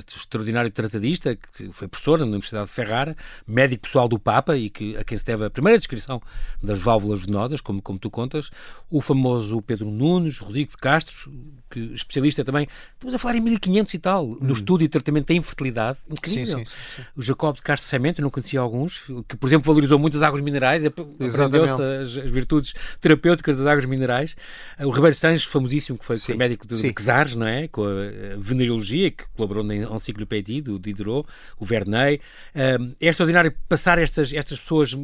extraordinário 0.08 0.71
tratadista, 0.71 1.36
que 1.36 1.71
foi 1.71 1.88
professor 1.88 2.19
na 2.19 2.25
Universidade 2.25 2.67
de 2.67 2.71
Ferrara, 2.71 3.15
médico 3.47 3.84
pessoal 3.84 4.08
do 4.08 4.19
Papa 4.19 4.58
e 4.58 4.69
que, 4.69 4.95
a 4.97 5.03
quem 5.03 5.17
se 5.17 5.25
deve 5.25 5.45
a 5.45 5.49
primeira 5.49 5.77
descrição 5.77 6.21
das 6.62 6.79
válvulas 6.79 7.21
venosas, 7.21 7.62
como, 7.62 7.82
como 7.82 7.97
tu 7.97 8.10
contas, 8.10 8.51
o 8.89 9.01
famoso 9.01 9.62
Pedro 9.62 9.89
Nunes, 9.89 10.39
Rodrigo 10.39 10.58
de 10.65 10.77
Castro, 10.77 11.31
que 11.69 11.79
especialista 11.93 12.43
também, 12.43 12.67
estamos 12.93 13.13
a 13.13 13.19
falar 13.19 13.35
em 13.35 13.41
1500 13.41 13.93
e 13.93 13.99
tal, 13.99 14.25
no 14.25 14.49
hum. 14.49 14.51
estudo 14.53 14.83
e 14.83 14.87
tratamento 14.87 15.27
da 15.27 15.33
infertilidade, 15.33 15.99
incrível. 16.09 16.59
Sim, 16.59 16.65
sim, 16.65 16.75
sim, 16.95 17.01
o 17.15 17.21
Jacob 17.21 17.55
de 17.55 17.61
Castro 17.61 17.87
Semento, 17.87 18.21
eu 18.21 18.23
não 18.23 18.29
conhecia 18.29 18.59
alguns, 18.59 19.03
que 19.27 19.37
por 19.37 19.47
exemplo 19.47 19.67
valorizou 19.67 19.99
muito 19.99 20.17
as 20.17 20.23
águas 20.23 20.41
minerais, 20.41 20.85
aprendeu-se 20.85 21.81
as, 21.81 22.17
as, 22.17 22.29
virtudes 22.29 22.73
terapêuticas 22.99 23.57
das 23.57 23.65
águas 23.65 23.85
minerais. 23.85 24.35
O 24.79 24.89
Ribeiro 24.89 25.15
Sanches, 25.15 25.43
famosíssimo, 25.43 25.97
que 25.97 26.05
foi, 26.05 26.17
foi 26.17 26.35
médico 26.35 26.65
de, 26.67 26.75
de 26.75 27.37
não 27.37 27.47
é? 27.47 27.67
Com 27.67 27.85
a 27.85 28.37
venereologia, 28.37 29.11
que 29.11 29.25
colaborou 29.35 29.63
na 29.63 29.75
enciclopédia 29.75 30.61
do 30.61 30.79
Diderot, 30.79 31.27
o 31.59 31.65
Verneuil. 31.65 32.19
É 32.53 33.07
extraordinário 33.07 33.53
passar 33.67 33.99
estas, 33.99 34.33
estas 34.33 34.59
pessoas 34.59 34.95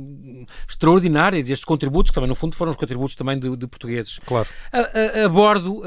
extraordinárias, 0.67 1.49
estes 1.49 1.65
contributos, 1.65 2.11
que 2.11 2.15
também 2.15 2.29
no 2.29 2.35
fundo 2.35 2.55
foram 2.55 2.71
os 2.71 2.77
contributos 2.77 3.15
também 3.15 3.37
de, 3.37 3.55
de 3.55 3.67
portugueses. 3.67 4.19
Claro. 4.25 4.47
A, 4.71 4.79
a, 4.79 5.25
a 5.25 5.29
bordo, 5.45 5.79
uh, 5.79 5.83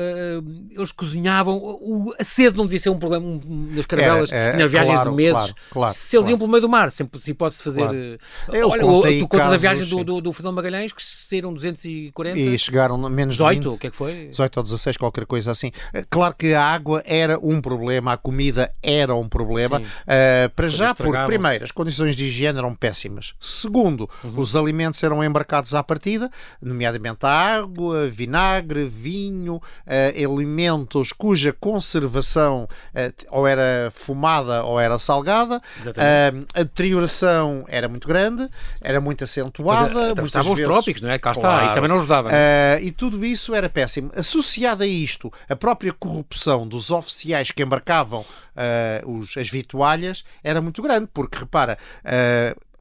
eles 0.70 0.92
cozinhavam, 0.92 1.56
o, 1.56 2.14
a 2.18 2.22
sede 2.22 2.56
não 2.56 2.64
devia 2.64 2.78
ser 2.78 2.90
um 2.90 2.98
problema 2.98 3.26
um, 3.26 3.68
nas 3.72 3.86
caravelas, 3.86 4.30
é, 4.30 4.56
nas 4.56 4.70
viagens 4.70 4.94
claro, 4.94 5.10
de 5.10 5.16
meses. 5.16 5.32
Claro, 5.32 5.54
claro, 5.70 5.94
se 5.94 6.16
eles 6.16 6.28
iam 6.28 6.38
pelo 6.38 6.50
meio 6.50 6.60
do 6.60 6.68
mar, 6.68 6.90
sempre 6.92 7.20
se 7.20 7.34
pode 7.34 7.56
fazer. 7.56 7.88
Uh, 8.48 8.68
olha, 8.68 9.18
tu 9.18 9.26
contas 9.26 9.52
a 9.52 9.56
viagem 9.56 9.86
do, 9.86 10.04
do, 10.04 10.20
do 10.20 10.32
Fernando 10.32 10.54
Magalhães, 10.54 10.92
que 10.92 11.04
saíram 11.04 11.52
240 11.52 12.38
e 12.38 12.58
chegaram 12.58 12.96
menos 13.10 13.34
18, 13.36 13.60
de 13.60 13.68
20, 13.68 13.74
o 13.74 13.78
que 13.78 13.86
é 13.88 13.90
que 13.90 13.96
foi? 13.96 14.28
18 14.28 14.56
ou 14.56 14.62
16, 14.62 14.96
qualquer 14.96 15.26
coisa 15.26 15.50
assim. 15.50 15.72
Eh, 15.92 16.04
claro 16.08 16.34
que 16.36 16.54
a 16.54 16.64
água 16.64 17.02
era 17.04 17.38
um 17.42 17.60
problema, 17.60 18.12
a 18.12 18.16
comida 18.16 18.72
era 18.82 19.14
um 19.14 19.28
problema. 19.28 19.80
Uh, 19.80 20.48
para 20.54 20.68
já, 20.68 20.94
por 20.94 21.16
primeiro, 21.26 21.64
as 21.64 21.72
condições 21.72 22.14
de 22.14 22.26
higiene 22.26 22.58
eram 22.58 22.74
péssimas. 22.74 23.34
Segundo, 23.40 24.08
uhum. 24.22 24.38
os 24.38 24.54
alimentos 24.54 25.02
eram 25.02 25.22
embarcados 25.24 25.74
à 25.74 25.82
partida, 25.82 26.30
nomeadamente 26.62 27.26
a 27.26 27.30
água, 27.30 28.06
vinagre, 28.06 28.84
vinho 28.84 29.47
vinho, 29.48 29.56
uh, 29.56 30.32
alimentos 30.32 31.12
cuja 31.12 31.52
conservação 31.52 32.68
uh, 32.94 33.26
ou 33.30 33.46
era 33.46 33.90
fumada 33.90 34.62
ou 34.64 34.78
era 34.78 34.98
salgada, 34.98 35.60
a 36.54 36.62
deterioração 36.62 37.64
era 37.68 37.88
muito 37.88 38.06
grande, 38.06 38.48
era 38.80 39.00
muito 39.00 39.24
acentuada. 39.24 40.12
Atravessavam 40.12 40.52
os 40.52 40.60
trópicos, 40.60 41.02
não 41.02 41.10
é? 41.10 41.18
Cá 41.18 41.32
claro. 41.32 41.56
está, 41.56 41.66
isso 41.66 41.74
também 41.74 41.88
não 41.88 41.96
ajudava. 41.96 42.30
e 42.80 42.90
tudo 42.92 43.24
isso 43.24 43.54
era 43.54 43.68
péssimo. 43.68 44.10
Associado 44.14 44.82
a 44.82 44.86
isto, 44.86 45.32
a 45.48 45.56
própria 45.56 45.92
corrupção 45.92 46.66
dos 46.66 46.90
oficiais 46.90 47.50
que 47.50 47.62
embarcavam 47.62 48.24
os, 49.06 49.36
as 49.36 49.48
vitualhas 49.48 50.24
era 50.42 50.60
muito 50.60 50.82
grande, 50.82 51.08
porque 51.12 51.38
repara, 51.38 51.78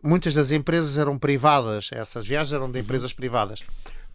muitas 0.03 0.33
das 0.33 0.51
empresas 0.51 0.97
eram 0.97 1.17
privadas, 1.17 1.89
essas 1.93 2.25
viagens 2.25 2.53
eram 2.53 2.69
de 2.69 2.79
empresas 2.79 3.13
privadas. 3.13 3.63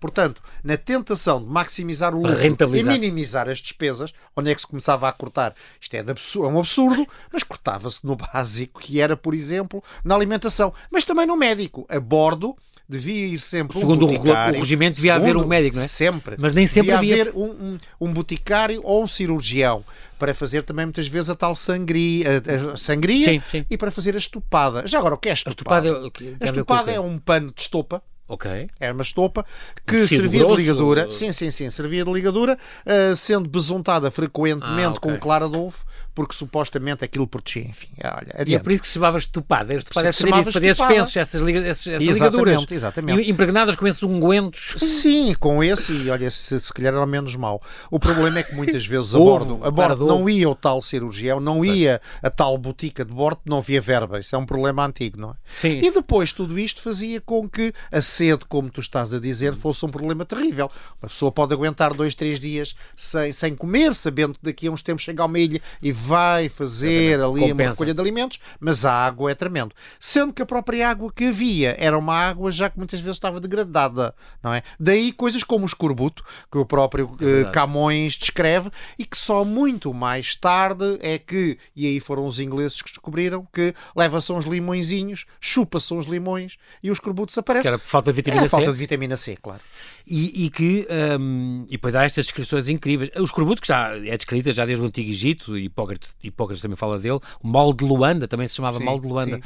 Portanto, 0.03 0.43
na 0.65 0.77
tentação 0.77 1.41
de 1.41 1.49
maximizar 1.49 2.13
o 2.13 2.27
lucro 2.27 2.77
e 2.77 2.83
minimizar 2.83 3.49
as 3.49 3.59
despesas, 3.59 4.13
onde 4.37 4.51
é 4.51 4.55
que 4.55 4.61
se 4.61 4.67
começava 4.67 5.09
a 5.09 5.13
cortar? 5.13 5.55
Isto 5.81 5.95
é, 5.95 6.01
absurdo, 6.01 6.49
é 6.49 6.53
um 6.53 6.59
absurdo, 6.59 7.07
mas 7.33 7.45
cortava-se 7.45 8.01
no 8.03 8.17
básico, 8.17 8.81
que 8.81 9.01
era, 9.01 9.17
por 9.17 9.33
exemplo, 9.33 9.81
na 10.05 10.17
alimentação, 10.17 10.75
mas 10.91 11.05
também 11.05 11.25
no 11.25 11.37
médico. 11.37 11.87
A 11.89 12.01
bordo 12.01 12.57
devia 12.89 13.27
ir 13.29 13.39
sempre 13.39 13.79
Segundo 13.79 14.09
um 14.09 14.09
boticário. 14.09 14.59
o 14.59 14.61
regimento 14.61 14.97
devia 14.97 15.15
haver 15.15 15.37
um 15.37 15.47
médico, 15.47 15.77
não 15.77 15.85
é? 15.85 15.87
Sempre. 15.87 16.35
Mas 16.37 16.53
nem 16.53 16.67
sempre 16.67 16.97
devia 16.97 17.15
havia. 17.15 17.31
haver 17.31 17.37
um, 17.37 17.51
um, 17.51 17.79
um 18.01 18.13
boticário 18.13 18.81
ou 18.83 19.05
um 19.05 19.07
cirurgião 19.07 19.85
para 20.19 20.35
fazer 20.35 20.65
também 20.65 20.85
muitas 20.85 21.07
vezes 21.07 21.31
a 21.31 21.37
tal 21.37 21.55
sangria, 21.55 22.43
a, 22.45 22.73
a 22.73 22.77
sangria 22.77 23.25
sim, 23.25 23.43
sim. 23.53 23.67
e 23.71 23.79
para 23.79 23.93
fazer 23.93 24.17
a 24.17 24.19
estupada. 24.19 24.85
Já 24.85 24.99
agora, 24.99 25.15
o 25.15 25.19
que 25.19 25.29
é 25.29 25.31
a 25.31 25.35
estupada? 25.35 25.89
A 25.89 26.07
estupada, 26.07 26.25
é, 26.25 26.45
a 26.45 26.45
estupada 26.45 26.91
é 26.91 26.99
um 26.99 27.21
pano 27.21 27.53
de 27.55 27.63
estopa 27.63 28.03
Ok. 28.29 28.69
Era 28.79 28.93
uma 28.95 29.03
estopa 29.03 29.45
que 29.87 30.07
servia 30.07 30.41
grosso, 30.41 30.57
de 30.57 30.63
ligadura. 30.63 31.05
ou... 31.05 31.11
Sim, 31.11 31.33
sim, 31.33 31.51
sim. 31.51 31.69
Servia 31.71 32.05
de 32.05 32.13
ligadura, 32.13 32.57
uh, 32.87 33.17
sendo 33.17 33.49
besuntada 33.49 34.11
frequentemente 34.11 34.87
ah, 34.87 34.91
okay. 34.91 35.13
com 35.13 35.19
clara 35.19 35.49
de 35.49 35.57
ovo, 35.57 35.77
porque 36.15 36.35
supostamente 36.35 37.05
aquilo 37.05 37.27
protegia. 37.27 37.69
Enfim, 37.69 37.89
olha, 38.03 38.45
E 38.47 38.55
é 38.55 38.59
por 38.59 38.73
isso 38.73 38.83
que 38.83 38.89
se 38.89 38.95
chamava 38.95 39.19
estupada. 39.19 39.75
Estupada 39.75 40.09
é 40.09 40.13
servir 40.13 40.41
isso 40.41 40.85
para 40.85 40.95
essas, 40.95 41.43
liga, 41.43 41.61
essas, 41.61 41.87
essas 41.87 42.17
ligaduras. 42.17 42.67
Exatamente. 42.71 43.31
Impregnadas 43.31 43.77
com 43.77 43.87
esses 43.87 44.03
ungüentos. 44.03 44.75
Sim, 44.79 45.35
com 45.39 45.63
esse, 45.63 45.93
e 45.93 46.11
olha, 46.11 46.31
se, 46.31 46.61
se 46.61 46.73
calhar 46.73 46.95
era 46.95 47.07
menos 47.07 47.37
mau. 47.37 47.63
O 47.91 47.99
problema 47.99 48.39
é 48.39 48.43
que 48.43 48.55
muitas 48.55 48.85
vezes 48.87 49.15
a 49.15 49.19
bordo, 49.19 49.61
a 49.63 49.71
bordo 49.71 50.07
não 50.07 50.29
ia 50.29 50.49
o 50.49 50.55
tal 50.55 50.81
cirurgião, 50.81 51.39
não 51.39 51.65
ia 51.65 52.01
a 52.23 52.31
tal 52.31 52.57
botica 52.57 53.05
de 53.05 53.13
bordo, 53.13 53.41
não 53.45 53.59
havia 53.59 53.81
verba. 53.81 54.19
Isso 54.19 54.35
é 54.35 54.39
um 54.39 54.47
problema 54.47 54.85
antigo, 54.85 55.21
não 55.21 55.31
é? 55.31 55.35
Sim. 55.53 55.81
E 55.83 55.91
depois 55.91 56.33
tudo 56.33 56.59
isto 56.59 56.81
fazia 56.81 57.21
com 57.21 57.49
que 57.49 57.73
a 57.91 58.01
sede, 58.01 58.45
como 58.49 58.71
tu 58.71 58.81
estás 58.81 59.03
estás 59.03 59.15
a 59.15 59.21
dizer 59.21 59.55
fosse 59.55 59.85
um 59.85 59.91
problema 59.91 60.25
terrível. 60.25 60.71
Uma 61.01 61.09
pessoa 61.09 61.33
pode 61.33 61.53
aguentar 61.53 61.93
dois, 61.95 62.15
três 62.15 62.39
dias 62.39 62.75
sem, 62.97 63.33
sem 63.33 63.55
comer, 63.55 63.95
sabendo 63.95 64.35
que 64.35 64.41
daqui 64.43 64.67
a 64.67 64.71
uns 64.71 64.83
tempos 64.83 65.03
chega 65.03 65.23
a 65.23 65.27
uma 65.27 65.39
ilha 65.39 65.61
e 65.83 65.91
vai 66.03 66.49
fazer 66.49 67.21
ali 67.21 67.41
Compensa. 67.41 67.55
uma 67.55 67.71
recolha 67.71 67.95
de 67.95 68.01
alimentos, 68.01 68.41
mas 68.59 68.85
a 68.85 68.93
água 68.93 69.31
é 69.31 69.35
tremendo. 69.35 69.73
Sendo 70.01 70.33
que 70.33 70.43
a 70.43 70.47
própria 70.47 70.89
água 70.89 71.13
que 71.13 71.27
havia 71.27 71.77
era 71.79 71.97
uma 71.97 72.15
água 72.15 72.51
já 72.51 72.69
que 72.69 72.77
muitas 72.77 73.01
vezes 73.01 73.17
estava 73.17 73.39
degradada, 73.41 74.15
não 74.43 74.53
é? 74.53 74.63
Daí 74.79 75.13
coisas 75.13 75.45
como 75.45 75.65
o 75.65 75.67
escorbuto, 75.67 76.25
que 76.51 76.59
o 76.59 76.67
próprio 76.67 77.17
é 77.21 77.49
uh, 77.49 77.53
Camões 77.53 78.15
descreve 78.15 78.71
e 78.99 79.05
que 79.05 79.17
só 79.17 79.45
muito 79.45 79.95
mais 79.95 80.35
tarde 80.35 80.99
é 81.01 81.19
que, 81.19 81.57
e 81.77 81.87
aí 81.87 82.01
foram 82.01 82.27
os 82.27 82.41
ingleses 82.41 82.83
que 82.83 82.91
descobriram, 82.91 83.47
que 83.53 83.75
leva-se 83.95 84.33
uns 84.33 84.45
limõezinhos, 84.45 85.25
chupa-se 85.41 85.95
uns 85.95 86.07
limões 86.07 86.57
e 86.83 86.91
o 86.91 86.93
escorbuto 86.93 87.29
desaparece. 87.29 87.63
Que 87.63 87.69
era 87.69 87.79
por 87.79 87.87
falta 87.87 88.11
de 88.11 88.17
vitamina 88.17 88.45
é, 88.45 88.49
C. 88.49 88.51
falta 88.51 88.73
de 88.73 88.79
vitamina 88.79 89.17
C, 89.17 89.37
claro. 89.37 89.61
E, 90.05 90.47
e 90.47 90.51
que 90.51 90.87
um, 90.91 91.65
e 91.69 91.73
depois 91.73 91.95
há 91.95 92.05
estas 92.05 92.27
descrições 92.27 92.69
incríveis. 92.69 93.11
O 93.17 93.25
escorbuto, 93.25 93.63
que 93.63 93.69
já 93.69 93.97
é 93.97 94.17
descrita 94.17 94.53
já 94.53 94.67
desde 94.67 94.83
o 94.83 94.87
Antigo 94.87 95.11
Egito, 95.11 95.57
e 95.57 95.69
Hipócrates, 95.93 96.15
Hipócrates 96.23 96.63
também 96.63 96.77
fala 96.77 96.99
dele, 96.99 97.21
o 97.43 97.49
mal 97.49 97.73
de 97.73 97.85
Luanda, 97.85 98.27
também 98.27 98.47
se 98.47 98.57
chamava 98.57 98.79
sim, 98.79 98.85
mal 98.85 98.99
de 98.99 99.07
Luanda, 99.07 99.37
sim. 99.37 99.43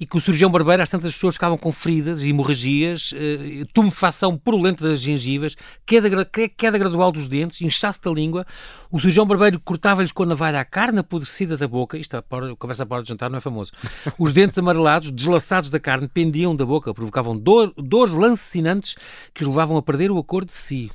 e 0.00 0.06
que 0.06 0.16
o 0.16 0.20
cirurgião 0.20 0.50
barbeiro, 0.50 0.82
às 0.82 0.88
tantas 0.88 1.12
pessoas 1.12 1.34
ficavam 1.34 1.56
com 1.56 1.72
feridas, 1.72 2.22
hemorragias, 2.22 3.12
uh, 3.12 3.66
tumefação 3.72 4.36
purulenta 4.36 4.88
das 4.88 5.00
gengivas, 5.00 5.56
queda, 5.84 6.24
queda 6.24 6.78
gradual 6.78 7.12
dos 7.12 7.26
dentes, 7.26 7.60
inchaço 7.60 8.02
da 8.02 8.10
língua. 8.10 8.46
O 8.90 8.98
cirurgião 8.98 9.26
barbeiro 9.26 9.60
cortava-lhes 9.60 10.12
com 10.12 10.22
a 10.22 10.26
navalha 10.26 10.60
a 10.60 10.64
carne 10.64 11.00
apodrecida 11.00 11.56
da 11.56 11.68
boca, 11.68 11.98
isto 11.98 12.16
a 12.16 12.22
conversa 12.58 12.86
para 12.86 13.02
de 13.02 13.08
jantar 13.08 13.30
não 13.30 13.38
é 13.38 13.40
famoso. 13.40 13.72
Os 14.18 14.32
dentes 14.32 14.56
amarelados, 14.58 15.10
deslaçados 15.10 15.70
da 15.70 15.78
carne, 15.78 16.08
pendiam 16.08 16.54
da 16.54 16.64
boca, 16.64 16.94
provocavam 16.94 17.36
dor, 17.36 17.72
dores 17.76 18.12
lancinantes 18.12 18.96
que 19.34 19.42
os 19.42 19.48
levavam 19.48 19.76
a 19.76 19.82
perder 19.82 20.10
o 20.10 20.18
acordo 20.18 20.46
de 20.46 20.54
si. 20.54 20.90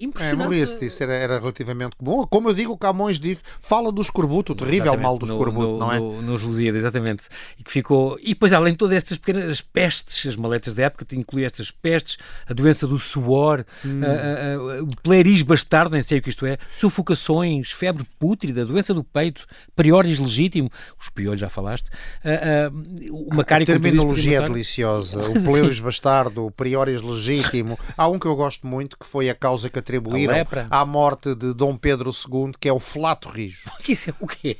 Impressionante. 0.00 0.40
É, 0.40 0.44
morria-se 0.44 0.78
disso, 0.78 1.02
era, 1.02 1.12
era, 1.14 1.38
relativamente 1.38 1.96
comum. 1.96 2.24
Como 2.26 2.48
eu 2.48 2.54
digo, 2.54 2.72
o 2.72 2.78
Camões 2.78 3.18
diz, 3.18 3.42
fala 3.60 3.90
do 3.90 4.00
escorbuto, 4.00 4.52
o 4.52 4.54
terrível 4.54 4.92
exatamente, 4.92 5.02
mal 5.02 5.18
do 5.18 5.26
escorbuto, 5.26 5.66
no, 5.66 5.78
não 5.78 5.92
é? 5.92 5.98
No, 5.98 6.22
nos 6.22 6.42
Lusíadas, 6.42 6.82
exatamente. 6.82 7.24
E 7.58 7.64
que 7.64 7.70
ficou. 7.70 8.18
E 8.22 8.28
depois, 8.28 8.52
além 8.52 8.72
de 8.72 8.78
todas 8.78 8.96
estas 8.96 9.18
pequenas 9.18 9.60
pestes, 9.60 10.26
as 10.26 10.36
maletas 10.36 10.72
da 10.74 10.84
época 10.84 11.04
incluía 11.14 11.46
estas 11.46 11.70
pestes, 11.70 12.16
a 12.46 12.54
doença 12.54 12.86
do 12.86 12.98
suor, 12.98 13.64
hum. 13.84 14.00
a, 14.04 14.06
a, 14.06 14.78
a, 14.78 14.82
o 14.82 14.88
pleris 15.02 15.42
bastardo, 15.42 15.90
nem 15.90 16.00
sei 16.00 16.18
o 16.18 16.22
que 16.22 16.30
isto 16.30 16.46
é, 16.46 16.58
sufocações, 16.76 17.72
febre 17.72 18.04
pútrida, 18.18 18.64
doença 18.64 18.94
do 18.94 19.02
peito, 19.02 19.46
priores 19.74 20.18
legítimo, 20.18 20.70
os 20.98 21.08
piolhos 21.08 21.40
já 21.40 21.48
falaste, 21.48 21.90
a, 22.24 22.70
uma 23.10 23.44
cara 23.44 23.64
A 23.64 23.66
terminologia 23.66 24.38
é 24.38 24.42
deliciosa. 24.42 25.20
O 25.28 25.34
pleris 25.42 25.80
bastardo, 25.80 26.46
o 26.46 26.50
priores 26.50 27.02
legítimo. 27.02 27.78
Há 27.96 28.08
um 28.08 28.18
que 28.18 28.26
eu 28.26 28.36
gosto 28.36 28.66
muito 28.66 28.96
que 28.96 29.06
foi 29.06 29.28
a 29.28 29.34
causa 29.34 29.57
que 29.68 29.78
atribuíram 29.78 30.34
à 30.70 30.84
morte 30.84 31.34
de 31.34 31.52
Dom 31.54 31.76
Pedro 31.76 32.10
II, 32.10 32.52
que 32.60 32.68
é 32.68 32.72
o 32.72 32.78
flato 32.78 33.28
rijo. 33.28 33.70
Que 33.82 33.92
isso 33.92 34.10
é 34.10 34.14
o 34.20 34.26
quê? 34.26 34.56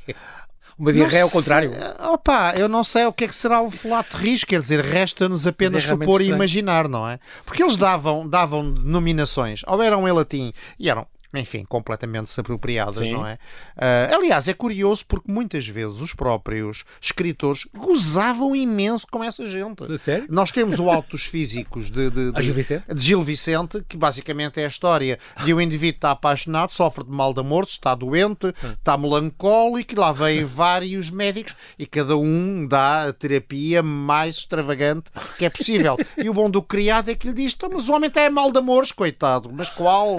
Uma 0.77 0.93
diarreia 0.93 1.23
ao 1.23 1.29
contrário? 1.29 1.71
Opa, 2.13 2.53
eu 2.55 2.69
não 2.69 2.85
sei 2.85 3.05
o 3.05 3.11
que 3.11 3.25
é 3.25 3.27
que 3.27 3.35
será 3.35 3.61
o 3.61 3.69
flato 3.69 4.15
rijo, 4.15 4.47
quer 4.47 4.61
dizer, 4.61 4.83
resta-nos 4.83 5.45
apenas 5.45 5.83
é 5.83 5.87
supor 5.87 6.21
estranho. 6.21 6.31
e 6.31 6.35
imaginar, 6.35 6.87
não 6.87 7.07
é? 7.07 7.19
Porque 7.45 7.61
eles 7.61 7.75
davam, 7.75 8.27
davam 8.27 8.71
denominações, 8.71 9.61
ou 9.67 9.83
eram 9.83 10.07
em 10.07 10.11
latim, 10.11 10.53
e 10.79 10.89
eram 10.89 11.05
enfim, 11.33 11.63
completamente 11.63 12.25
desapropriadas, 12.25 12.99
Sim. 12.99 13.11
não 13.11 13.25
é? 13.25 13.35
Uh, 13.77 14.15
aliás, 14.15 14.47
é 14.47 14.53
curioso 14.53 15.05
porque 15.05 15.31
muitas 15.31 15.67
vezes 15.67 16.01
os 16.01 16.13
próprios 16.13 16.83
escritores 16.99 17.67
gozavam 17.75 18.55
imenso 18.55 19.05
com 19.11 19.23
essa 19.23 19.47
gente. 19.47 19.85
De 19.85 19.97
sério? 19.97 20.25
Nós 20.29 20.51
temos 20.51 20.79
o 20.79 20.89
Autos 20.89 21.25
Físicos 21.25 21.91
de, 21.91 22.09
de, 22.09 22.31
de, 22.31 22.41
Gil 22.41 22.53
Vicente? 22.53 22.83
de 22.93 23.01
Gil 23.01 23.21
Vicente, 23.21 23.85
que 23.87 23.95
basicamente 23.95 24.59
é 24.59 24.65
a 24.65 24.67
história 24.67 25.19
de 25.43 25.53
um 25.53 25.61
indivíduo 25.61 25.93
que 25.93 25.97
está 25.97 26.11
apaixonado, 26.11 26.71
sofre 26.71 27.03
de 27.03 27.11
mal 27.11 27.31
de 27.31 27.41
amor, 27.41 27.63
está 27.63 27.93
doente, 27.93 28.47
hum. 28.47 28.71
está 28.71 28.97
melancólico, 28.97 29.93
e 29.93 29.95
lá 29.95 30.11
vêm 30.11 30.43
vários 30.45 31.11
médicos 31.11 31.55
e 31.77 31.85
cada 31.85 32.17
um 32.17 32.65
dá 32.65 33.07
a 33.07 33.13
terapia 33.13 33.83
mais 33.83 34.37
extravagante 34.37 35.11
que 35.37 35.45
é 35.45 35.49
possível. 35.49 35.95
E 36.17 36.27
o 36.27 36.33
bom 36.33 36.49
do 36.49 36.61
criado 36.61 37.09
é 37.09 37.15
que 37.15 37.27
lhe 37.27 37.33
diz: 37.33 37.53
então, 37.53 37.69
mas 37.71 37.87
o 37.87 37.93
homem 37.93 38.07
está 38.07 38.21
é 38.21 38.29
mal 38.29 38.51
de 38.51 38.57
amores, 38.57 38.91
coitado, 38.91 39.51
mas 39.53 39.69
qual, 39.69 40.17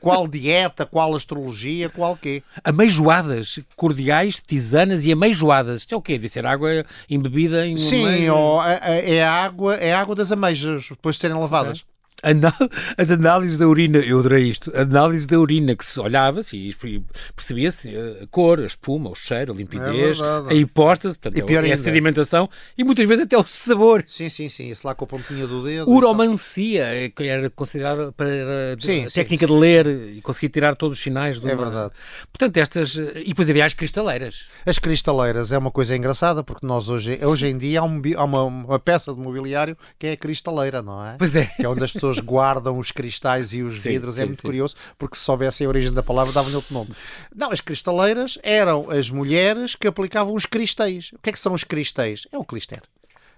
qual 0.00 0.28
dieta? 0.28 0.49
Dieta, 0.50 0.84
qual 0.84 1.14
astrologia, 1.14 1.88
qual 1.88 2.16
quê? 2.16 2.42
Ameijoadas, 2.64 3.60
cordiais, 3.76 4.40
tisanas 4.44 5.04
e 5.04 5.12
ameijoadas. 5.12 5.80
Isto 5.80 5.94
é 5.94 5.98
o 5.98 6.02
quê? 6.02 6.14
Deve 6.14 6.28
ser 6.28 6.44
água 6.44 6.84
embebida 7.08 7.66
em 7.66 7.76
Sim, 7.76 8.28
ou, 8.30 8.62
é, 8.64 9.22
água, 9.22 9.76
é 9.76 9.94
água 9.94 10.16
das 10.16 10.32
ameijas, 10.32 10.88
depois 10.88 11.16
de 11.16 11.22
serem 11.22 11.36
lavadas. 11.36 11.84
As 12.96 13.10
análises 13.10 13.58
da 13.58 13.66
urina, 13.66 13.98
eu 13.98 14.18
adorei 14.18 14.44
isto, 14.44 14.70
análise 14.76 15.26
da 15.26 15.38
urina 15.38 15.74
que 15.74 15.84
se 15.84 15.98
olhava-se 15.98 16.56
e 16.56 16.74
percebia-se 17.34 17.90
a 18.22 18.26
cor, 18.28 18.60
a 18.60 18.66
espuma, 18.66 19.10
o 19.10 19.14
cheiro, 19.14 19.52
a 19.52 19.56
limpidez, 19.56 20.20
é 20.20 20.52
a 20.52 20.54
hipóstase, 20.54 21.18
portanto, 21.18 21.50
é 21.50 21.72
a 21.72 21.76
sedimentação 21.76 22.48
e 22.76 22.84
muitas 22.84 23.06
vezes 23.06 23.24
até 23.24 23.36
o 23.36 23.44
sabor. 23.46 24.04
Sim, 24.06 24.28
sim, 24.28 24.48
sim, 24.48 24.70
isso 24.70 24.86
lá 24.86 24.94
com 24.94 25.04
a 25.04 25.08
pontinha 25.08 25.46
do 25.46 25.62
dedo. 25.62 25.90
Uromancia, 25.90 26.84
é 26.84 27.08
que 27.08 27.24
era 27.24 27.48
considerada 27.50 28.12
para 28.12 28.76
sim, 28.78 29.04
a 29.04 29.10
técnica 29.10 29.46
sim, 29.46 29.54
de 29.54 29.60
ler 29.60 29.86
e 29.86 30.20
conseguir 30.20 30.48
tirar 30.48 30.76
todos 30.76 30.96
os 30.98 31.02
sinais 31.02 31.40
do. 31.40 31.48
É 31.48 31.54
verdade. 31.54 31.92
Portanto, 32.32 32.56
estas. 32.56 32.96
E 32.96 33.28
depois 33.28 33.48
havia 33.48 33.64
as 33.64 33.74
cristaleiras. 33.74 34.48
As 34.66 34.78
cristaleiras 34.78 35.52
é 35.52 35.58
uma 35.58 35.70
coisa 35.70 35.96
engraçada 35.96 36.42
porque 36.42 36.66
nós 36.66 36.88
hoje, 36.88 37.18
hoje 37.24 37.48
em 37.48 37.56
dia 37.56 37.80
há, 37.80 37.84
um, 37.84 38.00
há 38.16 38.24
uma, 38.24 38.42
uma 38.44 38.78
peça 38.78 39.12
de 39.12 39.20
mobiliário 39.20 39.76
que 39.98 40.06
é 40.06 40.12
a 40.12 40.16
cristaleira, 40.16 40.82
não 40.82 41.04
é? 41.04 41.16
Pois 41.18 41.34
é. 41.36 41.46
Que 41.46 41.64
é 41.64 41.68
onde 41.68 41.84
as 41.84 41.92
pessoas 41.92 42.09
pessoas 42.10 42.18
guardam 42.18 42.78
os 42.78 42.90
cristais 42.90 43.52
e 43.52 43.62
os 43.62 43.80
sim, 43.80 43.90
vidros. 43.90 44.14
É 44.14 44.16
sim, 44.18 44.22
é 44.22 44.26
muito 44.26 44.40
sim. 44.40 44.46
curioso, 44.46 44.74
porque 44.98 45.16
se 45.16 45.22
soubessem 45.22 45.66
a 45.66 45.68
origem 45.68 45.92
da 45.92 46.02
palavra, 46.02 46.32
davam-lhe 46.32 46.56
outro 46.56 46.74
nome. 46.74 46.90
Não, 47.34 47.50
as 47.50 47.60
cristaleiras 47.60 48.38
eram 48.42 48.90
as 48.90 49.10
mulheres 49.10 49.74
que 49.74 49.86
aplicavam 49.86 50.34
os 50.34 50.46
cristéis. 50.46 51.12
O 51.12 51.18
que 51.22 51.30
é 51.30 51.32
que 51.32 51.38
são 51.38 51.54
os 51.54 51.64
cristéis? 51.64 52.26
É 52.32 52.38
o 52.38 52.44
clister. 52.44 52.82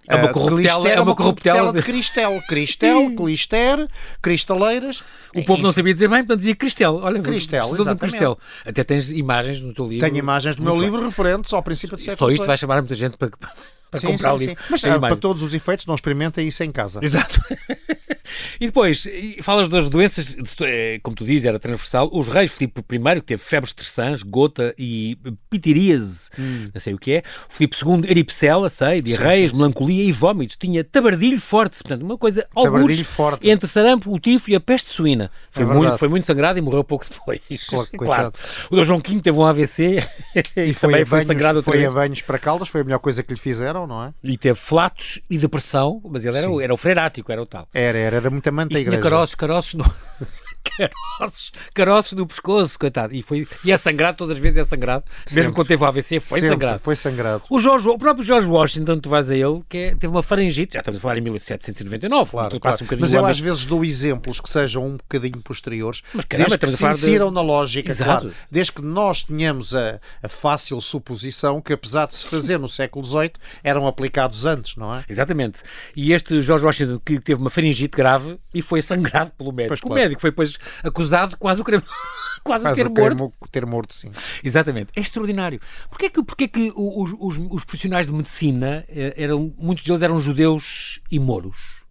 É 0.08 0.16
uma 0.16 0.28
corruptela, 0.32 0.88
é 0.88 1.00
uma 1.00 1.14
corruptela 1.14 1.72
de 1.72 1.80
cristel, 1.80 2.42
cristel, 2.48 3.14
clister, 3.14 3.88
cristaleiras. 4.20 5.02
O 5.34 5.44
povo 5.44 5.62
não 5.62 5.72
sabia 5.72 5.94
dizer 5.94 6.08
bem, 6.08 6.18
portanto 6.18 6.38
dizia 6.38 6.56
cristel. 6.56 6.96
Olha, 6.96 7.20
cristel, 7.20 7.66
exatamente. 7.66 8.00
cristel. 8.00 8.38
Até 8.66 8.82
tens 8.82 9.12
imagens 9.12 9.60
no 9.60 9.72
teu 9.72 9.86
livro. 9.86 10.04
Tenho 10.04 10.18
imagens 10.18 10.56
do 10.56 10.62
meu 10.64 10.74
livro 10.74 11.04
referentes 11.04 11.52
ao 11.52 11.62
princípio 11.62 11.96
do 11.96 12.02
século 12.02 12.18
Só 12.18 12.34
isto 12.34 12.46
vai 12.46 12.56
chamar 12.56 12.82
muita 12.82 12.96
gente 12.96 13.16
para, 13.16 13.30
para 13.92 14.00
sim, 14.00 14.08
comprar 14.08 14.32
sim, 14.38 14.46
livro. 14.46 14.64
Mas 14.68 14.82
é, 14.82 14.98
para 14.98 15.16
todos 15.16 15.40
os 15.40 15.54
efeitos, 15.54 15.86
não 15.86 15.94
experimenta 15.94 16.42
isso 16.42 16.64
em 16.64 16.72
casa. 16.72 16.98
Exato. 17.00 17.40
E 18.60 18.66
depois, 18.66 19.06
falas 19.42 19.68
das 19.68 19.88
doenças, 19.88 20.36
eh, 20.62 20.98
como 21.02 21.16
tu 21.16 21.24
dizes, 21.24 21.44
era 21.44 21.58
transversal. 21.58 22.08
Os 22.12 22.28
reis, 22.28 22.52
Filipe 22.52 22.82
I, 22.90 23.14
que 23.16 23.26
teve 23.26 23.42
febres 23.42 23.72
terçãs, 23.72 24.22
gota 24.22 24.74
e 24.78 25.18
pitiríase, 25.50 26.30
hum. 26.38 26.70
não 26.72 26.80
sei 26.80 26.94
o 26.94 26.98
que 26.98 27.12
é. 27.12 27.22
Filipe 27.48 27.76
II, 27.76 28.10
eripsela, 28.10 28.68
sei, 28.68 29.00
diarreias, 29.00 29.52
melancolia 29.52 30.04
e 30.04 30.12
vómitos. 30.12 30.56
Tinha 30.56 30.84
tabardilho 30.84 31.40
forte, 31.40 31.82
portanto, 31.82 32.02
uma 32.02 32.18
coisa 32.18 32.46
alguns 32.54 33.00
forte. 33.00 33.48
entre 33.48 33.68
sarampo, 33.68 34.12
o 34.12 34.18
tifo 34.18 34.50
e 34.50 34.54
a 34.54 34.60
peste 34.60 34.90
suína. 34.90 35.30
Foi, 35.50 35.64
é 35.64 35.66
muito, 35.66 35.98
foi 35.98 36.08
muito 36.08 36.26
sangrado 36.26 36.58
e 36.58 36.62
morreu 36.62 36.84
pouco 36.84 37.06
depois. 37.10 37.40
Claro, 37.68 37.88
claro. 37.96 38.32
O 38.70 38.76
Dom 38.76 38.84
João 38.84 38.98
V 39.00 39.20
teve 39.20 39.38
um 39.38 39.44
AVC 39.44 40.00
e, 40.56 40.60
e 40.60 40.74
foi 40.74 40.74
também 40.74 41.04
foi 41.04 41.18
banhos, 41.18 41.26
sangrado 41.26 41.62
Foi 41.62 41.84
a 41.84 41.90
banhos 41.90 42.20
para 42.22 42.38
Caldas, 42.38 42.68
foi 42.68 42.80
a 42.80 42.84
melhor 42.84 42.98
coisa 42.98 43.22
que 43.22 43.32
lhe 43.32 43.38
fizeram, 43.38 43.86
não 43.86 44.04
é? 44.04 44.14
E 44.22 44.36
teve 44.36 44.58
flatos 44.58 45.20
e 45.28 45.38
depressão, 45.38 46.00
mas 46.08 46.24
ele 46.24 46.38
era, 46.38 46.62
era 46.62 46.74
o 46.74 46.76
freirático, 46.76 47.30
era 47.30 47.42
o 47.42 47.46
tal. 47.46 47.68
Era, 47.72 47.98
era, 47.98 48.11
era 48.16 48.30
muito 48.30 48.46
amante 48.48 48.72
da 48.72 48.80
igreja. 48.80 49.02
caroços, 49.02 49.34
caroços 49.34 49.74
no... 49.74 49.84
caroços, 51.18 51.52
caroços 51.74 52.12
no 52.12 52.26
pescoço, 52.26 52.78
coitado. 52.78 53.14
E, 53.14 53.22
foi, 53.22 53.46
e 53.64 53.72
é 53.72 53.76
sangrado, 53.76 54.18
todas 54.18 54.36
as 54.36 54.42
vezes 54.42 54.58
é 54.58 54.62
sangrado. 54.62 55.04
Sempre. 55.20 55.34
Mesmo 55.34 55.52
quando 55.52 55.68
teve 55.68 55.82
o 55.82 55.86
AVC, 55.86 56.20
foi 56.20 56.40
Sempre, 56.40 56.54
sangrado. 56.54 56.78
Foi 56.78 56.96
sangrado. 56.96 57.42
O, 57.50 57.58
George, 57.58 57.88
o 57.88 57.98
próprio 57.98 58.24
George 58.24 58.46
Washington, 58.46 58.98
tu 58.98 59.08
vais 59.08 59.30
a 59.30 59.36
ele, 59.36 59.62
que 59.68 59.78
é, 59.78 59.94
teve 59.94 60.08
uma 60.08 60.22
faringite, 60.22 60.74
já 60.74 60.80
estamos 60.80 60.98
a 60.98 61.00
falar 61.00 61.18
em 61.18 61.20
1799. 61.20 62.30
Claro, 62.30 62.60
claro. 62.60 62.78
Um 62.82 62.96
mas 62.98 63.12
eu 63.12 63.24
às 63.24 63.38
vezes 63.38 63.66
dou 63.66 63.84
exemplos 63.84 64.40
que 64.40 64.48
sejam 64.48 64.86
um 64.86 64.96
bocadinho 64.96 65.40
posteriores, 65.42 66.02
mas 66.14 66.24
caramba, 66.24 66.56
desde 66.56 66.66
que 66.66 66.76
se 66.76 66.86
insiram 66.86 67.28
de... 67.28 67.34
na 67.34 67.42
lógica, 67.42 67.90
Exato. 67.90 68.20
claro. 68.22 68.34
Desde 68.50 68.72
que 68.72 68.82
nós 68.82 69.24
tenhamos 69.24 69.74
a, 69.74 70.00
a 70.22 70.28
fácil 70.28 70.80
suposição 70.80 71.60
que, 71.60 71.72
apesar 71.72 72.06
de 72.06 72.14
se 72.14 72.26
fazer 72.26 72.58
no 72.58 72.68
século 72.70 73.04
XVIII, 73.04 73.32
eram 73.62 73.86
aplicados 73.86 74.44
antes, 74.44 74.76
não 74.76 74.94
é? 74.94 75.04
Exatamente. 75.08 75.60
E 75.96 76.12
este 76.12 76.40
George 76.40 76.64
Washington, 76.64 77.00
que 77.04 77.20
teve 77.20 77.40
uma 77.40 77.50
faringite 77.50 77.96
grave 77.96 78.38
e 78.54 78.62
foi 78.62 78.82
sangrado 78.82 79.32
pelo 79.32 79.52
médico. 79.52 79.68
Pois, 79.68 79.80
claro. 79.80 79.94
O 79.94 80.02
médico 80.02 80.20
foi 80.20 80.30
depois 80.30 80.51
acusado 80.82 81.36
quase 81.36 81.60
o 81.60 81.64
crime. 81.64 81.82
quase 82.42 82.66
o 82.66 82.74
ter 82.74 82.88
morto. 82.88 83.32
ter 83.50 83.66
morto, 83.66 83.94
sim. 83.94 84.10
Exatamente. 84.42 84.90
É 84.96 85.00
extraordinário. 85.00 85.60
Porquê 85.88 86.10
que, 86.10 86.22
porquê 86.22 86.48
que 86.48 86.72
os, 86.74 87.12
os, 87.18 87.38
os 87.50 87.64
profissionais 87.64 88.06
de 88.06 88.12
medicina, 88.12 88.84
eh, 88.88 89.14
eram, 89.16 89.54
muitos 89.58 89.84
deles 89.84 90.02
eram 90.02 90.18
judeus 90.18 91.00
e 91.10 91.18
moros? 91.18 91.82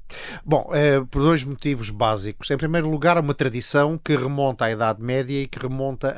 Bom, 0.46 0.70
é, 0.74 1.00
por 1.10 1.22
dois 1.22 1.44
motivos 1.44 1.90
básicos. 1.90 2.50
Em 2.52 2.58
primeiro 2.58 2.90
lugar, 2.90 3.18
uma 3.18 3.34
tradição 3.34 3.98
que 3.98 4.16
remonta 4.16 4.66
à 4.66 4.72
Idade 4.72 5.02
Média 5.02 5.44
e 5.44 5.48
que 5.48 5.60
remonta 5.60 6.16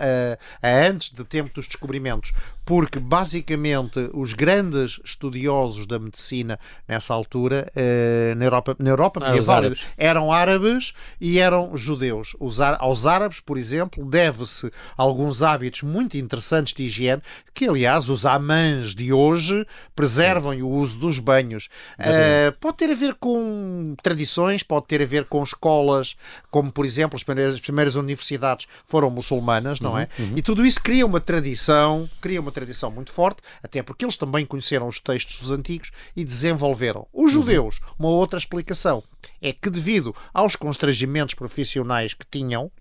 a, 0.62 0.68
a 0.68 0.88
antes 0.88 1.12
do 1.12 1.24
tempo 1.24 1.54
dos 1.54 1.68
descobrimentos, 1.68 2.34
porque 2.66 3.00
basicamente 3.00 4.10
os 4.14 4.34
grandes 4.34 5.00
estudiosos 5.04 5.86
da 5.86 6.00
medicina 6.00 6.60
nessa 6.88 7.14
altura, 7.14 7.70
eh, 7.76 8.34
na 8.38 8.46
Europa, 8.46 8.76
na 8.80 8.90
Europa 8.90 9.20
ah, 9.24 9.54
árabes. 9.54 9.86
eram 9.98 10.32
árabes 10.32 10.94
e 11.20 11.40
eram 11.40 11.76
judeus. 11.76 12.36
Os, 12.40 12.60
aos 12.62 13.06
árabes, 13.06 13.40
por 13.40 13.58
exemplo, 13.58 14.06
deve-se 14.06 14.72
alguns 14.96 15.42
hábitos 15.42 15.82
muito 15.82 16.18
interessantes 16.18 16.74
de 16.74 16.84
higiene, 16.84 17.22
que 17.54 17.68
aliás 17.68 18.10
os 18.10 18.26
amãs 18.26 18.96
de 18.96 19.12
hoje 19.12 19.66
preservam 19.96 20.56
o 20.62 20.70
uso 20.70 20.98
dos 20.98 21.20
banhos. 21.20 21.70
Uh, 22.00 22.52
pode 22.60 22.78
ter 22.78 22.90
a 22.90 22.96
ver 22.96 23.16
com 23.16 23.96
tradições, 24.02 24.64
pode 24.64 24.88
ter 24.88 25.02
a 25.02 25.06
ver 25.06 25.26
com 25.26 25.44
escolas, 25.44 26.16
como 26.50 26.72
por 26.72 26.86
exemplo 26.86 27.16
as 27.16 27.24
primeiras, 27.24 27.56
as 27.56 27.62
primeiras 27.62 27.96
universidades 27.96 28.68
foram 28.88 29.10
muçulmanas, 29.10 29.80
não 29.80 29.98
é? 29.98 30.08
Uhum, 30.18 30.26
uhum. 30.26 30.38
E 30.38 30.42
tudo 30.42 30.66
isso 30.66 30.82
cria 30.82 31.06
uma 31.06 31.20
tradição, 31.20 32.10
cria 32.22 32.40
uma 32.40 32.52
tradição 32.54 32.90
muito 32.90 33.12
forte, 33.12 33.42
até 33.62 33.84
porque 33.84 34.06
eles 34.06 34.18
também 34.18 34.46
conheceram 34.46 34.88
os 34.88 35.00
textos 35.00 35.52
antigos 35.52 35.92
e 36.16 36.24
desenvolveram. 36.24 37.08
Os 37.12 37.34
uhum. 37.34 37.42
judeus, 37.42 37.82
uma 38.00 38.10
outra 38.10 38.40
explicação 38.40 39.04
é 39.42 39.52
que 39.52 39.70
devido 39.70 40.16
aos 40.34 40.56
constrangimentos 40.56 41.36
profissionais 41.36 42.14
que 42.14 42.26
tinham, 42.30 42.72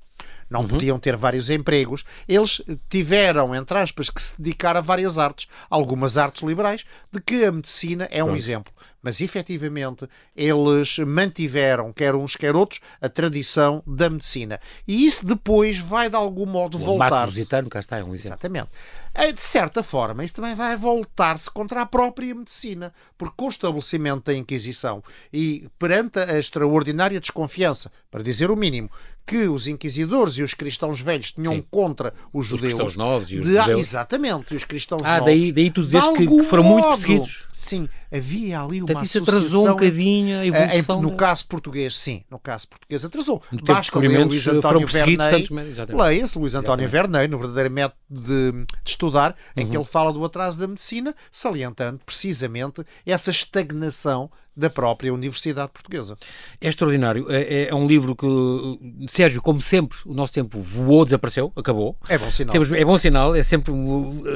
não 0.48 0.60
uhum. 0.60 0.68
podiam 0.68 0.98
ter 0.98 1.16
vários 1.16 1.48
empregos, 1.48 2.04
eles 2.28 2.60
tiveram, 2.88 3.54
entre 3.54 3.78
aspas, 3.78 4.10
que 4.10 4.20
se 4.20 4.40
dedicar 4.40 4.76
a 4.76 4.80
várias 4.80 5.18
artes, 5.18 5.48
algumas 5.70 6.18
artes 6.18 6.42
liberais, 6.42 6.84
de 7.10 7.20
que 7.20 7.44
a 7.44 7.50
medicina 7.50 8.04
é 8.10 8.22
um 8.22 8.26
Pronto. 8.26 8.38
exemplo 8.38 8.72
mas 9.02 9.20
efetivamente 9.20 10.08
eles 10.34 10.98
mantiveram, 11.00 11.92
quer 11.92 12.14
uns 12.14 12.36
quer 12.36 12.54
outros, 12.54 12.80
a 13.00 13.08
tradição 13.08 13.82
da 13.86 14.08
medicina. 14.08 14.60
E 14.86 15.04
isso 15.04 15.26
depois 15.26 15.78
vai 15.78 16.08
de 16.08 16.16
algum 16.16 16.46
modo 16.46 16.78
voltar. 16.78 17.28
O 17.28 17.68
cá 17.68 17.80
está, 17.80 17.98
é 17.98 18.04
um 18.04 18.14
exemplo. 18.14 18.34
Exatamente. 18.34 18.68
Eh, 19.14 19.32
de 19.32 19.42
certa 19.42 19.82
forma, 19.82 20.24
isso 20.24 20.34
também 20.34 20.54
vai 20.54 20.76
voltar-se 20.76 21.50
contra 21.50 21.82
a 21.82 21.86
própria 21.86 22.34
medicina, 22.34 22.92
porque 23.18 23.34
com 23.36 23.46
o 23.46 23.48
estabelecimento 23.48 24.24
da 24.24 24.34
Inquisição 24.34 25.02
e 25.32 25.68
perante 25.78 26.18
a 26.18 26.38
extraordinária 26.38 27.20
desconfiança, 27.20 27.90
para 28.10 28.22
dizer 28.22 28.50
o 28.50 28.56
mínimo, 28.56 28.90
que 29.26 29.48
os 29.48 29.66
inquisidores 29.66 30.34
e 30.34 30.42
os 30.42 30.54
cristãos 30.54 31.00
velhos 31.00 31.32
tinham 31.32 31.54
Sim. 31.54 31.64
contra 31.70 32.12
os 32.32 32.46
judeus. 32.46 32.72
Os 32.72 32.78
cristãos 32.78 32.96
novos 32.96 33.30
e 33.30 33.38
os 33.38 33.46
de, 33.46 33.54
judeus. 33.54 33.80
Exatamente, 33.80 34.54
os 34.54 34.64
cristãos 34.64 35.02
ah, 35.04 35.18
novos. 35.18 35.26
Daí, 35.26 35.52
daí 35.52 35.70
tu 35.70 35.82
dizes 35.82 36.06
que, 36.08 36.26
que, 36.26 36.42
foram 36.44 36.64
modo, 36.64 36.74
muito 36.74 36.88
perseguidos. 36.88 37.46
Sim, 37.52 37.88
havia 38.12 38.60
ali 38.60 38.82
uma 38.82 38.86
Portanto, 38.92 39.04
isso 39.04 39.18
atrasou 39.18 39.66
um 39.66 39.70
bocadinho 39.70 40.40
a 40.40 40.46
evolução. 40.46 41.02
no 41.02 41.10
da... 41.10 41.16
caso 41.16 41.46
português, 41.46 41.96
sim, 41.96 42.24
no 42.30 42.38
caso 42.38 42.68
português 42.68 43.04
atrasou. 43.04 43.42
No 43.50 43.62
Basta 43.62 43.98
ler 43.98 44.24
Luís 44.24 44.46
António 44.46 44.86
Vernei, 44.86 45.48
leia-se 45.88 46.38
Luís 46.38 46.54
António 46.54 46.88
Vernei, 46.88 47.28
no 47.28 47.38
verdadeiro 47.38 47.70
método 47.70 47.98
de, 48.08 48.52
de 48.52 48.90
estudar, 48.90 49.34
em 49.56 49.64
uhum. 49.64 49.70
que 49.70 49.76
ele 49.76 49.84
fala 49.84 50.12
do 50.12 50.24
atraso 50.24 50.58
da 50.58 50.66
medicina, 50.66 51.14
salientando 51.30 52.00
precisamente 52.04 52.84
essa 53.06 53.30
estagnação 53.30 54.30
da 54.56 54.68
própria 54.68 55.12
Universidade 55.12 55.70
Portuguesa. 55.72 56.16
É 56.60 56.68
extraordinário. 56.68 57.30
É, 57.30 57.42
é, 57.42 57.68
é, 57.68 57.74
um 57.74 57.86
livro 57.86 58.14
que, 58.14 58.26
Sérgio, 59.08 59.40
como 59.40 59.60
sempre, 59.60 59.98
o 60.04 60.14
nosso 60.14 60.32
tempo 60.32 60.60
voou, 60.60 61.04
desapareceu, 61.04 61.52
acabou. 61.56 61.96
É 62.08 62.18
bom 62.18 62.30
sinal. 62.30 62.52
Temos, 62.52 62.72
é 62.72 62.84
bom 62.84 62.98
sinal, 62.98 63.34
é 63.34 63.42
sempre 63.42 63.72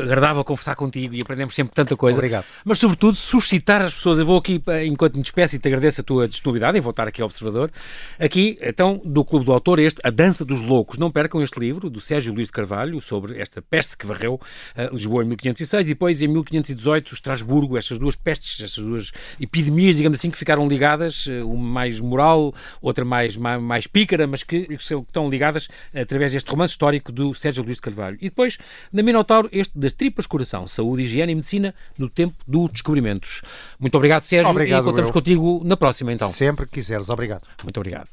agradável 0.02 0.42
conversar 0.44 0.74
contigo 0.74 1.14
e 1.14 1.20
aprendemos 1.20 1.54
sempre 1.54 1.74
tanta 1.74 1.96
coisa. 1.96 2.18
Obrigado. 2.18 2.46
Mas, 2.64 2.78
sobretudo, 2.78 3.16
suscitar 3.16 3.82
as 3.82 3.94
pessoas. 3.94 4.18
Eu 4.18 4.26
vou 4.26 4.38
aqui, 4.38 4.62
enquanto 4.84 5.16
me 5.16 5.22
despeço 5.22 5.56
e 5.56 5.58
te 5.58 5.68
agradeço 5.68 6.00
a 6.00 6.04
tua 6.04 6.28
disponibilidade 6.28 6.78
em 6.78 6.80
voltar 6.80 7.06
aqui 7.06 7.20
ao 7.20 7.26
Observador, 7.26 7.70
aqui, 8.18 8.58
então, 8.62 9.00
do 9.04 9.24
Clube 9.24 9.44
do 9.44 9.52
Autor, 9.52 9.78
este, 9.78 10.00
A 10.02 10.10
Dança 10.10 10.44
dos 10.44 10.62
Loucos. 10.62 10.98
Não 10.98 11.10
percam 11.10 11.42
este 11.42 11.58
livro, 11.60 11.90
do 11.90 12.00
Sérgio 12.00 12.32
Luís 12.32 12.46
de 12.46 12.52
Carvalho, 12.52 13.00
sobre 13.00 13.40
esta 13.40 13.60
peste 13.60 13.96
que 13.96 14.06
varreu 14.06 14.34
uh, 14.34 14.94
Lisboa 14.94 15.22
em 15.22 15.26
1506 15.28 15.86
e 15.86 15.88
depois, 15.90 16.22
em 16.22 16.28
1518, 16.28 17.14
Estrasburgo, 17.14 17.76
estas 17.76 17.98
duas 17.98 18.16
pestes, 18.16 18.60
estas 18.62 18.82
duas 18.82 19.12
epidemias, 19.40 20.00
digamos 20.06 20.18
assim, 20.18 20.30
que 20.30 20.38
ficaram 20.38 20.66
ligadas, 20.68 21.26
eh, 21.28 21.42
uma 21.42 21.76
mais 21.76 22.00
moral, 22.00 22.54
outra 22.80 23.04
mais, 23.04 23.36
mais, 23.36 23.60
mais 23.60 23.86
pícara, 23.86 24.26
mas 24.26 24.42
que, 24.42 24.66
que 24.66 24.74
estão 24.74 25.28
ligadas 25.28 25.68
através 25.94 26.32
deste 26.32 26.50
romance 26.50 26.72
histórico 26.72 27.10
do 27.12 27.34
Sérgio 27.34 27.62
Luís 27.62 27.76
de 27.76 27.82
Carvalho. 27.82 28.16
E 28.20 28.28
depois, 28.28 28.58
na 28.92 29.02
Minotauro, 29.02 29.48
este 29.52 29.76
das 29.78 29.92
tripas 29.92 30.26
coração, 30.26 30.66
saúde, 30.66 31.02
higiene 31.02 31.32
e 31.32 31.34
medicina 31.34 31.74
no 31.98 32.08
tempo 32.08 32.36
dos 32.46 32.70
descobrimentos. 32.70 33.42
Muito 33.78 33.94
obrigado, 33.96 34.22
Sérgio, 34.22 34.50
obrigado, 34.50 34.80
e 34.80 34.82
encontramos 34.82 35.10
contigo 35.10 35.62
na 35.64 35.76
próxima, 35.76 36.12
então. 36.12 36.28
Sempre 36.28 36.66
que 36.66 36.72
quiseres. 36.72 37.08
Obrigado. 37.08 37.42
Muito 37.62 37.78
obrigado. 37.78 38.08